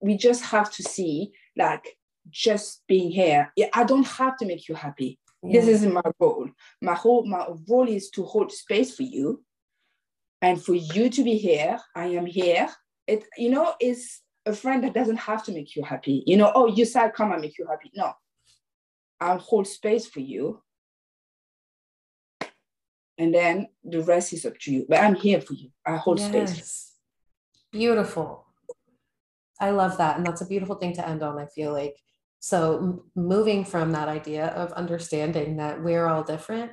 we 0.00 0.16
just 0.16 0.44
have 0.44 0.70
to 0.72 0.82
see 0.82 1.32
like 1.56 1.96
just 2.30 2.82
being 2.86 3.10
here. 3.10 3.52
Yeah, 3.56 3.68
I 3.72 3.84
don't 3.84 4.06
have 4.06 4.36
to 4.38 4.46
make 4.46 4.68
you 4.68 4.74
happy. 4.74 5.18
Yeah. 5.42 5.60
This 5.60 5.68
isn't 5.68 5.92
my 5.92 6.02
role. 6.20 6.48
My 6.80 6.94
whole 6.94 7.26
my 7.26 7.46
role 7.68 7.88
is 7.88 8.10
to 8.10 8.24
hold 8.24 8.52
space 8.52 8.94
for 8.94 9.02
you, 9.02 9.42
and 10.40 10.62
for 10.62 10.74
you 10.74 11.10
to 11.10 11.24
be 11.24 11.36
here. 11.36 11.78
I 11.96 12.06
am 12.06 12.26
here. 12.26 12.68
It 13.08 13.24
you 13.36 13.50
know 13.50 13.74
is 13.80 14.20
a 14.46 14.52
friend 14.52 14.82
that 14.84 14.94
doesn't 14.94 15.18
have 15.18 15.44
to 15.44 15.52
make 15.52 15.74
you 15.74 15.82
happy. 15.82 16.22
You 16.26 16.36
know, 16.36 16.52
oh, 16.54 16.66
you 16.66 16.84
said 16.84 17.14
come 17.14 17.32
and 17.32 17.40
make 17.40 17.58
you 17.58 17.66
happy. 17.66 17.90
No, 17.94 18.12
I'll 19.22 19.38
hold 19.38 19.66
space 19.66 20.06
for 20.06 20.20
you, 20.20 20.62
and 23.18 23.34
then 23.34 23.68
the 23.84 24.02
rest 24.02 24.32
is 24.32 24.44
up 24.44 24.58
to 24.60 24.72
you. 24.72 24.86
But 24.88 25.00
I'm 25.00 25.14
here 25.14 25.40
for 25.40 25.54
you. 25.54 25.70
I 25.86 25.96
hold 25.96 26.18
yes. 26.18 26.28
space. 26.28 26.92
Beautiful. 27.70 28.46
I 29.60 29.70
love 29.70 29.98
that, 29.98 30.16
and 30.16 30.26
that's 30.26 30.40
a 30.40 30.46
beautiful 30.46 30.74
thing 30.74 30.94
to 30.94 31.08
end 31.08 31.22
on. 31.22 31.38
I 31.38 31.46
feel 31.46 31.72
like 31.72 31.96
so 32.40 33.04
moving 33.14 33.64
from 33.64 33.92
that 33.92 34.08
idea 34.08 34.46
of 34.48 34.72
understanding 34.72 35.58
that 35.58 35.80
we're 35.80 36.06
all 36.06 36.24
different, 36.24 36.72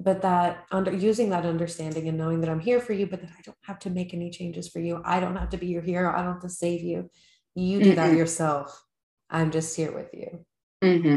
but 0.00 0.22
that 0.22 0.64
under 0.70 0.92
using 0.92 1.28
that 1.30 1.44
understanding 1.44 2.08
and 2.08 2.16
knowing 2.16 2.40
that 2.40 2.48
I'm 2.48 2.60
here 2.60 2.80
for 2.80 2.94
you, 2.94 3.06
but 3.06 3.20
that 3.20 3.30
I 3.38 3.42
don't 3.44 3.58
have 3.64 3.78
to 3.80 3.90
make 3.90 4.14
any 4.14 4.30
changes 4.30 4.68
for 4.68 4.78
you. 4.78 5.02
I 5.04 5.20
don't 5.20 5.36
have 5.36 5.50
to 5.50 5.58
be 5.58 5.66
your 5.66 5.82
hero. 5.82 6.10
I 6.10 6.22
don't 6.22 6.32
have 6.32 6.42
to 6.42 6.48
save 6.48 6.82
you. 6.82 7.10
You 7.54 7.80
do 7.80 7.90
mm-hmm. 7.90 7.96
that 7.96 8.16
yourself. 8.16 8.82
I'm 9.28 9.50
just 9.50 9.76
here 9.76 9.92
with 9.92 10.08
you. 10.14 10.46
Mm-hmm. 10.82 11.16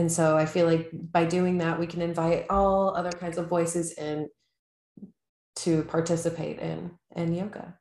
And 0.00 0.10
so 0.10 0.34
I 0.34 0.46
feel 0.46 0.64
like 0.64 0.88
by 0.92 1.26
doing 1.26 1.58
that, 1.58 1.78
we 1.78 1.86
can 1.86 2.00
invite 2.00 2.46
all 2.48 2.96
other 2.96 3.12
kinds 3.12 3.36
of 3.36 3.48
voices 3.48 3.92
in 3.92 4.30
to 5.56 5.82
participate 5.82 6.58
in 6.58 6.92
in 7.14 7.34
yoga. 7.34 7.74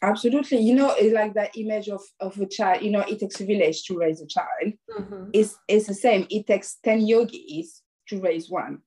Absolutely. 0.00 0.58
You 0.58 0.76
know, 0.76 0.94
it's 0.96 1.12
like 1.12 1.34
that 1.34 1.50
image 1.56 1.88
of, 1.88 2.00
of 2.20 2.40
a 2.40 2.46
child, 2.46 2.82
you 2.82 2.92
know, 2.92 3.00
it 3.00 3.18
takes 3.18 3.40
a 3.40 3.44
village 3.44 3.82
to 3.84 3.98
raise 3.98 4.20
a 4.22 4.26
child. 4.26 4.74
Mm-hmm. 4.96 5.30
It's, 5.32 5.58
it's 5.66 5.88
the 5.88 5.94
same. 5.94 6.28
It 6.30 6.46
takes 6.46 6.78
10 6.84 7.06
yogis 7.06 7.82
to 8.08 8.20
raise 8.20 8.48
one. 8.48 8.78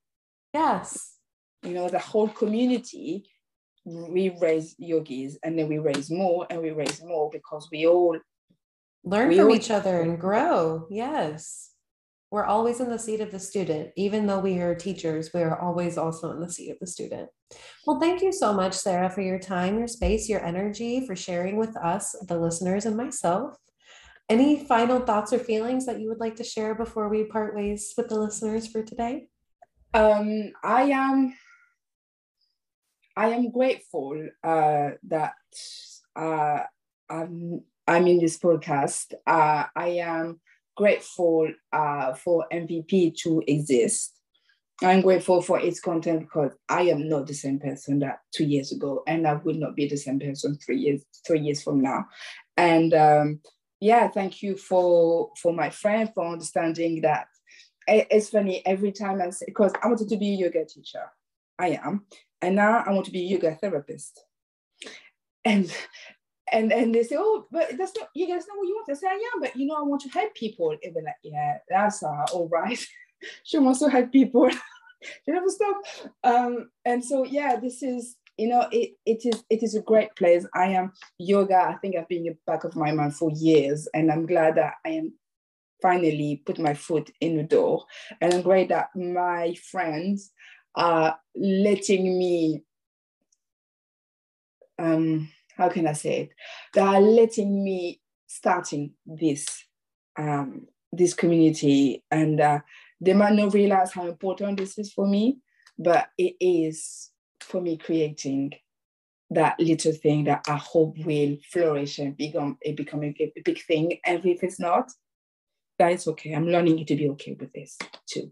Yes. 0.54 1.18
You 1.62 1.74
know, 1.74 1.88
the 1.88 1.98
whole 1.98 2.28
community, 2.28 3.28
we 3.84 4.34
raise 4.40 4.74
yogis 4.78 5.38
and 5.42 5.58
then 5.58 5.68
we 5.68 5.78
raise 5.78 6.10
more 6.10 6.46
and 6.48 6.62
we 6.62 6.70
raise 6.70 7.02
more 7.02 7.30
because 7.30 7.68
we 7.70 7.86
all 7.86 8.18
learn 9.04 9.28
we 9.28 9.36
from 9.36 9.48
all, 9.48 9.54
each 9.54 9.70
other 9.70 10.00
and 10.00 10.18
grow. 10.18 10.86
Yes 10.90 11.75
we're 12.30 12.44
always 12.44 12.80
in 12.80 12.90
the 12.90 12.98
seat 12.98 13.20
of 13.20 13.30
the 13.30 13.38
student. 13.38 13.90
Even 13.96 14.26
though 14.26 14.40
we 14.40 14.58
are 14.58 14.74
teachers, 14.74 15.30
we 15.32 15.42
are 15.42 15.60
always 15.60 15.96
also 15.96 16.32
in 16.32 16.40
the 16.40 16.50
seat 16.50 16.70
of 16.70 16.78
the 16.80 16.86
student. 16.86 17.28
Well, 17.86 18.00
thank 18.00 18.22
you 18.22 18.32
so 18.32 18.52
much, 18.52 18.74
Sarah, 18.74 19.10
for 19.10 19.20
your 19.20 19.38
time, 19.38 19.78
your 19.78 19.86
space, 19.86 20.28
your 20.28 20.44
energy, 20.44 21.06
for 21.06 21.14
sharing 21.14 21.56
with 21.56 21.76
us, 21.76 22.16
the 22.26 22.38
listeners, 22.38 22.84
and 22.84 22.96
myself. 22.96 23.56
Any 24.28 24.64
final 24.66 25.00
thoughts 25.00 25.32
or 25.32 25.38
feelings 25.38 25.86
that 25.86 26.00
you 26.00 26.08
would 26.08 26.18
like 26.18 26.34
to 26.36 26.44
share 26.44 26.74
before 26.74 27.08
we 27.08 27.24
part 27.24 27.54
ways 27.54 27.94
with 27.96 28.08
the 28.08 28.18
listeners 28.18 28.66
for 28.66 28.82
today? 28.82 29.28
Um, 29.94 30.52
I 30.64 30.82
am. 30.82 31.34
I 33.16 33.28
am 33.28 33.50
grateful 33.50 34.28
uh, 34.44 34.90
that 35.04 35.34
uh, 36.14 36.58
I'm, 37.08 37.62
I'm 37.86 38.06
in 38.06 38.18
this 38.18 38.36
podcast. 38.36 39.14
Uh, 39.26 39.64
I 39.74 39.88
am 40.00 40.40
grateful 40.76 41.48
uh, 41.72 42.14
for 42.14 42.46
MVP 42.52 43.16
to 43.22 43.42
exist. 43.46 44.12
I'm 44.82 45.00
grateful 45.00 45.40
for 45.40 45.58
its 45.58 45.80
content 45.80 46.20
because 46.20 46.52
I 46.68 46.82
am 46.82 47.08
not 47.08 47.26
the 47.26 47.34
same 47.34 47.58
person 47.58 47.98
that 48.00 48.20
two 48.34 48.44
years 48.44 48.72
ago, 48.72 49.02
and 49.06 49.26
I 49.26 49.34
will 49.34 49.54
not 49.54 49.74
be 49.74 49.88
the 49.88 49.96
same 49.96 50.20
person 50.20 50.58
three 50.58 50.78
years 50.78 51.02
three 51.26 51.40
years 51.40 51.62
from 51.62 51.80
now. 51.80 52.06
And 52.58 52.92
um, 52.92 53.40
yeah, 53.80 54.08
thank 54.08 54.42
you 54.42 54.56
for 54.56 55.30
for 55.40 55.52
my 55.52 55.70
friend 55.70 56.10
for 56.14 56.26
understanding 56.30 57.00
that. 57.02 57.28
It's 57.88 58.30
funny 58.30 58.66
every 58.66 58.92
time 58.92 59.22
I 59.22 59.30
say 59.30 59.46
because 59.46 59.72
I 59.82 59.86
wanted 59.86 60.08
to 60.10 60.16
be 60.16 60.34
a 60.34 60.36
yoga 60.36 60.64
teacher, 60.66 61.04
I 61.58 61.78
am, 61.82 62.04
and 62.42 62.56
now 62.56 62.82
I 62.84 62.90
want 62.90 63.06
to 63.06 63.12
be 63.12 63.20
a 63.20 63.28
yoga 63.28 63.54
therapist. 63.54 64.22
And 65.44 65.72
and 66.52 66.72
and 66.72 66.94
they 66.94 67.02
say, 67.02 67.16
oh, 67.18 67.46
but 67.50 67.76
that's 67.78 67.96
not 67.96 68.10
you 68.14 68.26
guys 68.26 68.46
know 68.48 68.56
what 68.56 68.68
you 68.68 68.74
want. 68.74 68.90
I 68.90 68.94
say, 68.94 69.06
yeah, 69.10 69.40
but 69.40 69.56
you 69.56 69.66
know, 69.66 69.76
I 69.76 69.82
want 69.82 70.02
to 70.02 70.08
help 70.08 70.34
people. 70.34 70.70
And 70.70 70.94
they're 70.94 71.02
like, 71.02 71.14
yeah, 71.22 71.58
that's 71.68 72.02
uh, 72.02 72.26
all 72.32 72.48
right. 72.48 72.78
she 73.44 73.58
wants 73.58 73.80
to 73.80 73.88
help 73.88 74.12
people. 74.12 74.48
you 75.26 75.34
never 75.34 75.48
stop. 75.48 75.76
Um, 76.24 76.70
and 76.84 77.04
so 77.04 77.24
yeah, 77.24 77.56
this 77.56 77.82
is 77.82 78.16
you 78.36 78.48
know 78.48 78.68
it, 78.70 78.92
it 79.06 79.24
is 79.24 79.44
it 79.50 79.62
is 79.62 79.74
a 79.74 79.82
great 79.82 80.14
place. 80.16 80.46
I 80.54 80.66
am 80.66 80.92
yoga. 81.18 81.56
I 81.56 81.74
think 81.74 81.96
I've 81.96 82.08
been 82.08 82.26
in 82.26 82.32
the 82.32 82.38
back 82.46 82.64
of 82.64 82.76
my 82.76 82.92
mind 82.92 83.16
for 83.16 83.30
years, 83.30 83.88
and 83.94 84.10
I'm 84.10 84.26
glad 84.26 84.56
that 84.56 84.74
I 84.84 84.90
am 84.90 85.12
finally 85.82 86.42
put 86.46 86.58
my 86.58 86.74
foot 86.74 87.10
in 87.20 87.36
the 87.36 87.42
door. 87.42 87.84
And 88.20 88.32
I'm 88.32 88.42
great 88.42 88.68
that 88.70 88.88
my 88.94 89.54
friends 89.70 90.32
are 90.74 91.18
letting 91.34 92.18
me 92.18 92.62
um 94.78 95.28
how 95.56 95.68
can 95.68 95.86
I 95.86 95.92
say 95.92 96.20
it? 96.22 96.30
They 96.74 96.80
are 96.80 97.00
letting 97.00 97.64
me 97.64 98.00
starting 98.26 98.92
this 99.04 99.46
um, 100.18 100.66
this 100.92 101.14
community, 101.14 102.04
and 102.10 102.40
uh, 102.40 102.60
they 103.00 103.12
might 103.12 103.34
not 103.34 103.54
realize 103.54 103.92
how 103.92 104.06
important 104.06 104.58
this 104.58 104.78
is 104.78 104.92
for 104.92 105.06
me, 105.06 105.38
but 105.78 106.08
it 106.16 106.36
is 106.40 107.10
for 107.40 107.60
me 107.60 107.76
creating 107.76 108.52
that 109.30 109.58
little 109.58 109.92
thing 109.92 110.24
that 110.24 110.44
I 110.48 110.56
hope 110.56 110.96
will 111.04 111.36
flourish 111.50 111.98
and 111.98 112.16
become 112.16 112.58
it 112.60 112.76
become 112.76 113.02
a, 113.02 113.14
a 113.18 113.42
big 113.44 113.60
thing. 113.62 113.98
And 114.04 114.24
if 114.24 114.42
it's 114.42 114.60
not, 114.60 114.90
that 115.78 115.92
is 115.92 116.06
okay. 116.08 116.32
I'm 116.32 116.46
learning 116.46 116.84
to 116.86 116.96
be 116.96 117.08
okay 117.10 117.36
with 117.38 117.52
this 117.52 117.78
too. 118.06 118.30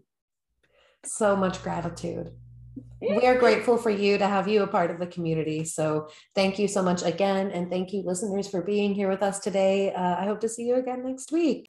So 1.03 1.35
much 1.35 1.61
gratitude 1.61 2.31
we 3.01 3.25
are 3.25 3.37
grateful 3.37 3.77
for 3.77 3.89
you 3.89 4.17
to 4.17 4.27
have 4.27 4.47
you 4.47 4.63
a 4.63 4.67
part 4.67 4.91
of 4.91 4.99
the 4.99 5.07
community. 5.07 5.63
So 5.63 6.09
thank 6.33 6.57
you 6.57 6.67
so 6.67 6.81
much 6.81 7.03
again. 7.03 7.51
And 7.51 7.69
thank 7.69 7.93
you, 7.93 8.01
listeners, 8.01 8.47
for 8.47 8.61
being 8.61 8.93
here 8.93 9.09
with 9.09 9.21
us 9.21 9.39
today. 9.39 9.93
Uh, 9.93 10.15
I 10.19 10.25
hope 10.25 10.39
to 10.41 10.49
see 10.49 10.63
you 10.63 10.75
again 10.75 11.03
next 11.03 11.31
week. 11.31 11.67